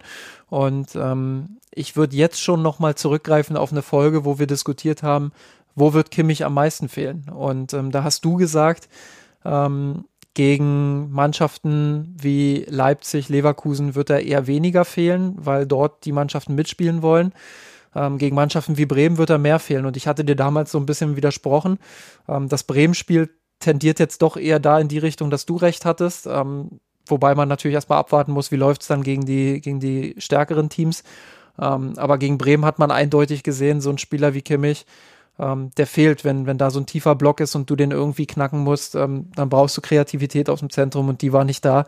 Und 0.50 0.94
ähm, 0.94 1.56
ich 1.70 1.96
würde 1.96 2.16
jetzt 2.16 2.38
schon 2.38 2.60
nochmal 2.60 2.96
zurückgreifen 2.96 3.56
auf 3.56 3.72
eine 3.72 3.80
Folge, 3.80 4.26
wo 4.26 4.38
wir 4.38 4.46
diskutiert 4.46 5.02
haben, 5.02 5.32
wo 5.74 5.92
wird 5.92 6.10
Kimmich 6.10 6.44
am 6.44 6.54
meisten 6.54 6.88
fehlen? 6.88 7.26
Und 7.34 7.72
ähm, 7.72 7.90
da 7.90 8.04
hast 8.04 8.24
du 8.24 8.36
gesagt, 8.36 8.88
ähm, 9.44 10.04
gegen 10.34 11.10
Mannschaften 11.10 12.16
wie 12.18 12.64
Leipzig, 12.68 13.28
Leverkusen 13.28 13.94
wird 13.94 14.10
er 14.10 14.22
eher 14.22 14.46
weniger 14.46 14.84
fehlen, 14.84 15.34
weil 15.36 15.66
dort 15.66 16.04
die 16.04 16.12
Mannschaften 16.12 16.54
mitspielen 16.54 17.02
wollen. 17.02 17.32
Ähm, 17.94 18.16
gegen 18.16 18.34
Mannschaften 18.34 18.78
wie 18.78 18.86
Bremen 18.86 19.18
wird 19.18 19.30
er 19.30 19.38
mehr 19.38 19.58
fehlen. 19.58 19.84
Und 19.84 19.96
ich 19.96 20.06
hatte 20.06 20.24
dir 20.24 20.36
damals 20.36 20.72
so 20.72 20.78
ein 20.78 20.86
bisschen 20.86 21.16
widersprochen. 21.16 21.78
Ähm, 22.28 22.48
das 22.48 22.64
Bremen-Spiel 22.64 23.28
tendiert 23.58 23.98
jetzt 23.98 24.22
doch 24.22 24.36
eher 24.36 24.58
da 24.58 24.80
in 24.80 24.88
die 24.88 24.98
Richtung, 24.98 25.30
dass 25.30 25.44
du 25.44 25.56
recht 25.56 25.84
hattest. 25.84 26.26
Ähm, 26.26 26.80
wobei 27.06 27.34
man 27.34 27.48
natürlich 27.48 27.74
erstmal 27.74 27.98
abwarten 27.98 28.32
muss, 28.32 28.50
wie 28.50 28.56
läuft 28.56 28.82
es 28.82 28.88
dann 28.88 29.02
gegen 29.02 29.26
die, 29.26 29.60
gegen 29.60 29.80
die 29.80 30.14
stärkeren 30.16 30.70
Teams. 30.70 31.04
Ähm, 31.58 31.92
aber 31.96 32.16
gegen 32.16 32.38
Bremen 32.38 32.64
hat 32.64 32.78
man 32.78 32.90
eindeutig 32.90 33.42
gesehen, 33.42 33.82
so 33.82 33.90
ein 33.90 33.98
Spieler 33.98 34.32
wie 34.32 34.42
Kimmich, 34.42 34.86
ähm, 35.38 35.70
der 35.76 35.86
fehlt, 35.86 36.24
wenn, 36.24 36.46
wenn 36.46 36.58
da 36.58 36.70
so 36.70 36.80
ein 36.80 36.86
tiefer 36.86 37.14
Block 37.14 37.40
ist 37.40 37.54
und 37.54 37.68
du 37.68 37.76
den 37.76 37.90
irgendwie 37.90 38.26
knacken 38.26 38.60
musst, 38.60 38.94
ähm, 38.94 39.30
dann 39.34 39.48
brauchst 39.48 39.76
du 39.76 39.80
Kreativität 39.80 40.48
aus 40.48 40.60
dem 40.60 40.70
Zentrum 40.70 41.08
und 41.08 41.22
die 41.22 41.32
war 41.32 41.44
nicht 41.44 41.64
da. 41.64 41.86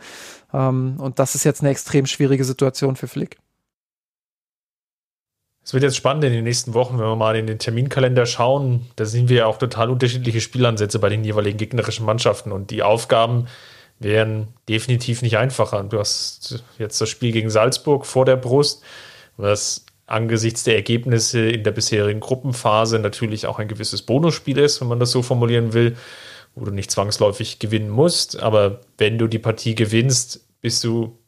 Ähm, 0.52 0.96
und 0.98 1.18
das 1.18 1.35
ist 1.35 1.44
jetzt 1.44 1.61
eine 1.61 1.70
extrem 1.70 2.07
schwierige 2.07 2.44
Situation 2.44 2.96
für 2.96 3.09
Flick. 3.09 3.38
Es 5.64 5.72
wird 5.72 5.83
jetzt 5.83 5.96
spannend 5.96 6.24
in 6.24 6.33
den 6.33 6.44
nächsten 6.44 6.74
Wochen, 6.74 6.98
wenn 6.98 7.07
wir 7.07 7.16
mal 7.16 7.37
in 7.37 7.46
den 7.46 7.59
Terminkalender 7.59 8.26
schauen. 8.26 8.87
Da 8.96 9.07
sehen 9.07 9.30
wir 9.30 9.38
ja 9.38 9.46
auch 9.46 9.57
total 9.57 9.88
unterschiedliche 9.88 10.42
Spielansätze 10.42 10.98
bei 10.98 11.09
den 11.09 11.24
jeweiligen 11.24 11.57
gegnerischen 11.57 12.04
Mannschaften 12.04 12.52
und 12.52 12.70
die 12.70 12.83
Aufgaben 12.83 13.46
werden 13.98 14.48
definitiv 14.68 15.22
nicht 15.22 15.38
einfacher. 15.38 15.83
Du 15.85 15.98
hast 15.98 16.62
jetzt 16.78 17.00
das 17.00 17.09
Spiel 17.09 17.33
gegen 17.33 17.48
Salzburg 17.48 18.04
vor 18.04 18.26
der 18.26 18.37
Brust, 18.37 18.83
was 19.37 19.84
angesichts 20.06 20.64
der 20.64 20.76
Ergebnisse 20.76 21.48
in 21.48 21.64
der 21.64 21.72
bisherigen 21.72 22.20
Gruppenphase 22.20 22.98
natürlich 22.98 23.46
auch 23.46 23.58
ein 23.58 23.68
gewisses 23.68 24.02
Bonusspiel 24.02 24.58
ist, 24.58 24.80
wenn 24.80 24.88
man 24.88 25.00
das 25.00 25.10
so 25.10 25.22
formulieren 25.22 25.72
will, 25.72 25.96
wo 26.54 26.64
du 26.64 26.70
nicht 26.70 26.90
zwangsläufig 26.90 27.58
gewinnen 27.58 27.90
musst. 27.90 28.40
Aber 28.40 28.80
wenn 28.98 29.18
du 29.18 29.26
die 29.26 29.38
Partie 29.38 29.74
gewinnst, 29.74 30.46
bist 30.60 30.84
du 30.84 31.18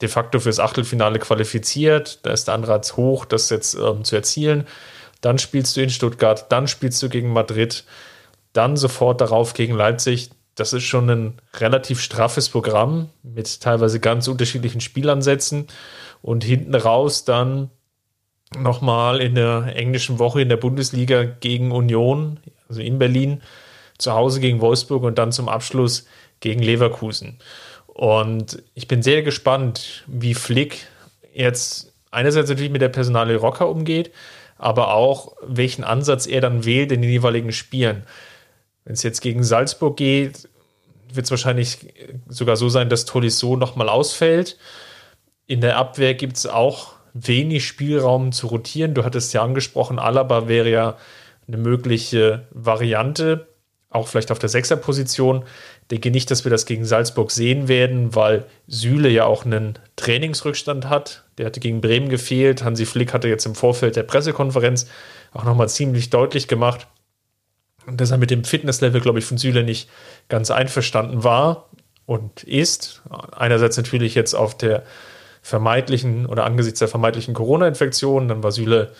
de 0.00 0.08
facto 0.08 0.40
fürs 0.40 0.60
Achtelfinale 0.60 1.18
qualifiziert. 1.18 2.20
Da 2.24 2.32
ist 2.32 2.46
der 2.46 2.54
Anreiz 2.54 2.96
hoch, 2.96 3.24
das 3.24 3.50
jetzt 3.50 3.74
ähm, 3.74 4.04
zu 4.04 4.16
erzielen. 4.16 4.66
Dann 5.20 5.38
spielst 5.38 5.76
du 5.76 5.82
in 5.82 5.90
Stuttgart, 5.90 6.50
dann 6.52 6.68
spielst 6.68 7.02
du 7.02 7.08
gegen 7.08 7.32
Madrid, 7.32 7.84
dann 8.52 8.76
sofort 8.76 9.20
darauf 9.20 9.54
gegen 9.54 9.74
Leipzig. 9.74 10.30
Das 10.54 10.72
ist 10.72 10.84
schon 10.84 11.10
ein 11.10 11.40
relativ 11.54 12.00
straffes 12.00 12.48
Programm 12.48 13.08
mit 13.22 13.60
teilweise 13.60 13.98
ganz 13.98 14.28
unterschiedlichen 14.28 14.80
Spielansätzen 14.80 15.66
und 16.24 16.42
hinten 16.42 16.74
raus 16.74 17.26
dann 17.26 17.68
nochmal 18.56 19.20
in 19.20 19.34
der 19.34 19.76
englischen 19.76 20.18
Woche 20.18 20.40
in 20.40 20.48
der 20.48 20.56
Bundesliga 20.56 21.24
gegen 21.24 21.70
Union, 21.70 22.40
also 22.66 22.80
in 22.80 22.98
Berlin, 22.98 23.42
zu 23.98 24.14
Hause 24.14 24.40
gegen 24.40 24.62
Wolfsburg 24.62 25.02
und 25.02 25.18
dann 25.18 25.32
zum 25.32 25.50
Abschluss 25.50 26.06
gegen 26.40 26.62
Leverkusen. 26.62 27.40
Und 27.88 28.62
ich 28.72 28.88
bin 28.88 29.02
sehr 29.02 29.22
gespannt, 29.22 30.04
wie 30.06 30.32
Flick 30.32 30.86
jetzt 31.34 31.92
einerseits 32.10 32.48
natürlich 32.48 32.72
mit 32.72 32.80
der 32.80 32.88
Personale 32.88 33.36
Rocker 33.36 33.68
umgeht, 33.68 34.10
aber 34.56 34.94
auch 34.94 35.36
welchen 35.42 35.84
Ansatz 35.84 36.26
er 36.26 36.40
dann 36.40 36.64
wählt 36.64 36.90
in 36.90 37.02
den 37.02 37.10
jeweiligen 37.10 37.52
Spielen. 37.52 38.04
Wenn 38.86 38.94
es 38.94 39.02
jetzt 39.02 39.20
gegen 39.20 39.44
Salzburg 39.44 39.98
geht, 39.98 40.48
wird 41.12 41.26
es 41.26 41.30
wahrscheinlich 41.30 41.92
sogar 42.28 42.56
so 42.56 42.70
sein, 42.70 42.88
dass 42.88 43.04
Tolisso 43.04 43.56
nochmal 43.56 43.90
ausfällt 43.90 44.56
in 45.46 45.60
der 45.60 45.76
Abwehr 45.76 46.14
gibt 46.14 46.36
es 46.36 46.46
auch 46.46 46.94
wenig 47.12 47.66
Spielraum 47.66 48.32
zu 48.32 48.48
rotieren. 48.48 48.94
Du 48.94 49.04
hattest 49.04 49.32
ja 49.32 49.42
angesprochen, 49.42 49.98
Alaba 49.98 50.48
wäre 50.48 50.70
ja 50.70 50.96
eine 51.46 51.56
mögliche 51.58 52.46
Variante, 52.50 53.46
auch 53.90 54.08
vielleicht 54.08 54.32
auf 54.32 54.38
der 54.38 54.48
Sechserposition. 54.48 55.44
Ich 55.82 55.88
denke 55.88 56.10
nicht, 56.10 56.30
dass 56.30 56.44
wir 56.44 56.50
das 56.50 56.66
gegen 56.66 56.84
Salzburg 56.84 57.30
sehen 57.30 57.68
werden, 57.68 58.14
weil 58.14 58.46
Süle 58.66 59.08
ja 59.08 59.26
auch 59.26 59.44
einen 59.44 59.78
Trainingsrückstand 59.96 60.88
hat. 60.88 61.24
Der 61.38 61.46
hatte 61.46 61.60
gegen 61.60 61.80
Bremen 61.80 62.08
gefehlt. 62.08 62.64
Hansi 62.64 62.86
Flick 62.86 63.12
hatte 63.12 63.28
jetzt 63.28 63.46
im 63.46 63.54
Vorfeld 63.54 63.94
der 63.94 64.02
Pressekonferenz 64.02 64.88
auch 65.32 65.44
nochmal 65.44 65.68
ziemlich 65.68 66.10
deutlich 66.10 66.48
gemacht, 66.48 66.88
dass 67.86 68.10
er 68.10 68.18
mit 68.18 68.30
dem 68.30 68.44
Fitnesslevel, 68.44 69.00
glaube 69.00 69.18
ich, 69.18 69.24
von 69.24 69.38
Süle 69.38 69.62
nicht 69.62 69.88
ganz 70.28 70.50
einverstanden 70.50 71.22
war 71.22 71.68
und 72.06 72.42
ist. 72.42 73.02
Einerseits 73.30 73.76
natürlich 73.76 74.14
jetzt 74.14 74.34
auf 74.34 74.56
der 74.56 74.84
vermeintlichen 75.44 76.24
oder 76.24 76.44
angesichts 76.46 76.78
der 76.78 76.88
vermeintlichen 76.88 77.34
Corona-Infektion. 77.34 78.28
Dann 78.28 78.42
war 78.42 78.50
Süle 78.50 78.92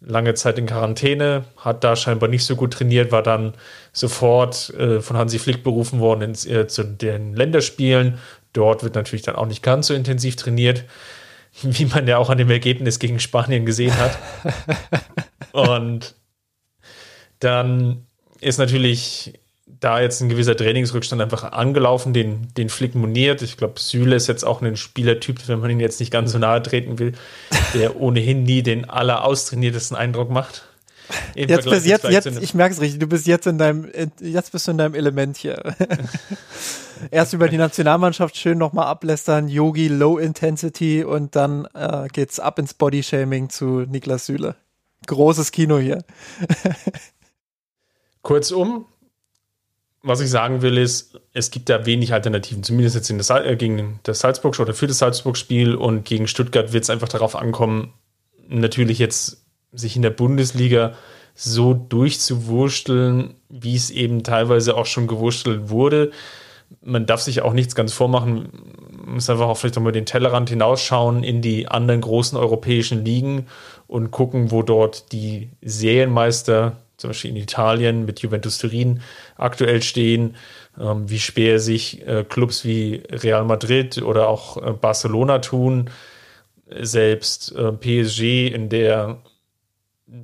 lange 0.00 0.34
Zeit 0.34 0.58
in 0.58 0.66
Quarantäne, 0.66 1.44
hat 1.56 1.84
da 1.84 1.94
scheinbar 1.94 2.28
nicht 2.28 2.44
so 2.44 2.56
gut 2.56 2.72
trainiert, 2.72 3.12
war 3.12 3.22
dann 3.22 3.54
sofort 3.92 4.74
äh, 4.74 5.00
von 5.00 5.16
Hansi 5.16 5.38
Flick 5.38 5.62
berufen 5.62 6.00
worden 6.00 6.22
ins, 6.22 6.44
äh, 6.44 6.66
zu 6.66 6.82
den 6.82 7.34
Länderspielen. 7.34 8.18
Dort 8.52 8.82
wird 8.82 8.96
natürlich 8.96 9.22
dann 9.22 9.36
auch 9.36 9.46
nicht 9.46 9.62
ganz 9.62 9.86
so 9.86 9.94
intensiv 9.94 10.34
trainiert, 10.34 10.84
wie 11.62 11.86
man 11.86 12.08
ja 12.08 12.18
auch 12.18 12.30
an 12.30 12.38
dem 12.38 12.50
Ergebnis 12.50 12.98
gegen 12.98 13.20
Spanien 13.20 13.64
gesehen 13.64 13.96
hat. 13.96 14.18
Und 15.52 16.16
dann 17.38 18.06
ist 18.40 18.58
natürlich 18.58 19.34
da 19.80 20.00
jetzt 20.00 20.20
ein 20.20 20.28
gewisser 20.28 20.56
Trainingsrückstand 20.56 21.20
einfach 21.20 21.52
angelaufen, 21.52 22.12
den, 22.12 22.48
den 22.56 22.68
Flick 22.68 22.94
moniert. 22.94 23.42
Ich 23.42 23.56
glaube, 23.56 23.78
Süle 23.78 24.16
ist 24.16 24.26
jetzt 24.26 24.44
auch 24.44 24.62
ein 24.62 24.76
Spielertyp, 24.76 25.48
wenn 25.48 25.60
man 25.60 25.70
ihn 25.70 25.80
jetzt 25.80 26.00
nicht 26.00 26.12
ganz 26.12 26.32
so 26.32 26.38
nahe 26.38 26.62
treten 26.62 26.98
will, 26.98 27.12
der 27.74 27.96
ohnehin 28.00 28.42
nie 28.44 28.62
den 28.62 28.88
alleraustrainiertesten 28.88 29.96
Eindruck 29.96 30.30
macht. 30.30 30.64
Jetzt 31.34 31.68
bist 31.68 31.86
jetzt, 31.86 32.04
jetzt, 32.04 32.42
ich 32.42 32.54
merke 32.54 32.74
es 32.74 32.80
richtig, 32.80 32.98
du 32.98 33.06
bist 33.06 33.26
jetzt 33.26 33.46
in 33.46 33.58
deinem, 33.58 33.88
jetzt 34.20 34.50
bist 34.52 34.66
du 34.66 34.72
in 34.72 34.78
deinem 34.78 34.94
Element 34.94 35.36
hier. 35.36 35.62
Erst 37.10 37.32
über 37.32 37.48
die 37.48 37.58
Nationalmannschaft 37.58 38.36
schön 38.36 38.58
nochmal 38.58 38.86
ablästern, 38.86 39.48
Yogi 39.48 39.88
Low 39.88 40.18
Intensity 40.18 41.04
und 41.04 41.36
dann 41.36 41.68
äh, 41.74 42.08
geht's 42.08 42.40
ab 42.40 42.58
ins 42.58 42.74
Bodyshaming 42.74 43.50
zu 43.50 43.82
Niklas 43.82 44.26
Süle. 44.26 44.56
Großes 45.06 45.52
Kino 45.52 45.78
hier. 45.78 46.02
Kurzum, 48.22 48.86
was 50.06 50.20
ich 50.20 50.30
sagen 50.30 50.62
will, 50.62 50.78
ist, 50.78 51.18
es 51.32 51.50
gibt 51.50 51.68
da 51.68 51.84
wenig 51.84 52.12
Alternativen. 52.12 52.62
Zumindest 52.62 52.94
jetzt 52.94 53.10
in 53.10 53.18
das, 53.18 53.28
äh, 53.30 53.56
gegen 53.56 53.98
das 54.04 54.20
Salzburg 54.20 54.58
oder 54.60 54.72
für 54.72 54.86
das 54.86 54.98
Salzburg-Spiel 54.98 55.74
und 55.74 56.04
gegen 56.04 56.28
Stuttgart 56.28 56.72
wird 56.72 56.84
es 56.84 56.90
einfach 56.90 57.08
darauf 57.08 57.34
ankommen, 57.34 57.92
natürlich 58.48 59.00
jetzt 59.00 59.44
sich 59.72 59.96
in 59.96 60.02
der 60.02 60.10
Bundesliga 60.10 60.94
so 61.34 61.74
durchzuwursteln, 61.74 63.34
wie 63.48 63.74
es 63.74 63.90
eben 63.90 64.22
teilweise 64.22 64.76
auch 64.76 64.86
schon 64.86 65.08
gewurstelt 65.08 65.70
wurde. 65.70 66.12
Man 66.82 67.06
darf 67.06 67.20
sich 67.20 67.42
auch 67.42 67.52
nichts 67.52 67.74
ganz 67.74 67.92
vormachen, 67.92 68.48
man 69.04 69.14
muss 69.14 69.28
einfach 69.28 69.48
auch 69.48 69.56
vielleicht 69.56 69.76
nochmal 69.76 69.92
den 69.92 70.06
Tellerrand 70.06 70.48
hinausschauen 70.50 71.24
in 71.24 71.42
die 71.42 71.68
anderen 71.68 72.00
großen 72.00 72.38
europäischen 72.38 73.04
Ligen 73.04 73.46
und 73.88 74.12
gucken, 74.12 74.52
wo 74.52 74.62
dort 74.62 75.12
die 75.12 75.50
Serienmeister 75.62 76.78
zum 76.96 77.10
Beispiel 77.10 77.30
in 77.30 77.36
Italien 77.36 78.04
mit 78.06 78.20
Juventus 78.20 78.58
Turin 78.58 79.00
aktuell 79.36 79.82
stehen, 79.82 80.36
ähm, 80.80 81.08
wie 81.08 81.18
schwer 81.18 81.60
sich 81.60 82.06
äh, 82.06 82.24
Clubs 82.24 82.64
wie 82.64 83.02
Real 83.10 83.44
Madrid 83.44 84.02
oder 84.02 84.28
auch 84.28 84.56
äh, 84.56 84.72
Barcelona 84.72 85.38
tun. 85.38 85.90
Selbst 86.68 87.54
äh, 87.54 87.72
PSG 87.72 88.48
in 88.52 88.68
der 88.68 89.18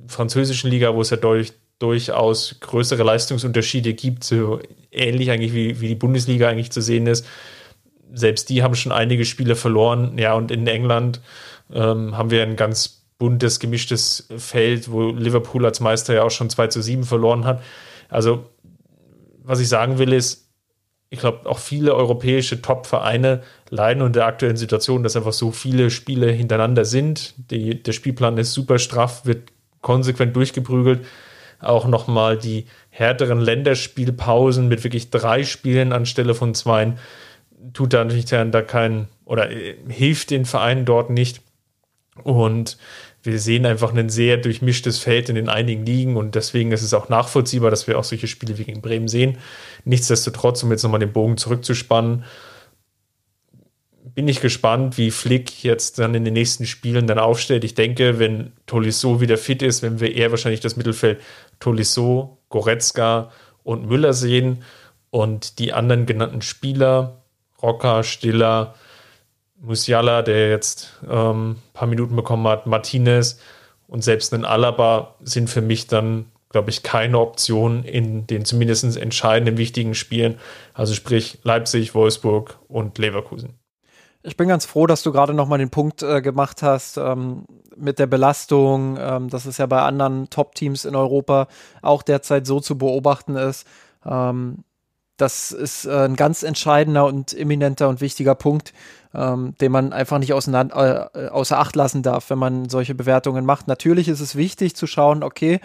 französischen 0.07 0.69
Liga, 0.69 0.93
wo 0.95 1.01
es 1.01 1.09
ja 1.09 1.17
durch, 1.17 1.53
durchaus 1.79 2.55
größere 2.59 3.03
Leistungsunterschiede 3.03 3.93
gibt, 3.93 4.23
so 4.23 4.59
ähnlich 4.91 5.31
eigentlich 5.31 5.53
wie, 5.53 5.79
wie 5.81 5.87
die 5.87 5.95
Bundesliga 5.95 6.49
eigentlich 6.49 6.71
zu 6.71 6.81
sehen 6.81 7.07
ist. 7.07 7.25
Selbst 8.13 8.49
die 8.49 8.63
haben 8.63 8.75
schon 8.75 8.91
einige 8.91 9.25
Spiele 9.25 9.55
verloren. 9.55 10.17
Ja, 10.17 10.33
und 10.33 10.51
in 10.51 10.67
England 10.67 11.21
ähm, 11.73 12.17
haben 12.17 12.31
wir 12.31 12.43
ein 12.43 12.55
ganz 12.55 13.02
buntes, 13.23 13.61
gemischtes 13.61 14.27
Feld, 14.37 14.91
wo 14.91 15.11
Liverpool 15.11 15.65
als 15.65 15.79
Meister 15.79 16.13
ja 16.13 16.23
auch 16.23 16.29
schon 16.29 16.49
2 16.49 16.67
zu 16.67 16.81
7 16.81 17.05
verloren 17.05 17.45
hat. 17.45 17.63
Also, 18.09 18.49
was 19.43 19.61
ich 19.61 19.69
sagen 19.69 19.97
will, 19.97 20.11
ist, 20.11 20.49
ich 21.09 21.19
glaube, 21.19 21.49
auch 21.49 21.59
viele 21.59 21.95
europäische 21.95 22.61
Top-Vereine 22.61 23.41
leiden 23.69 24.03
unter 24.03 24.19
der 24.19 24.27
aktuellen 24.27 24.57
Situation, 24.57 25.03
dass 25.03 25.15
einfach 25.15 25.31
so 25.31 25.51
viele 25.51 25.89
Spiele 25.89 26.33
hintereinander 26.33 26.83
sind. 26.83 27.33
Die, 27.49 27.81
der 27.81 27.93
Spielplan 27.93 28.37
ist 28.37 28.51
super 28.51 28.77
straff, 28.77 29.25
wird 29.25 29.53
konsequent 29.79 30.35
durchgeprügelt. 30.35 31.05
Auch 31.61 31.87
nochmal 31.87 32.37
die 32.37 32.65
härteren 32.89 33.39
Länderspielpausen 33.39 34.67
mit 34.67 34.83
wirklich 34.83 35.11
drei 35.11 35.45
Spielen 35.45 35.93
anstelle 35.93 36.33
von 36.35 36.55
zwei 36.55 36.95
tut 37.71 37.93
da 37.93 38.03
natürlich 38.03 38.25
da 38.25 38.61
keinen 38.61 39.07
oder 39.23 39.49
äh, 39.49 39.77
hilft 39.87 40.29
den 40.29 40.43
Vereinen 40.43 40.83
dort 40.83 41.09
nicht. 41.09 41.39
Und 42.21 42.77
wir 43.23 43.39
sehen 43.39 43.65
einfach 43.65 43.93
ein 43.93 44.09
sehr 44.09 44.37
durchmischtes 44.37 44.99
Feld 44.99 45.29
in 45.29 45.35
den 45.35 45.49
einigen 45.49 45.85
Ligen 45.85 46.17
und 46.17 46.35
deswegen 46.35 46.71
ist 46.71 46.83
es 46.83 46.93
auch 46.93 47.09
nachvollziehbar, 47.09 47.71
dass 47.71 47.87
wir 47.87 47.97
auch 47.97 48.03
solche 48.03 48.27
Spiele 48.27 48.57
wie 48.57 48.65
gegen 48.65 48.81
Bremen 48.81 49.07
sehen. 49.07 49.37
Nichtsdestotrotz, 49.85 50.61
um 50.63 50.71
jetzt 50.71 50.83
nochmal 50.83 50.99
den 50.99 51.13
Bogen 51.13 51.37
zurückzuspannen, 51.37 52.25
bin 54.13 54.27
ich 54.27 54.41
gespannt, 54.41 54.97
wie 54.97 55.09
Flick 55.09 55.63
jetzt 55.63 55.99
dann 55.99 56.13
in 56.13 56.25
den 56.25 56.33
nächsten 56.33 56.65
Spielen 56.65 57.07
dann 57.07 57.17
aufstellt. 57.17 57.63
Ich 57.63 57.73
denke, 57.73 58.19
wenn 58.19 58.51
Tolisso 58.67 59.21
wieder 59.21 59.37
fit 59.37 59.61
ist, 59.63 59.81
wenn 59.81 59.99
wir 59.99 60.13
eher 60.13 60.31
wahrscheinlich 60.31 60.59
das 60.59 60.75
Mittelfeld 60.75 61.19
Tolisso, 61.59 62.37
Goretzka 62.49 63.31
und 63.63 63.87
Müller 63.87 64.13
sehen 64.13 64.63
und 65.09 65.59
die 65.59 65.73
anderen 65.73 66.05
genannten 66.05 66.41
Spieler, 66.41 67.23
Rocker, 67.61 68.03
Stiller, 68.03 68.75
Musiala, 69.63 70.21
der 70.21 70.49
jetzt 70.49 70.99
ähm, 71.09 71.51
ein 71.51 71.73
paar 71.73 71.87
Minuten 71.87 72.15
bekommen 72.15 72.47
hat, 72.47 72.67
Martinez 72.67 73.39
und 73.87 74.03
selbst 74.03 74.33
ein 74.33 74.45
Alaba 74.45 75.15
sind 75.21 75.49
für 75.49 75.61
mich 75.61 75.87
dann, 75.87 76.25
glaube 76.49 76.69
ich, 76.69 76.83
keine 76.83 77.19
Option 77.19 77.83
in 77.83 78.27
den 78.27 78.43
zumindest 78.43 78.97
entscheidenden 78.97 79.57
wichtigen 79.57 79.95
Spielen. 79.95 80.37
Also 80.73 80.93
sprich 80.93 81.39
Leipzig, 81.43 81.95
Wolfsburg 81.95 82.59
und 82.67 82.97
Leverkusen. 82.97 83.53
Ich 84.21 84.37
bin 84.37 84.47
ganz 84.47 84.65
froh, 84.65 84.85
dass 84.85 85.03
du 85.03 85.11
gerade 85.11 85.33
nochmal 85.33 85.59
den 85.59 85.69
Punkt 85.69 86.01
äh, 86.03 86.21
gemacht 86.21 86.61
hast 86.61 86.97
ähm, 86.97 87.45
mit 87.75 87.99
der 87.99 88.07
Belastung. 88.07 88.97
Ähm, 88.99 89.29
dass 89.29 89.45
es 89.45 89.57
ja 89.57 89.65
bei 89.65 89.81
anderen 89.81 90.29
Top-Teams 90.29 90.85
in 90.85 90.95
Europa 90.95 91.47
auch 91.81 92.03
derzeit 92.03 92.47
so 92.47 92.59
zu 92.59 92.77
beobachten 92.77 93.35
ist. 93.35 93.65
Ähm, 94.05 94.63
das 95.17 95.51
ist 95.51 95.85
äh, 95.85 96.05
ein 96.05 96.15
ganz 96.15 96.43
entscheidender 96.43 97.05
und 97.05 97.33
eminenter 97.37 97.87
und 97.87 98.01
wichtiger 98.01 98.35
Punkt, 98.35 98.73
ähm, 99.13 99.55
den 99.59 99.71
man 99.71 99.93
einfach 99.93 100.19
nicht 100.19 100.33
auseinander, 100.33 101.11
äh, 101.13 101.27
außer 101.27 101.59
Acht 101.59 101.75
lassen 101.75 102.03
darf, 102.03 102.29
wenn 102.29 102.39
man 102.39 102.69
solche 102.69 102.95
Bewertungen 102.95 103.45
macht. 103.45 103.67
Natürlich 103.67 104.07
ist 104.07 104.19
es 104.19 104.35
wichtig 104.35 104.75
zu 104.75 104.87
schauen, 104.87 105.23
okay, 105.23 105.59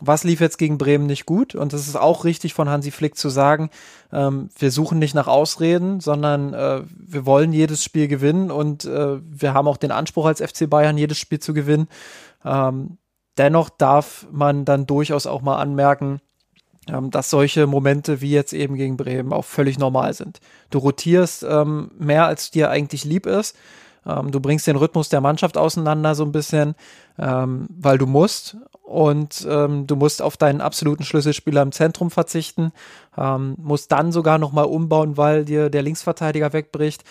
was 0.00 0.24
lief 0.24 0.40
jetzt 0.40 0.58
gegen 0.58 0.78
Bremen 0.78 1.06
nicht 1.06 1.26
gut? 1.26 1.54
Und 1.54 1.72
es 1.72 1.88
ist 1.88 1.96
auch 1.96 2.24
richtig 2.24 2.54
von 2.54 2.68
Hansi 2.68 2.90
Flick 2.90 3.16
zu 3.16 3.28
sagen, 3.28 3.70
ähm, 4.12 4.48
wir 4.56 4.70
suchen 4.70 4.98
nicht 4.98 5.14
nach 5.14 5.26
Ausreden, 5.26 6.00
sondern 6.00 6.54
äh, 6.54 6.82
wir 6.96 7.26
wollen 7.26 7.52
jedes 7.52 7.82
Spiel 7.82 8.08
gewinnen 8.08 8.50
und 8.50 8.84
äh, 8.84 9.18
wir 9.20 9.54
haben 9.54 9.68
auch 9.68 9.76
den 9.76 9.90
Anspruch 9.90 10.26
als 10.26 10.40
FC 10.40 10.70
Bayern, 10.70 10.98
jedes 10.98 11.18
Spiel 11.18 11.40
zu 11.40 11.52
gewinnen. 11.52 11.88
Ähm, 12.44 12.98
dennoch 13.38 13.70
darf 13.70 14.26
man 14.30 14.64
dann 14.64 14.86
durchaus 14.86 15.26
auch 15.26 15.42
mal 15.42 15.58
anmerken, 15.58 16.20
dass 17.10 17.30
solche 17.30 17.66
Momente 17.66 18.20
wie 18.20 18.30
jetzt 18.30 18.52
eben 18.52 18.74
gegen 18.74 18.96
Bremen 18.96 19.32
auch 19.32 19.44
völlig 19.44 19.78
normal 19.78 20.14
sind. 20.14 20.40
Du 20.70 20.78
rotierst 20.78 21.44
ähm, 21.48 21.90
mehr, 21.98 22.26
als 22.26 22.50
dir 22.50 22.70
eigentlich 22.70 23.04
lieb 23.04 23.26
ist. 23.26 23.56
Ähm, 24.06 24.30
du 24.30 24.40
bringst 24.40 24.66
den 24.66 24.76
Rhythmus 24.76 25.08
der 25.08 25.20
Mannschaft 25.20 25.56
auseinander 25.56 26.14
so 26.14 26.24
ein 26.24 26.32
bisschen, 26.32 26.74
ähm, 27.18 27.68
weil 27.70 27.98
du 27.98 28.06
musst. 28.06 28.56
Und 28.82 29.46
ähm, 29.48 29.86
du 29.86 29.96
musst 29.96 30.22
auf 30.22 30.38
deinen 30.38 30.62
absoluten 30.62 31.04
Schlüsselspieler 31.04 31.60
im 31.60 31.72
Zentrum 31.72 32.10
verzichten, 32.10 32.72
ähm, 33.18 33.54
musst 33.58 33.92
dann 33.92 34.12
sogar 34.12 34.38
nochmal 34.38 34.64
umbauen, 34.64 35.18
weil 35.18 35.44
dir 35.44 35.68
der 35.68 35.82
Linksverteidiger 35.82 36.54
wegbricht. 36.54 37.04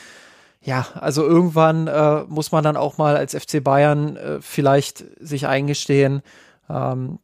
Ja, 0.60 0.88
also 0.96 1.24
irgendwann 1.24 1.88
äh, 1.88 2.24
muss 2.28 2.52
man 2.52 2.64
dann 2.64 2.78
auch 2.78 2.98
mal 2.98 3.16
als 3.16 3.36
FC 3.36 3.64
Bayern 3.64 4.18
äh, 4.18 4.42
vielleicht 4.42 5.06
sich 5.20 5.48
eingestehen, 5.48 6.22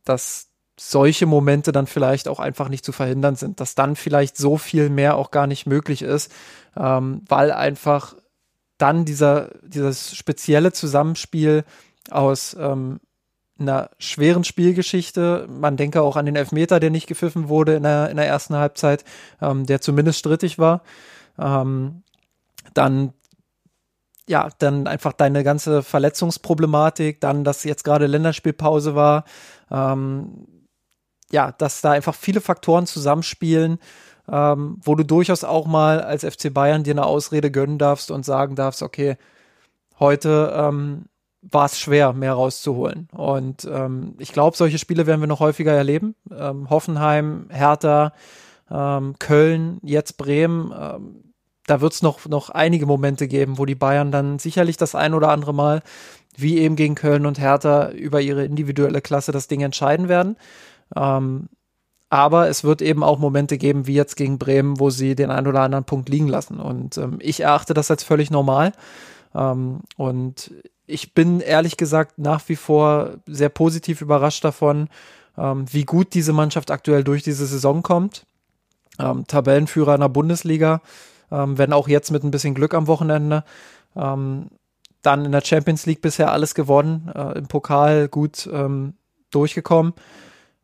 dass 0.05 0.52
solche 0.79 1.25
Momente 1.25 1.71
dann 1.71 1.87
vielleicht 1.87 2.27
auch 2.27 2.39
einfach 2.39 2.69
nicht 2.69 2.83
zu 2.83 2.91
verhindern 2.91 3.35
sind, 3.35 3.59
dass 3.59 3.75
dann 3.75 3.95
vielleicht 3.95 4.37
so 4.37 4.57
viel 4.57 4.89
mehr 4.89 5.17
auch 5.17 5.31
gar 5.31 5.47
nicht 5.47 5.67
möglich 5.67 6.01
ist, 6.01 6.31
ähm, 6.75 7.21
weil 7.27 7.51
einfach 7.51 8.15
dann 8.77 9.05
dieser, 9.05 9.51
dieses 9.61 10.15
spezielle 10.15 10.73
Zusammenspiel 10.73 11.63
aus 12.09 12.55
ähm, 12.59 12.99
einer 13.59 13.91
schweren 13.99 14.43
Spielgeschichte, 14.43 15.47
man 15.47 15.77
denke 15.77 16.01
auch 16.01 16.15
an 16.15 16.25
den 16.25 16.35
Elfmeter, 16.35 16.79
der 16.79 16.89
nicht 16.89 17.07
gepfiffen 17.07 17.49
wurde 17.49 17.75
in 17.75 17.83
der, 17.83 18.09
in 18.09 18.17
der 18.17 18.27
ersten 18.27 18.55
Halbzeit, 18.55 19.05
ähm, 19.41 19.65
der 19.65 19.79
zumindest 19.79 20.19
strittig 20.19 20.57
war, 20.57 20.81
ähm, 21.37 22.03
dann 22.73 23.13
ja, 24.27 24.47
dann 24.57 24.87
einfach 24.87 25.11
deine 25.11 25.43
ganze 25.43 25.83
Verletzungsproblematik, 25.83 27.19
dann, 27.19 27.43
dass 27.43 27.65
jetzt 27.65 27.83
gerade 27.83 28.07
Länderspielpause 28.07 28.95
war, 28.95 29.25
ähm, 29.69 30.47
ja, 31.33 31.51
dass 31.51 31.81
da 31.81 31.91
einfach 31.91 32.13
viele 32.15 32.41
Faktoren 32.41 32.85
zusammenspielen, 32.85 33.79
ähm, 34.31 34.77
wo 34.83 34.95
du 34.95 35.03
durchaus 35.03 35.43
auch 35.43 35.65
mal 35.65 35.99
als 35.99 36.23
FC 36.23 36.53
Bayern 36.53 36.83
dir 36.83 36.93
eine 36.93 37.05
Ausrede 37.05 37.49
gönnen 37.51 37.79
darfst 37.79 38.11
und 38.11 38.23
sagen 38.23 38.55
darfst, 38.55 38.83
okay, 38.83 39.17
heute 39.99 40.53
ähm, 40.55 41.05
war 41.41 41.65
es 41.65 41.79
schwer, 41.79 42.13
mehr 42.13 42.33
rauszuholen. 42.33 43.09
Und 43.11 43.65
ähm, 43.65 44.15
ich 44.19 44.31
glaube, 44.31 44.55
solche 44.55 44.77
Spiele 44.77 45.07
werden 45.07 45.21
wir 45.21 45.27
noch 45.27 45.39
häufiger 45.39 45.73
erleben. 45.73 46.15
Ähm, 46.31 46.69
Hoffenheim, 46.69 47.47
Hertha, 47.49 48.13
ähm, 48.71 49.15
Köln, 49.17 49.79
jetzt 49.81 50.17
Bremen. 50.17 50.71
Ähm, 50.79 51.33
da 51.65 51.81
wird 51.81 51.93
es 51.93 52.03
noch, 52.03 52.27
noch 52.27 52.51
einige 52.51 52.85
Momente 52.85 53.27
geben, 53.27 53.57
wo 53.57 53.65
die 53.65 53.75
Bayern 53.75 54.11
dann 54.11 54.37
sicherlich 54.37 54.77
das 54.77 54.93
ein 54.93 55.15
oder 55.15 55.29
andere 55.29 55.53
Mal, 55.53 55.81
wie 56.37 56.59
eben 56.59 56.75
gegen 56.75 56.95
Köln 56.95 57.25
und 57.25 57.39
Hertha, 57.39 57.89
über 57.89 58.21
ihre 58.21 58.45
individuelle 58.45 59.01
Klasse 59.01 59.31
das 59.31 59.47
Ding 59.47 59.61
entscheiden 59.61 60.09
werden. 60.09 60.37
Ähm, 60.95 61.49
aber 62.13 62.47
es 62.47 62.63
wird 62.63 62.83
eben 62.83 63.03
auch 63.03 63.17
Momente 63.17 63.57
geben, 63.57 63.87
wie 63.87 63.95
jetzt 63.95 64.15
gegen 64.17 64.37
Bremen, 64.37 64.79
wo 64.79 64.91
sie 64.91 65.15
den 65.15 65.31
einen 65.31 65.47
oder 65.47 65.61
anderen 65.61 65.83
Punkt 65.83 66.09
liegen 66.09 66.27
lassen. 66.27 66.59
Und 66.59 66.95
ähm, 66.99 67.17
ich 67.19 67.39
erachte 67.39 67.73
das 67.73 67.89
als 67.89 68.03
völlig 68.03 68.29
normal. 68.29 68.71
Ähm, 69.33 69.79
und 69.97 70.53
ich 70.85 71.15
bin 71.15 71.39
ehrlich 71.39 71.75
gesagt 71.75 72.19
nach 72.19 72.47
wie 72.49 72.55
vor 72.55 73.15
sehr 73.25 73.49
positiv 73.49 74.01
überrascht 74.01 74.43
davon, 74.43 74.89
ähm, 75.39 75.65
wie 75.71 75.85
gut 75.85 76.13
diese 76.13 76.33
Mannschaft 76.33 76.69
aktuell 76.69 77.03
durch 77.03 77.23
diese 77.23 77.47
Saison 77.47 77.81
kommt. 77.81 78.27
Ähm, 78.99 79.25
Tabellenführer 79.25 79.95
in 79.95 80.01
der 80.01 80.09
Bundesliga, 80.09 80.81
ähm, 81.31 81.57
wenn 81.57 81.73
auch 81.73 81.87
jetzt 81.87 82.11
mit 82.11 82.23
ein 82.23 82.29
bisschen 82.29 82.53
Glück 82.53 82.75
am 82.75 82.85
Wochenende. 82.85 83.43
dann 83.95 85.25
in 85.25 85.31
der 85.31 85.41
Champions 85.43 85.87
League 85.87 86.01
bisher 86.01 86.31
alles 86.31 86.53
gewonnen, 86.53 87.11
äh, 87.13 87.37
im 87.39 87.47
Pokal 87.47 88.07
gut 88.07 88.47
durchgekommen. 89.31 89.93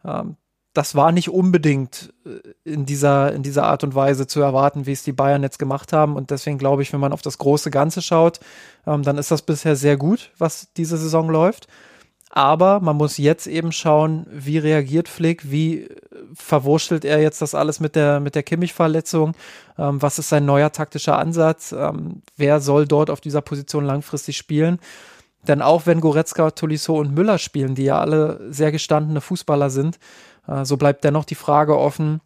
Ähm, 0.06 0.36
das 0.74 0.96
war 0.96 1.12
nicht 1.12 1.30
unbedingt 1.30 2.14
äh, 2.26 2.40
in 2.64 2.86
dieser, 2.86 3.34
in 3.34 3.44
dieser 3.44 3.64
Art 3.64 3.84
und 3.84 3.96
Weise 3.96 4.28
zu 4.28 4.42
erwarten, 4.42 4.86
wie 4.86 4.92
es 4.92 5.04
die 5.04 5.12
Bayern 5.12 5.44
jetzt 5.44 5.60
gemacht 5.60 5.94
haben. 5.94 6.16
Und 6.16 6.32
deswegen 6.32 6.58
glaube 6.58 6.82
ich, 6.82 6.94
wenn 6.94 7.00
man 7.00 7.14
auf 7.14 7.22
das 7.22 7.38
große 7.38 7.72
Ganze 7.72 8.02
schaut, 8.02 8.40
ähm, 8.86 9.04
dann 9.04 9.18
ist 9.18 9.32
das 9.32 9.42
bisher 9.42 9.76
sehr 9.76 9.98
gut, 9.98 10.32
was 10.38 10.72
diese 10.74 10.98
Saison 10.98 11.30
läuft. 11.30 11.68
Aber 12.32 12.80
man 12.80 12.96
muss 12.96 13.18
jetzt 13.18 13.48
eben 13.48 13.72
schauen, 13.72 14.28
wie 14.30 14.60
reagiert 14.60 15.10
Flick, 15.10 15.50
wie 15.50 15.86
äh, 15.86 15.96
verwurschtelt 16.36 17.04
er 17.04 17.20
jetzt 17.20 17.42
das 17.42 17.56
alles 17.56 17.80
mit 17.80 17.96
der, 17.96 18.20
mit 18.20 18.36
der 18.36 18.44
Kimmich-Verletzung, 18.44 19.34
ähm, 19.80 20.00
was 20.02 20.20
ist 20.20 20.30
sein 20.30 20.46
neuer 20.46 20.72
taktischer 20.72 21.18
Ansatz, 21.18 21.72
ähm, 21.72 22.22
wer 22.38 22.62
soll 22.62 22.88
dort 22.88 23.10
auf 23.10 23.20
dieser 23.20 23.42
Position 23.42 23.84
langfristig 23.84 24.38
spielen. 24.38 24.80
Denn 25.48 25.62
auch 25.62 25.86
wenn 25.86 26.02
Goretzka, 26.02 26.52
Tolisso 26.52 27.00
und 27.00 27.14
Müller 27.14 27.38
spielen, 27.38 27.76
die 27.76 27.86
ja 27.86 28.00
alle 28.00 28.52
sehr 28.52 28.72
gestandene 28.72 29.22
Fußballer 29.22 29.70
sind, 29.70 30.00
äh, 30.48 30.66
so 30.66 30.78
bleibt 30.78 31.04
dennoch 31.04 31.26
die 31.26 31.36
Frage 31.36 31.78
offen, 31.78 32.22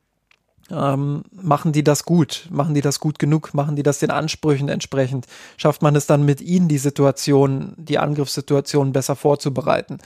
ähm, 0.71 1.23
machen 1.31 1.73
die 1.73 1.83
das 1.83 2.05
gut? 2.05 2.47
Machen 2.49 2.73
die 2.73 2.81
das 2.81 2.99
gut 2.99 3.19
genug? 3.19 3.53
Machen 3.53 3.75
die 3.75 3.83
das 3.83 3.99
den 3.99 4.11
Ansprüchen 4.11 4.69
entsprechend? 4.69 5.27
Schafft 5.57 5.81
man 5.81 5.95
es 5.95 6.07
dann 6.07 6.23
mit 6.23 6.39
ihnen, 6.41 6.69
die 6.69 6.77
Situation, 6.77 7.73
die 7.77 7.99
Angriffssituation 7.99 8.93
besser 8.93 9.15
vorzubereiten? 9.15 9.97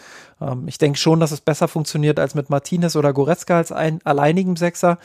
Ähm, 0.42 0.68
ich 0.68 0.78
denke 0.80 0.98
schon, 0.98 1.20
dass 1.20 1.32
es 1.32 1.42
besser 1.42 1.68
funktioniert 1.68 2.20
als 2.20 2.34
mit 2.34 2.50
Martinez 2.50 2.96
oder 2.96 3.14
Goretzka 3.14 3.58
als 3.58 3.72
ein 3.72 4.00
alleinigen 4.04 4.56
Sechser. 4.56 4.98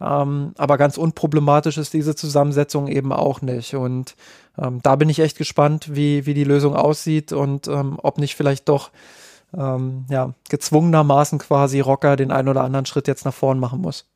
Ähm, 0.00 0.52
aber 0.58 0.76
ganz 0.76 0.98
unproblematisch 0.98 1.78
ist 1.78 1.92
diese 1.92 2.14
Zusammensetzung 2.14 2.88
eben 2.88 3.12
auch 3.12 3.42
nicht. 3.42 3.74
Und 3.74 4.16
ähm, 4.58 4.80
da 4.82 4.96
bin 4.96 5.08
ich 5.08 5.20
echt 5.20 5.38
gespannt, 5.38 5.94
wie, 5.94 6.26
wie 6.26 6.34
die 6.34 6.44
Lösung 6.44 6.74
aussieht 6.76 7.32
und 7.32 7.68
ähm, 7.68 7.98
ob 8.02 8.18
nicht 8.18 8.34
vielleicht 8.34 8.68
doch 8.68 8.90
ähm, 9.56 10.06
ja, 10.10 10.34
gezwungenermaßen 10.48 11.38
quasi 11.38 11.80
Rocker 11.80 12.16
den 12.16 12.32
einen 12.32 12.48
oder 12.48 12.62
anderen 12.62 12.86
Schritt 12.86 13.08
jetzt 13.08 13.24
nach 13.24 13.34
vorn 13.34 13.58
machen 13.58 13.80
muss. 13.80 14.06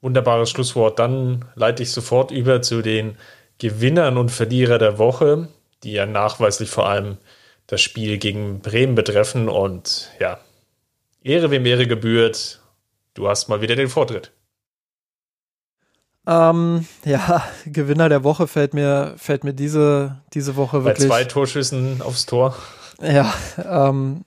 Wunderbares 0.00 0.50
Schlusswort. 0.50 0.98
Dann 0.98 1.44
leite 1.54 1.82
ich 1.82 1.90
sofort 1.90 2.30
über 2.30 2.62
zu 2.62 2.82
den 2.82 3.16
Gewinnern 3.58 4.16
und 4.16 4.30
Verlierer 4.30 4.78
der 4.78 4.98
Woche. 4.98 5.48
die 5.84 5.92
ja 5.92 6.06
nachweislich 6.06 6.70
vor 6.70 6.88
allem 6.88 7.18
das 7.68 7.80
Spiel 7.80 8.18
gegen 8.18 8.60
Bremen 8.60 8.94
betreffen. 8.94 9.48
Und 9.48 10.10
ja, 10.18 10.40
Ehre 11.22 11.50
wem 11.50 11.66
Ehre 11.66 11.86
gebührt. 11.86 12.60
Du 13.18 13.28
hast 13.28 13.48
mal 13.48 13.60
wieder 13.60 13.74
den 13.74 13.88
Vortritt. 13.88 14.30
Ähm, 16.24 16.86
ja, 17.04 17.42
Gewinner 17.66 18.08
der 18.08 18.22
Woche 18.22 18.46
fällt 18.46 18.74
mir, 18.74 19.14
fällt 19.16 19.42
mir 19.42 19.54
diese, 19.54 20.22
diese 20.34 20.54
Woche 20.54 20.84
wirklich. 20.84 21.08
Bei 21.08 21.24
zwei 21.24 21.24
Torschüssen 21.24 22.00
aufs 22.00 22.26
Tor. 22.26 22.54
Ja, 23.02 23.34
ähm, 23.56 24.24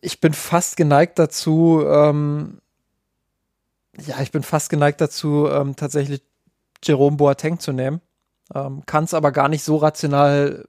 ich 0.00 0.20
bin 0.20 0.32
fast 0.32 0.76
geneigt 0.76 1.20
dazu, 1.20 1.80
ähm, 1.86 2.60
ja, 4.04 4.20
ich 4.20 4.32
bin 4.32 4.42
fast 4.42 4.68
geneigt 4.68 5.00
dazu, 5.00 5.46
ähm, 5.48 5.76
tatsächlich 5.76 6.22
Jerome 6.82 7.16
Boateng 7.16 7.60
zu 7.60 7.70
nehmen. 7.70 8.00
Ähm, 8.52 8.82
Kann 8.86 9.04
es 9.04 9.14
aber 9.14 9.30
gar 9.30 9.48
nicht 9.48 9.62
so 9.62 9.76
rational 9.76 10.66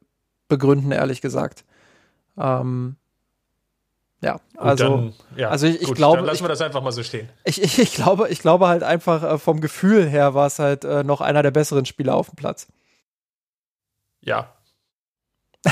begründen, 0.50 0.92
ehrlich 0.92 1.22
gesagt. 1.22 1.66
Ähm, 2.38 2.96
ja, 4.22 4.40
also, 4.56 4.84
dann, 4.84 5.14
ja, 5.36 5.50
also 5.50 5.68
ich, 5.68 5.82
ich 5.82 5.94
glaube, 5.94 6.18
dann 6.18 6.26
lassen 6.26 6.38
ich, 6.38 6.44
wir 6.44 6.50
das 6.50 6.62
einfach 6.62 6.82
mal 6.82 6.92
so 6.92 7.04
stehen. 7.04 7.30
ich, 7.44 7.62
ich, 7.62 7.78
ich 7.78 7.94
glaube, 7.94 8.30
ich 8.30 8.40
glaube 8.40 8.68
halt 8.68 8.84
einfach 8.84 9.24
äh, 9.24 9.38
vom 9.38 9.62
Gefühl 9.62 10.08
her 10.08 10.34
war 10.34 10.48
es 10.48 10.58
halt 10.58 10.86
äh, 10.86 11.04
noch 11.04 11.22
einer 11.22 11.44
der 11.44 11.52
besseren 11.52 11.86
Spieler 11.86 12.16
auf 12.16 12.30
dem 12.30 12.36
Platz. 12.36 12.68
Ja. 14.22 14.54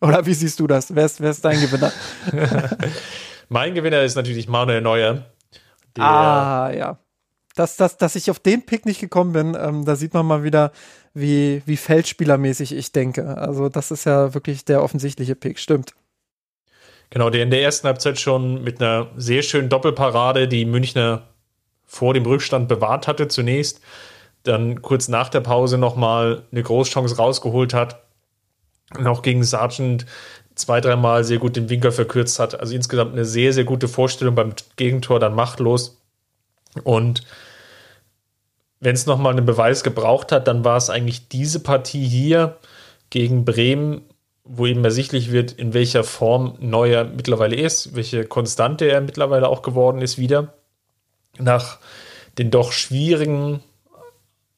Oder 0.00 0.24
wie 0.24 0.34
siehst 0.34 0.60
du 0.60 0.66
das? 0.66 0.94
Wer 0.94 1.06
ist, 1.06 1.20
wer 1.20 1.30
ist 1.30 1.44
dein 1.44 1.60
Gewinner? 1.60 1.92
mein 3.48 3.74
Gewinner 3.74 4.02
ist 4.02 4.14
natürlich 4.14 4.48
Manuel 4.48 4.80
Neuer. 4.80 5.26
Ah, 5.98 6.70
ja. 6.74 6.98
Dass, 7.54 7.76
dass, 7.76 7.96
dass 7.96 8.16
ich 8.16 8.30
auf 8.30 8.38
den 8.38 8.64
Pick 8.64 8.84
nicht 8.86 9.00
gekommen 9.00 9.32
bin, 9.32 9.56
ähm, 9.58 9.84
da 9.84 9.96
sieht 9.96 10.14
man 10.14 10.26
mal 10.26 10.42
wieder, 10.42 10.72
wie, 11.14 11.62
wie 11.64 11.76
feldspielermäßig 11.76 12.72
ich 12.74 12.92
denke. 12.92 13.38
Also, 13.38 13.68
das 13.68 13.90
ist 13.90 14.04
ja 14.04 14.34
wirklich 14.34 14.64
der 14.64 14.82
offensichtliche 14.82 15.34
Pick, 15.34 15.58
stimmt. 15.58 15.94
Genau, 17.10 17.30
der 17.30 17.42
in 17.42 17.50
der 17.50 17.62
ersten 17.62 17.86
Halbzeit 17.86 18.18
schon 18.18 18.62
mit 18.62 18.80
einer 18.80 19.08
sehr 19.16 19.42
schönen 19.42 19.68
Doppelparade 19.68 20.48
die 20.48 20.64
Münchner 20.64 21.22
vor 21.84 22.14
dem 22.14 22.26
Rückstand 22.26 22.68
bewahrt 22.68 23.06
hatte 23.06 23.28
zunächst, 23.28 23.80
dann 24.42 24.82
kurz 24.82 25.08
nach 25.08 25.28
der 25.28 25.40
Pause 25.40 25.78
nochmal 25.78 26.42
eine 26.50 26.62
Großchance 26.62 27.16
rausgeholt 27.16 27.74
hat 27.74 28.02
und 28.96 29.06
auch 29.06 29.22
gegen 29.22 29.44
Sargent 29.44 30.06
zwei, 30.54 30.80
dreimal 30.80 31.22
sehr 31.22 31.38
gut 31.38 31.56
den 31.56 31.68
Winkel 31.68 31.92
verkürzt 31.92 32.38
hat. 32.38 32.58
Also 32.58 32.74
insgesamt 32.74 33.12
eine 33.12 33.24
sehr, 33.24 33.52
sehr 33.52 33.64
gute 33.64 33.88
Vorstellung 33.88 34.34
beim 34.34 34.54
Gegentor, 34.76 35.20
dann 35.20 35.34
machtlos. 35.34 36.00
Und 36.82 37.22
wenn 38.80 38.94
es 38.94 39.06
nochmal 39.06 39.32
einen 39.32 39.46
Beweis 39.46 39.82
gebraucht 39.82 40.32
hat, 40.32 40.48
dann 40.48 40.64
war 40.64 40.76
es 40.76 40.90
eigentlich 40.90 41.28
diese 41.28 41.60
Partie 41.60 42.06
hier 42.06 42.56
gegen 43.10 43.44
Bremen, 43.44 44.02
wo 44.48 44.66
eben 44.66 44.84
ersichtlich 44.84 45.32
wird, 45.32 45.52
in 45.52 45.74
welcher 45.74 46.04
Form 46.04 46.54
Neuer 46.60 47.04
mittlerweile 47.04 47.56
ist, 47.56 47.96
welche 47.96 48.24
Konstante 48.24 48.86
er 48.86 49.00
mittlerweile 49.00 49.48
auch 49.48 49.62
geworden 49.62 50.02
ist 50.02 50.18
wieder. 50.18 50.54
Nach 51.38 51.78
den 52.38 52.50
doch 52.50 52.72
schwierigen 52.72 53.62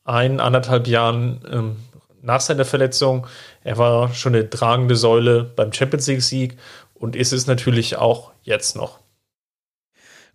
ein, 0.04 0.40
anderthalb 0.40 0.86
Jahren 0.86 1.40
ähm, 1.50 1.76
nach 2.22 2.40
seiner 2.40 2.64
Verletzung. 2.64 3.26
Er 3.62 3.78
war 3.78 4.12
schon 4.14 4.34
eine 4.34 4.48
tragende 4.48 4.96
Säule 4.96 5.44
beim 5.44 5.72
Champions 5.72 6.06
League-Sieg 6.06 6.56
und 6.94 7.14
ist 7.14 7.32
es 7.32 7.46
natürlich 7.46 7.96
auch 7.96 8.32
jetzt 8.42 8.76
noch. 8.76 8.98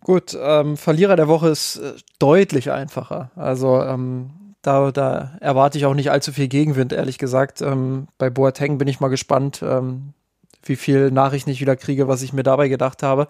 Gut, 0.00 0.36
ähm, 0.38 0.76
Verlierer 0.76 1.16
der 1.16 1.28
Woche 1.28 1.48
ist 1.48 1.76
äh, 1.76 1.94
deutlich 2.18 2.70
einfacher. 2.70 3.30
Also 3.36 3.80
ähm, 3.82 4.30
da, 4.66 4.90
da 4.90 5.36
erwarte 5.40 5.78
ich 5.78 5.86
auch 5.86 5.94
nicht 5.94 6.10
allzu 6.10 6.32
viel 6.32 6.48
Gegenwind, 6.48 6.92
ehrlich 6.92 7.18
gesagt. 7.18 7.60
Ähm, 7.60 8.08
bei 8.18 8.30
Boateng 8.30 8.78
bin 8.78 8.88
ich 8.88 8.98
mal 8.98 9.08
gespannt, 9.08 9.62
ähm, 9.62 10.14
wie 10.62 10.76
viel 10.76 11.10
Nachrichten 11.10 11.50
ich 11.50 11.60
wieder 11.60 11.76
kriege, 11.76 12.08
was 12.08 12.22
ich 12.22 12.32
mir 12.32 12.42
dabei 12.42 12.68
gedacht 12.68 13.02
habe. 13.02 13.28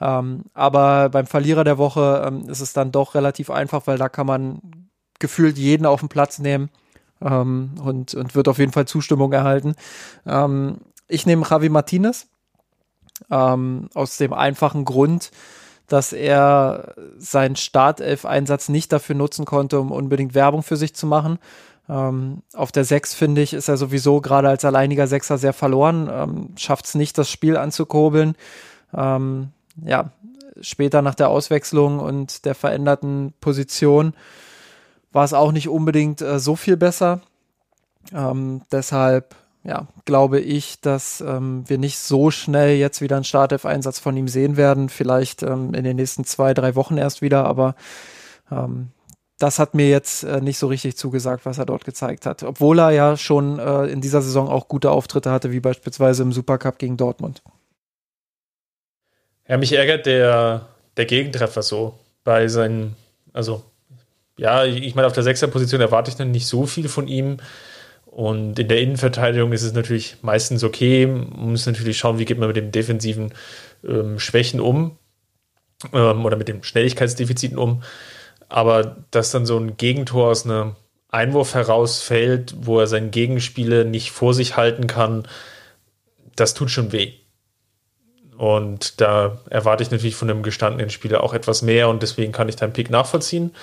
Ähm, 0.00 0.44
aber 0.54 1.08
beim 1.10 1.26
Verlierer 1.26 1.62
der 1.62 1.78
Woche 1.78 2.24
ähm, 2.26 2.48
ist 2.48 2.60
es 2.60 2.72
dann 2.72 2.90
doch 2.90 3.14
relativ 3.14 3.50
einfach, 3.50 3.86
weil 3.86 3.96
da 3.96 4.08
kann 4.08 4.26
man 4.26 4.60
gefühlt 5.20 5.56
jeden 5.56 5.86
auf 5.86 6.00
den 6.00 6.08
Platz 6.08 6.40
nehmen 6.40 6.68
ähm, 7.20 7.74
und, 7.82 8.14
und 8.14 8.34
wird 8.34 8.48
auf 8.48 8.58
jeden 8.58 8.72
Fall 8.72 8.86
Zustimmung 8.86 9.32
erhalten. 9.32 9.76
Ähm, 10.26 10.78
ich 11.06 11.26
nehme 11.26 11.46
Javi 11.48 11.68
Martinez 11.68 12.26
aus 13.28 14.16
dem 14.16 14.32
einfachen 14.32 14.84
Grund, 14.84 15.30
dass 15.92 16.14
er 16.14 16.94
seinen 17.18 17.54
Startelf-Einsatz 17.54 18.70
nicht 18.70 18.94
dafür 18.94 19.14
nutzen 19.14 19.44
konnte, 19.44 19.78
um 19.78 19.92
unbedingt 19.92 20.34
Werbung 20.34 20.62
für 20.62 20.78
sich 20.78 20.94
zu 20.94 21.06
machen. 21.06 21.38
Ähm, 21.86 22.40
auf 22.54 22.72
der 22.72 22.86
6, 22.86 23.12
finde 23.12 23.42
ich, 23.42 23.52
ist 23.52 23.68
er 23.68 23.76
sowieso 23.76 24.22
gerade 24.22 24.48
als 24.48 24.64
alleiniger 24.64 25.06
Sechser 25.06 25.36
sehr 25.36 25.52
verloren, 25.52 26.08
ähm, 26.10 26.48
schafft 26.56 26.86
es 26.86 26.94
nicht, 26.94 27.18
das 27.18 27.30
Spiel 27.30 27.58
anzukurbeln. 27.58 28.36
Ähm, 28.94 29.50
ja, 29.84 30.12
später 30.62 31.02
nach 31.02 31.14
der 31.14 31.28
Auswechslung 31.28 31.98
und 31.98 32.46
der 32.46 32.54
veränderten 32.54 33.34
Position 33.42 34.14
war 35.12 35.24
es 35.24 35.34
auch 35.34 35.52
nicht 35.52 35.68
unbedingt 35.68 36.22
äh, 36.22 36.38
so 36.38 36.56
viel 36.56 36.78
besser. 36.78 37.20
Ähm, 38.14 38.62
deshalb 38.72 39.34
ja, 39.64 39.86
glaube 40.04 40.40
ich, 40.40 40.80
dass 40.80 41.20
ähm, 41.20 41.64
wir 41.68 41.78
nicht 41.78 41.98
so 41.98 42.30
schnell 42.30 42.76
jetzt 42.76 43.00
wieder 43.00 43.16
einen 43.16 43.24
Startelf-Einsatz 43.24 44.00
von 44.00 44.16
ihm 44.16 44.28
sehen 44.28 44.56
werden. 44.56 44.88
Vielleicht 44.88 45.42
ähm, 45.42 45.72
in 45.74 45.84
den 45.84 45.96
nächsten 45.96 46.24
zwei, 46.24 46.52
drei 46.52 46.74
Wochen 46.74 46.98
erst 46.98 47.22
wieder, 47.22 47.44
aber 47.44 47.76
ähm, 48.50 48.88
das 49.38 49.58
hat 49.58 49.74
mir 49.74 49.88
jetzt 49.88 50.24
äh, 50.24 50.40
nicht 50.40 50.58
so 50.58 50.66
richtig 50.66 50.96
zugesagt, 50.96 51.46
was 51.46 51.58
er 51.58 51.66
dort 51.66 51.84
gezeigt 51.84 52.26
hat. 52.26 52.42
Obwohl 52.42 52.80
er 52.80 52.90
ja 52.90 53.16
schon 53.16 53.58
äh, 53.58 53.86
in 53.86 54.00
dieser 54.00 54.22
Saison 54.22 54.48
auch 54.48 54.68
gute 54.68 54.90
Auftritte 54.90 55.30
hatte, 55.30 55.52
wie 55.52 55.60
beispielsweise 55.60 56.22
im 56.22 56.32
Supercup 56.32 56.78
gegen 56.78 56.96
Dortmund. 56.96 57.42
Ja, 59.48 59.58
mich 59.58 59.72
ärgert 59.72 60.06
der, 60.06 60.68
der 60.96 61.06
Gegentreffer 61.06 61.62
so 61.62 61.98
bei 62.24 62.48
seinen, 62.48 62.96
also 63.32 63.64
ja, 64.38 64.64
ich 64.64 64.94
meine, 64.94 65.06
auf 65.06 65.12
der 65.12 65.24
Sechser-Position 65.24 65.80
erwarte 65.80 66.10
ich 66.10 66.16
dann 66.16 66.30
nicht 66.30 66.46
so 66.46 66.66
viel 66.66 66.88
von 66.88 67.06
ihm. 67.06 67.36
Und 68.12 68.58
in 68.58 68.68
der 68.68 68.78
Innenverteidigung 68.78 69.54
ist 69.54 69.62
es 69.62 69.72
natürlich 69.72 70.16
meistens 70.20 70.62
okay. 70.62 71.06
Man 71.06 71.52
muss 71.52 71.64
natürlich 71.64 71.96
schauen, 71.96 72.18
wie 72.18 72.26
geht 72.26 72.38
man 72.38 72.48
mit 72.48 72.58
den 72.58 72.70
defensiven 72.70 73.32
ähm, 73.88 74.18
Schwächen 74.18 74.60
um 74.60 74.98
ähm, 75.94 76.26
oder 76.26 76.36
mit 76.36 76.46
den 76.46 76.62
Schnelligkeitsdefiziten 76.62 77.56
um. 77.56 77.82
Aber 78.50 78.98
dass 79.12 79.30
dann 79.30 79.46
so 79.46 79.56
ein 79.56 79.78
Gegentor 79.78 80.28
aus 80.28 80.44
einem 80.44 80.76
Einwurf 81.08 81.54
herausfällt, 81.54 82.54
wo 82.60 82.80
er 82.80 82.86
seinen 82.86 83.12
Gegenspieler 83.12 83.84
nicht 83.84 84.10
vor 84.10 84.34
sich 84.34 84.58
halten 84.58 84.86
kann, 84.86 85.26
das 86.36 86.52
tut 86.52 86.70
schon 86.70 86.92
weh. 86.92 87.14
Und 88.36 89.00
da 89.00 89.38
erwarte 89.48 89.84
ich 89.84 89.90
natürlich 89.90 90.16
von 90.16 90.28
einem 90.28 90.42
gestandenen 90.42 90.90
Spieler 90.90 91.22
auch 91.22 91.32
etwas 91.32 91.62
mehr 91.62 91.88
und 91.88 92.02
deswegen 92.02 92.32
kann 92.32 92.50
ich 92.50 92.56
deinen 92.56 92.74
Pick 92.74 92.90
nachvollziehen. 92.90 93.54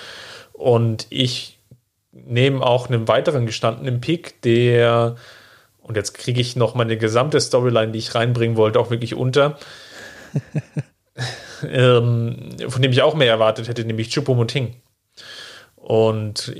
Und 0.52 1.06
ich 1.08 1.59
nehme 2.12 2.64
auch 2.64 2.88
einen 2.88 3.08
weiteren 3.08 3.46
gestandenen 3.46 4.00
Pick, 4.00 4.42
der, 4.42 5.16
und 5.80 5.96
jetzt 5.96 6.14
kriege 6.14 6.40
ich 6.40 6.56
noch 6.56 6.74
meine 6.74 6.96
gesamte 6.96 7.40
Storyline, 7.40 7.92
die 7.92 7.98
ich 7.98 8.14
reinbringen 8.14 8.56
wollte, 8.56 8.80
auch 8.80 8.90
wirklich 8.90 9.14
unter. 9.14 9.58
ähm, 11.68 12.56
von 12.68 12.82
dem 12.82 12.92
ich 12.92 13.02
auch 13.02 13.14
mehr 13.14 13.30
erwartet 13.30 13.68
hätte, 13.68 13.84
nämlich 13.84 14.10
Chupomoting. 14.10 14.76
Und 15.76 16.54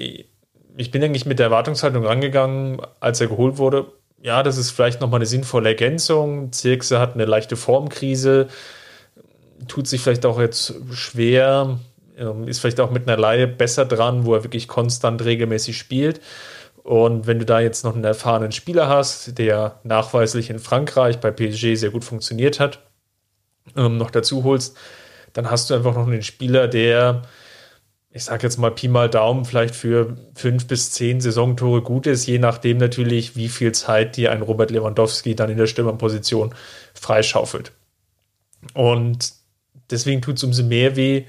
ich 0.76 0.90
bin 0.90 1.03
eigentlich 1.03 1.26
mit 1.26 1.38
der 1.38 1.46
Erwartungshaltung 1.46 2.05
rangegangen, 2.05 2.80
als 3.01 3.20
er 3.20 3.26
geholt 3.26 3.59
wurde. 3.59 3.92
Ja, 4.22 4.42
das 4.42 4.59
ist 4.59 4.70
vielleicht 4.70 5.01
nochmal 5.01 5.18
eine 5.18 5.26
sinnvolle 5.26 5.70
Ergänzung. 5.70 6.53
Zirkse 6.53 6.98
hat 6.98 7.14
eine 7.14 7.24
leichte 7.24 7.57
Formkrise, 7.57 8.48
tut 9.68 9.86
sich 9.86 10.03
vielleicht 10.03 10.26
auch 10.26 10.38
jetzt 10.38 10.74
schwer, 10.92 11.78
ähm, 12.17 12.47
ist 12.49 12.61
vielleicht 12.61 12.81
auch 12.81 12.91
mit 12.91 13.09
einer 13.09 13.21
Laie 13.21 13.47
besser 13.47 13.85
dran, 13.85 14.25
wo 14.25 14.35
er 14.35 14.45
wirklich 14.45 14.69
konstant 14.69 15.25
regelmäßig 15.25 15.77
spielt. 15.79 16.21
Und 16.83 17.27
wenn 17.27 17.39
du 17.39 17.45
da 17.45 17.61
jetzt 17.61 17.85
noch 17.85 17.95
einen 17.95 18.05
erfahrenen 18.05 18.53
Spieler 18.53 18.89
hast, 18.89 19.39
der 19.39 19.81
nachweislich 19.85 20.51
in 20.51 20.59
Frankreich 20.59 21.21
bei 21.21 21.31
PSG 21.31 21.75
sehr 21.75 21.91
gut 21.91 22.05
funktioniert 22.05 22.59
hat, 22.59 22.81
ähm, 23.77 23.99
noch 23.99 24.11
dazu 24.11 24.45
holst, 24.45 24.77
dann 25.33 25.51
hast 25.51 25.71
du 25.71 25.75
einfach 25.75 25.95
noch 25.95 26.07
einen 26.07 26.23
Spieler, 26.23 26.69
der, 26.69 27.23
ich 28.11 28.25
sage 28.25 28.45
jetzt 28.45 28.59
mal 28.59 28.71
Pi 28.71 28.89
mal 28.89 29.09
Daumen, 29.09 29.45
vielleicht 29.45 29.75
für 29.75 30.17
fünf 30.35 30.67
bis 30.67 30.91
zehn 30.93 31.21
Saisontore 31.21 31.83
gut 31.83 32.07
ist, 32.07 32.27
je 32.27 32.39
nachdem 32.39 32.79
natürlich, 32.79 33.37
wie 33.37 33.49
viel 33.49 33.73
Zeit 33.73 34.17
dir 34.17 34.33
ein 34.33 34.43
Robert 34.43 34.71
Lewandowski 34.71 35.37
dann 35.37 35.51
in 35.51 35.59
der 35.59 35.67
Stürmerposition 35.67 36.55
freischaufelt. 36.95 37.73
Und 38.75 39.33
deswegen 39.91 40.23
tut 40.23 40.37
es 40.37 40.45
umso 40.45 40.65
mehr 40.65 40.97
weh, 40.97 41.25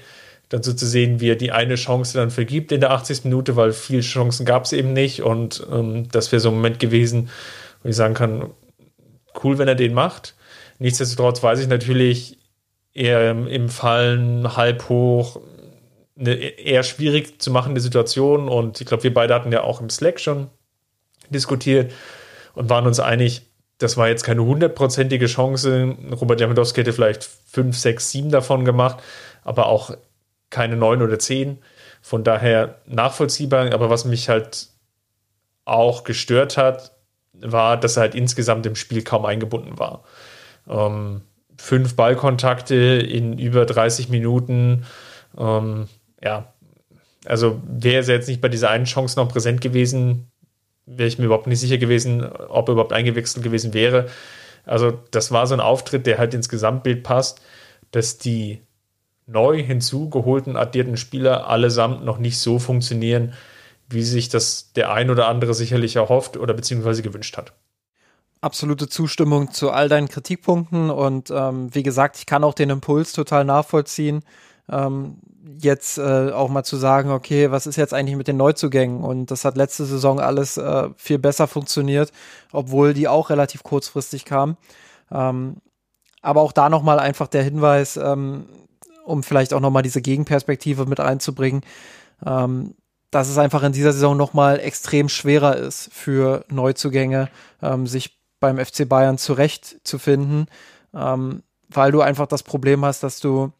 dann 0.52 0.62
so 0.62 0.74
zu 0.74 0.86
sehen, 0.86 1.20
wie 1.20 1.30
er 1.30 1.36
die 1.36 1.50
eine 1.50 1.76
Chance 1.76 2.18
dann 2.18 2.30
vergibt 2.30 2.72
in 2.72 2.80
der 2.80 2.90
80. 2.90 3.24
Minute, 3.24 3.56
weil 3.56 3.72
viele 3.72 4.02
Chancen 4.02 4.44
gab 4.44 4.66
es 4.66 4.74
eben 4.74 4.92
nicht. 4.92 5.22
Und 5.22 5.66
ähm, 5.72 6.08
das 6.12 6.30
wäre 6.30 6.40
so 6.40 6.50
ein 6.50 6.56
Moment 6.56 6.78
gewesen, 6.78 7.30
wo 7.82 7.88
ich 7.88 7.96
sagen 7.96 8.12
kann, 8.12 8.50
cool, 9.42 9.56
wenn 9.56 9.66
er 9.68 9.74
den 9.74 9.94
macht. 9.94 10.34
Nichtsdestotrotz 10.78 11.42
weiß 11.42 11.60
ich 11.60 11.68
natürlich, 11.68 12.36
eher 12.92 13.30
im 13.30 13.70
Fallen 13.70 14.54
halb 14.54 14.90
hoch, 14.90 15.40
eine 16.18 16.34
eher 16.34 16.82
schwierig 16.82 17.40
zu 17.40 17.50
machende 17.50 17.80
Situation. 17.80 18.50
Und 18.50 18.78
ich 18.78 18.86
glaube, 18.86 19.04
wir 19.04 19.14
beide 19.14 19.34
hatten 19.34 19.52
ja 19.52 19.62
auch 19.62 19.80
im 19.80 19.88
Slack 19.88 20.20
schon 20.20 20.50
diskutiert. 21.30 21.92
und 22.54 22.68
waren 22.68 22.86
uns 22.86 23.00
einig, 23.00 23.46
das 23.78 23.96
war 23.96 24.08
jetzt 24.08 24.22
keine 24.22 24.44
hundertprozentige 24.44 25.24
Chance. 25.24 25.96
Robert 26.20 26.40
Lewandowski 26.40 26.82
hätte 26.82 26.92
vielleicht 26.92 27.24
fünf, 27.24 27.78
sechs, 27.78 28.10
sieben 28.10 28.30
davon 28.30 28.66
gemacht, 28.66 29.02
aber 29.44 29.68
auch 29.68 29.96
keine 30.52 30.76
neun 30.76 31.02
oder 31.02 31.18
zehn. 31.18 31.58
Von 32.00 32.22
daher 32.22 32.76
nachvollziehbar. 32.86 33.72
Aber 33.72 33.90
was 33.90 34.04
mich 34.04 34.28
halt 34.28 34.68
auch 35.64 36.04
gestört 36.04 36.56
hat, 36.56 36.92
war, 37.32 37.76
dass 37.76 37.96
er 37.96 38.02
halt 38.02 38.14
insgesamt 38.14 38.66
im 38.66 38.76
Spiel 38.76 39.02
kaum 39.02 39.24
eingebunden 39.24 39.78
war. 39.78 40.04
Ähm, 40.68 41.22
fünf 41.56 41.96
Ballkontakte 41.96 42.74
in 42.74 43.38
über 43.38 43.66
30 43.66 44.08
Minuten. 44.08 44.84
Ähm, 45.36 45.88
ja, 46.22 46.52
also 47.24 47.60
wäre 47.66 48.04
er 48.04 48.14
jetzt 48.14 48.28
nicht 48.28 48.40
bei 48.40 48.48
dieser 48.48 48.70
einen 48.70 48.84
Chance 48.84 49.18
noch 49.18 49.28
präsent 49.28 49.60
gewesen, 49.60 50.30
wäre 50.86 51.08
ich 51.08 51.18
mir 51.18 51.26
überhaupt 51.26 51.46
nicht 51.46 51.60
sicher 51.60 51.78
gewesen, 51.78 52.24
ob 52.24 52.68
er 52.68 52.72
überhaupt 52.72 52.92
eingewechselt 52.92 53.44
gewesen 53.44 53.74
wäre. 53.74 54.08
Also 54.64 54.92
das 55.10 55.30
war 55.32 55.46
so 55.46 55.54
ein 55.54 55.60
Auftritt, 55.60 56.06
der 56.06 56.18
halt 56.18 56.34
ins 56.34 56.48
Gesamtbild 56.48 57.02
passt, 57.02 57.40
dass 57.90 58.18
die 58.18 58.60
neu 59.26 59.62
hinzugeholten, 59.62 60.56
addierten 60.56 60.96
Spieler 60.96 61.48
allesamt 61.48 62.04
noch 62.04 62.18
nicht 62.18 62.38
so 62.38 62.58
funktionieren, 62.58 63.34
wie 63.88 64.02
sich 64.02 64.28
das 64.28 64.72
der 64.72 64.92
ein 64.92 65.10
oder 65.10 65.28
andere 65.28 65.54
sicherlich 65.54 65.96
erhofft 65.96 66.36
oder 66.36 66.54
beziehungsweise 66.54 67.02
gewünscht 67.02 67.36
hat. 67.36 67.52
Absolute 68.40 68.88
Zustimmung 68.88 69.52
zu 69.52 69.70
all 69.70 69.88
deinen 69.88 70.08
Kritikpunkten 70.08 70.90
und 70.90 71.30
ähm, 71.30 71.72
wie 71.72 71.84
gesagt, 71.84 72.16
ich 72.16 72.26
kann 72.26 72.42
auch 72.42 72.54
den 72.54 72.70
Impuls 72.70 73.12
total 73.12 73.44
nachvollziehen, 73.44 74.24
ähm, 74.68 75.18
jetzt 75.58 75.98
äh, 75.98 76.30
auch 76.30 76.48
mal 76.48 76.64
zu 76.64 76.76
sagen, 76.76 77.10
okay, 77.10 77.50
was 77.50 77.66
ist 77.66 77.76
jetzt 77.76 77.94
eigentlich 77.94 78.16
mit 78.16 78.28
den 78.28 78.36
Neuzugängen? 78.36 79.02
Und 79.02 79.30
das 79.30 79.44
hat 79.44 79.56
letzte 79.56 79.84
Saison 79.84 80.20
alles 80.20 80.56
äh, 80.56 80.88
viel 80.96 81.18
besser 81.18 81.46
funktioniert, 81.46 82.12
obwohl 82.52 82.94
die 82.94 83.08
auch 83.08 83.30
relativ 83.30 83.62
kurzfristig 83.62 84.24
kamen. 84.24 84.56
Ähm, 85.10 85.56
aber 86.20 86.40
auch 86.40 86.52
da 86.52 86.68
nochmal 86.68 87.00
einfach 87.00 87.26
der 87.26 87.42
Hinweis, 87.42 87.96
ähm, 87.96 88.46
um 89.04 89.22
vielleicht 89.22 89.54
auch 89.54 89.60
nochmal 89.60 89.82
diese 89.82 90.02
Gegenperspektive 90.02 90.86
mit 90.86 91.00
einzubringen, 91.00 91.62
ähm, 92.24 92.74
dass 93.10 93.28
es 93.28 93.38
einfach 93.38 93.62
in 93.62 93.72
dieser 93.72 93.92
Saison 93.92 94.16
nochmal 94.16 94.58
extrem 94.60 95.08
schwerer 95.08 95.56
ist 95.56 95.90
für 95.92 96.44
Neuzugänge, 96.48 97.28
ähm, 97.62 97.86
sich 97.86 98.18
beim 98.40 98.58
FC 98.58 98.88
Bayern 98.88 99.18
zurechtzufinden, 99.18 100.46
ähm, 100.94 101.42
weil 101.68 101.92
du 101.92 102.00
einfach 102.00 102.26
das 102.26 102.42
Problem 102.42 102.84
hast, 102.84 103.02
dass 103.02 103.20
du 103.20 103.52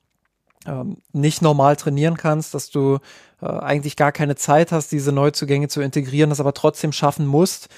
ähm, 0.66 0.97
nicht 1.12 1.43
normal 1.43 1.76
trainieren 1.76 2.16
kannst, 2.16 2.55
dass 2.55 2.70
du 2.70 2.99
äh, 3.40 3.47
eigentlich 3.47 3.97
gar 3.97 4.12
keine 4.12 4.36
Zeit 4.36 4.72
hast, 4.72 4.93
diese 4.93 5.12
Neuzugänge 5.12 5.68
zu 5.68 5.80
integrieren, 5.80 6.30
das 6.30 6.40
aber 6.40 6.55
trotzdem 6.55 6.93
schaffen 6.93 7.26
musst. 7.26 7.68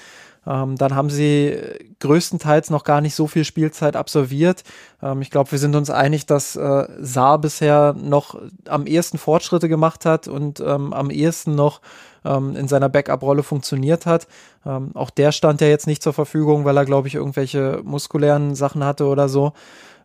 Ähm, 0.47 0.75
dann 0.75 0.95
haben 0.95 1.09
sie 1.09 1.57
größtenteils 1.99 2.69
noch 2.69 2.83
gar 2.83 3.01
nicht 3.01 3.15
so 3.15 3.27
viel 3.27 3.45
Spielzeit 3.45 3.95
absolviert. 3.95 4.63
Ähm, 5.01 5.21
ich 5.21 5.31
glaube, 5.31 5.51
wir 5.51 5.59
sind 5.59 5.75
uns 5.75 5.89
einig, 5.89 6.25
dass 6.25 6.55
äh, 6.55 6.87
Saar 6.99 7.39
bisher 7.39 7.93
noch 7.93 8.39
am 8.67 8.85
ehesten 8.85 9.17
Fortschritte 9.17 9.69
gemacht 9.69 10.05
hat 10.05 10.27
und 10.27 10.59
ähm, 10.59 10.93
am 10.93 11.09
ehesten 11.09 11.55
noch 11.55 11.81
ähm, 12.23 12.55
in 12.55 12.67
seiner 12.67 12.89
Backup-Rolle 12.89 13.43
funktioniert 13.43 14.05
hat. 14.05 14.27
Ähm, 14.65 14.91
auch 14.93 15.09
der 15.09 15.31
stand 15.31 15.61
ja 15.61 15.67
jetzt 15.67 15.87
nicht 15.87 16.03
zur 16.03 16.13
Verfügung, 16.13 16.65
weil 16.65 16.77
er, 16.77 16.85
glaube 16.85 17.07
ich, 17.07 17.15
irgendwelche 17.15 17.81
muskulären 17.83 18.55
Sachen 18.55 18.83
hatte 18.83 19.05
oder 19.05 19.29
so. 19.29 19.53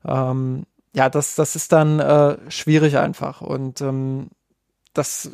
Ähm, 0.07 0.65
ja, 0.95 1.09
das, 1.09 1.35
das 1.37 1.55
ist 1.55 1.73
dann 1.73 2.01
äh, 2.01 2.37
schwierig 2.49 2.99
einfach. 2.99 3.43
Und 3.43 3.81
das 4.93 5.31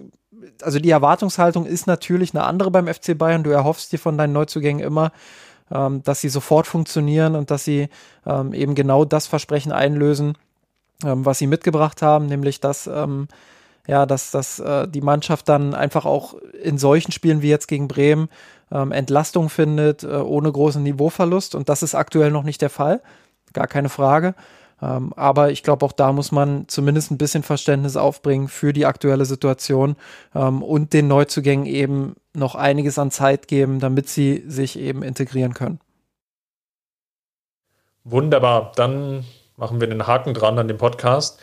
also 0.62 0.78
die 0.78 0.90
Erwartungshaltung 0.90 1.66
ist 1.66 1.86
natürlich 1.86 2.34
eine 2.34 2.44
andere 2.44 2.70
beim 2.70 2.86
FC 2.86 3.16
Bayern. 3.16 3.44
Du 3.44 3.50
erhoffst 3.50 3.92
dir 3.92 3.98
von 3.98 4.18
deinen 4.18 4.32
Neuzugängen 4.32 4.84
immer, 4.84 5.12
ähm, 5.70 6.02
dass 6.02 6.20
sie 6.20 6.28
sofort 6.28 6.66
funktionieren 6.66 7.34
und 7.34 7.50
dass 7.50 7.64
sie 7.64 7.88
ähm, 8.26 8.52
eben 8.52 8.74
genau 8.74 9.04
das 9.04 9.26
Versprechen 9.26 9.72
einlösen, 9.72 10.36
ähm, 11.04 11.24
was 11.24 11.38
sie 11.38 11.46
mitgebracht 11.46 12.02
haben, 12.02 12.26
nämlich 12.26 12.60
dass 12.60 12.86
ähm, 12.86 13.28
ja, 13.86 14.04
dass, 14.04 14.30
dass 14.30 14.58
äh, 14.58 14.88
die 14.88 15.00
Mannschaft 15.00 15.48
dann 15.48 15.74
einfach 15.74 16.04
auch 16.06 16.34
in 16.62 16.78
solchen 16.78 17.12
Spielen 17.12 17.42
wie 17.42 17.50
jetzt 17.50 17.68
gegen 17.68 17.88
Bremen 17.88 18.28
ähm, 18.72 18.92
Entlastung 18.92 19.48
findet, 19.48 20.02
äh, 20.02 20.08
ohne 20.08 20.50
großen 20.50 20.82
Niveauverlust. 20.82 21.54
Und 21.54 21.68
das 21.68 21.82
ist 21.82 21.94
aktuell 21.94 22.30
noch 22.30 22.42
nicht 22.42 22.62
der 22.62 22.70
Fall. 22.70 23.00
Gar 23.52 23.68
keine 23.68 23.88
Frage. 23.88 24.34
Ähm, 24.82 25.12
aber 25.14 25.50
ich 25.50 25.62
glaube, 25.62 25.86
auch 25.86 25.92
da 25.92 26.12
muss 26.12 26.32
man 26.32 26.68
zumindest 26.68 27.10
ein 27.10 27.18
bisschen 27.18 27.42
Verständnis 27.42 27.96
aufbringen 27.96 28.48
für 28.48 28.72
die 28.72 28.86
aktuelle 28.86 29.24
Situation 29.24 29.96
ähm, 30.34 30.62
und 30.62 30.92
den 30.92 31.08
Neuzugängen 31.08 31.66
eben 31.66 32.16
noch 32.34 32.54
einiges 32.54 32.98
an 32.98 33.10
Zeit 33.10 33.48
geben, 33.48 33.80
damit 33.80 34.08
sie 34.08 34.44
sich 34.46 34.78
eben 34.78 35.02
integrieren 35.02 35.54
können. 35.54 35.80
Wunderbar, 38.04 38.72
dann 38.76 39.24
machen 39.56 39.80
wir 39.80 39.88
den 39.88 40.06
Haken 40.06 40.34
dran 40.34 40.58
an 40.58 40.68
dem 40.68 40.78
Podcast. 40.78 41.40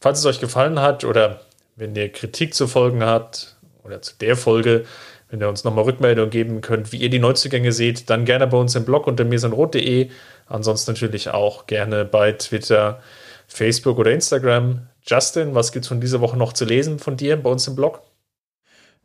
Falls 0.00 0.18
es 0.18 0.26
euch 0.26 0.40
gefallen 0.40 0.80
hat 0.80 1.04
oder 1.04 1.40
wenn 1.76 1.94
ihr 1.94 2.10
Kritik 2.10 2.54
zu 2.54 2.66
Folgen 2.66 3.04
habt 3.04 3.56
oder 3.84 4.02
zu 4.02 4.14
der 4.18 4.36
Folge, 4.36 4.84
wenn 5.28 5.40
ihr 5.40 5.48
uns 5.48 5.64
nochmal 5.64 5.84
Rückmeldung 5.84 6.30
geben 6.30 6.60
könnt, 6.60 6.92
wie 6.92 6.96
ihr 6.96 7.10
die 7.10 7.18
Neuzugänge 7.18 7.72
seht, 7.72 8.10
dann 8.10 8.24
gerne 8.24 8.46
bei 8.46 8.56
uns 8.56 8.74
im 8.74 8.84
Blog 8.84 9.06
unter 9.06 9.24
mirsanrot.de 9.24 10.10
Ansonsten 10.46 10.92
natürlich 10.92 11.30
auch 11.30 11.66
gerne 11.66 12.04
bei 12.04 12.32
Twitter, 12.32 13.00
Facebook 13.46 13.98
oder 13.98 14.12
Instagram. 14.12 14.86
Justin, 15.06 15.54
was 15.54 15.72
gibt 15.72 15.84
es 15.84 15.88
von 15.88 16.00
dieser 16.00 16.20
Woche 16.20 16.36
noch 16.36 16.52
zu 16.52 16.64
lesen 16.64 16.98
von 16.98 17.16
dir 17.16 17.36
bei 17.40 17.50
uns 17.50 17.66
im 17.66 17.76
Blog? 17.76 18.02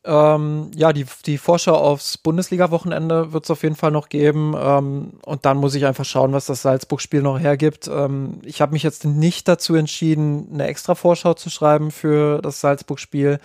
Ähm, 0.07 0.71
ja, 0.73 0.93
die, 0.93 1.05
die 1.25 1.37
Vorschau 1.37 1.75
aufs 1.75 2.17
Bundesliga-Wochenende 2.17 3.33
wird 3.33 3.43
es 3.43 3.51
auf 3.51 3.63
jeden 3.63 3.75
Fall 3.75 3.91
noch 3.91 4.07
geben. 4.07 4.55
Ähm, 4.57 5.19
und 5.25 5.45
dann 5.45 5.57
muss 5.57 5.75
ich 5.75 5.85
einfach 5.85 6.05
schauen, 6.05 6.31
was 6.31 6.45
das 6.45 6.61
Salzburg-Spiel 6.61 7.21
noch 7.21 7.39
hergibt. 7.39 7.89
Ähm, 7.89 8.39
ich 8.43 8.61
habe 8.61 8.71
mich 8.71 8.83
jetzt 8.83 9.03
nicht 9.03 9.49
dazu 9.49 9.75
entschieden, 9.75 10.47
eine 10.53 10.67
extra 10.67 10.95
Vorschau 10.95 11.33
zu 11.33 11.49
schreiben 11.49 11.91
für 11.91 12.41
das 12.41 12.61
Salzburg-Spiel. 12.61 13.39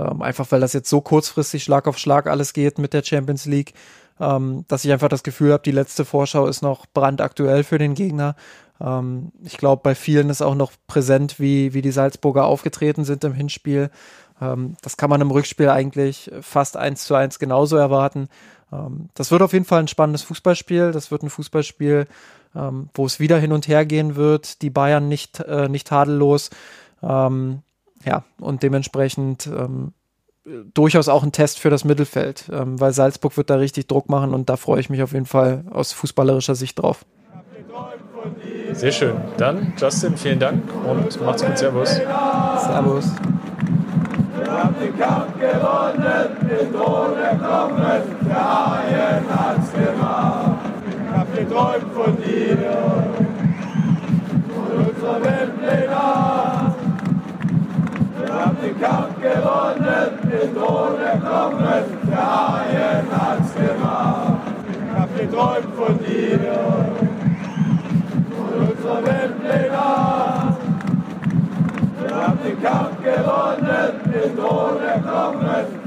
Ähm, 0.00 0.22
einfach 0.22 0.50
weil 0.50 0.60
das 0.60 0.72
jetzt 0.72 0.90
so 0.90 1.00
kurzfristig 1.00 1.62
Schlag 1.62 1.86
auf 1.86 1.98
Schlag 1.98 2.26
alles 2.26 2.52
geht 2.52 2.78
mit 2.78 2.94
der 2.94 3.04
Champions 3.04 3.46
League 3.46 3.74
ähm, 4.20 4.64
dass 4.68 4.84
ich 4.84 4.92
einfach 4.92 5.08
das 5.08 5.22
Gefühl 5.22 5.52
habe, 5.52 5.62
die 5.62 5.72
letzte 5.72 6.04
Vorschau 6.04 6.46
ist 6.46 6.62
noch 6.62 6.86
brandaktuell 6.86 7.64
für 7.64 7.78
den 7.78 7.94
Gegner. 7.94 8.36
Ähm, 8.80 9.32
ich 9.44 9.56
glaube, 9.56 9.82
bei 9.82 9.94
vielen 9.94 10.30
ist 10.30 10.42
auch 10.42 10.54
noch 10.54 10.72
präsent, 10.86 11.38
wie, 11.38 11.74
wie 11.74 11.82
die 11.82 11.90
Salzburger 11.90 12.44
aufgetreten 12.44 13.04
sind 13.04 13.24
im 13.24 13.34
Hinspiel. 13.34 13.90
Ähm, 14.40 14.76
das 14.82 14.96
kann 14.96 15.10
man 15.10 15.20
im 15.20 15.30
Rückspiel 15.30 15.68
eigentlich 15.68 16.30
fast 16.40 16.76
eins 16.76 17.04
zu 17.04 17.14
eins 17.14 17.38
genauso 17.38 17.76
erwarten. 17.76 18.28
Ähm, 18.72 19.08
das 19.14 19.30
wird 19.30 19.42
auf 19.42 19.52
jeden 19.52 19.64
Fall 19.64 19.80
ein 19.80 19.88
spannendes 19.88 20.22
Fußballspiel. 20.22 20.92
Das 20.92 21.10
wird 21.10 21.22
ein 21.22 21.30
Fußballspiel, 21.30 22.06
ähm, 22.54 22.88
wo 22.94 23.06
es 23.06 23.20
wieder 23.20 23.38
hin 23.38 23.52
und 23.52 23.68
her 23.68 23.86
gehen 23.86 24.16
wird. 24.16 24.62
Die 24.62 24.70
Bayern 24.70 25.08
nicht, 25.08 25.40
äh, 25.40 25.68
nicht 25.68 25.88
tadellos. 25.88 26.50
Ähm, 27.02 27.62
ja, 28.04 28.24
und 28.38 28.62
dementsprechend 28.62 29.50
durchaus 30.74 31.08
auch 31.08 31.22
ein 31.22 31.32
Test 31.32 31.58
für 31.58 31.70
das 31.70 31.84
Mittelfeld, 31.84 32.48
ähm, 32.52 32.80
weil 32.80 32.92
Salzburg 32.92 33.36
wird 33.36 33.50
da 33.50 33.56
richtig 33.56 33.86
Druck 33.86 34.08
machen 34.08 34.34
und 34.34 34.48
da 34.48 34.56
freue 34.56 34.80
ich 34.80 34.90
mich 34.90 35.02
auf 35.02 35.12
jeden 35.12 35.26
Fall 35.26 35.64
aus 35.70 35.92
fußballerischer 35.92 36.54
Sicht 36.54 36.80
drauf. 36.80 37.04
Sehr 38.72 38.92
schön. 38.92 39.16
Dann, 39.36 39.72
Justin, 39.76 40.16
vielen 40.16 40.38
Dank 40.38 40.62
und 40.84 41.24
macht's 41.24 41.44
gut. 41.44 41.58
Servus. 41.58 41.94
Servus. 41.94 43.12
Wir 44.36 44.52
haben 44.52 44.74
den 44.80 44.98
Kampf 44.98 45.38
gewonnen, 45.38 46.36
den 46.42 46.72
Thron 46.72 47.16
erklommen, 47.16 48.02
der 48.28 48.66
Haien 48.66 49.24
hat's 49.28 49.72
gemacht. 49.72 50.58
Ich 50.86 51.16
hab 51.16 51.36
geträumt 51.36 51.92
von 51.94 52.16
dir 52.22 53.07
den 58.62 58.80
Kampf 58.80 59.20
gewonnen, 59.20 60.18
den 60.30 60.54
Thron 60.54 61.00
erklommen, 61.00 61.84
der 62.10 62.16
Haien 62.16 63.06
hat's 63.10 63.54
gemacht. 63.54 64.38
Ich 64.70 64.98
hab 64.98 65.16
geträumt 65.16 65.74
von 65.76 65.98
dir 65.98 66.40
und 68.36 68.70
unserer 68.70 69.06
Weltpläne. 69.06 69.78
Wir 72.00 72.16
haben 72.16 72.38
den 72.44 72.62
Kampf 72.62 73.02
gewonnen, 73.02 74.00
den 74.12 74.36
Thron 74.36 74.82
erklommen, 74.82 75.78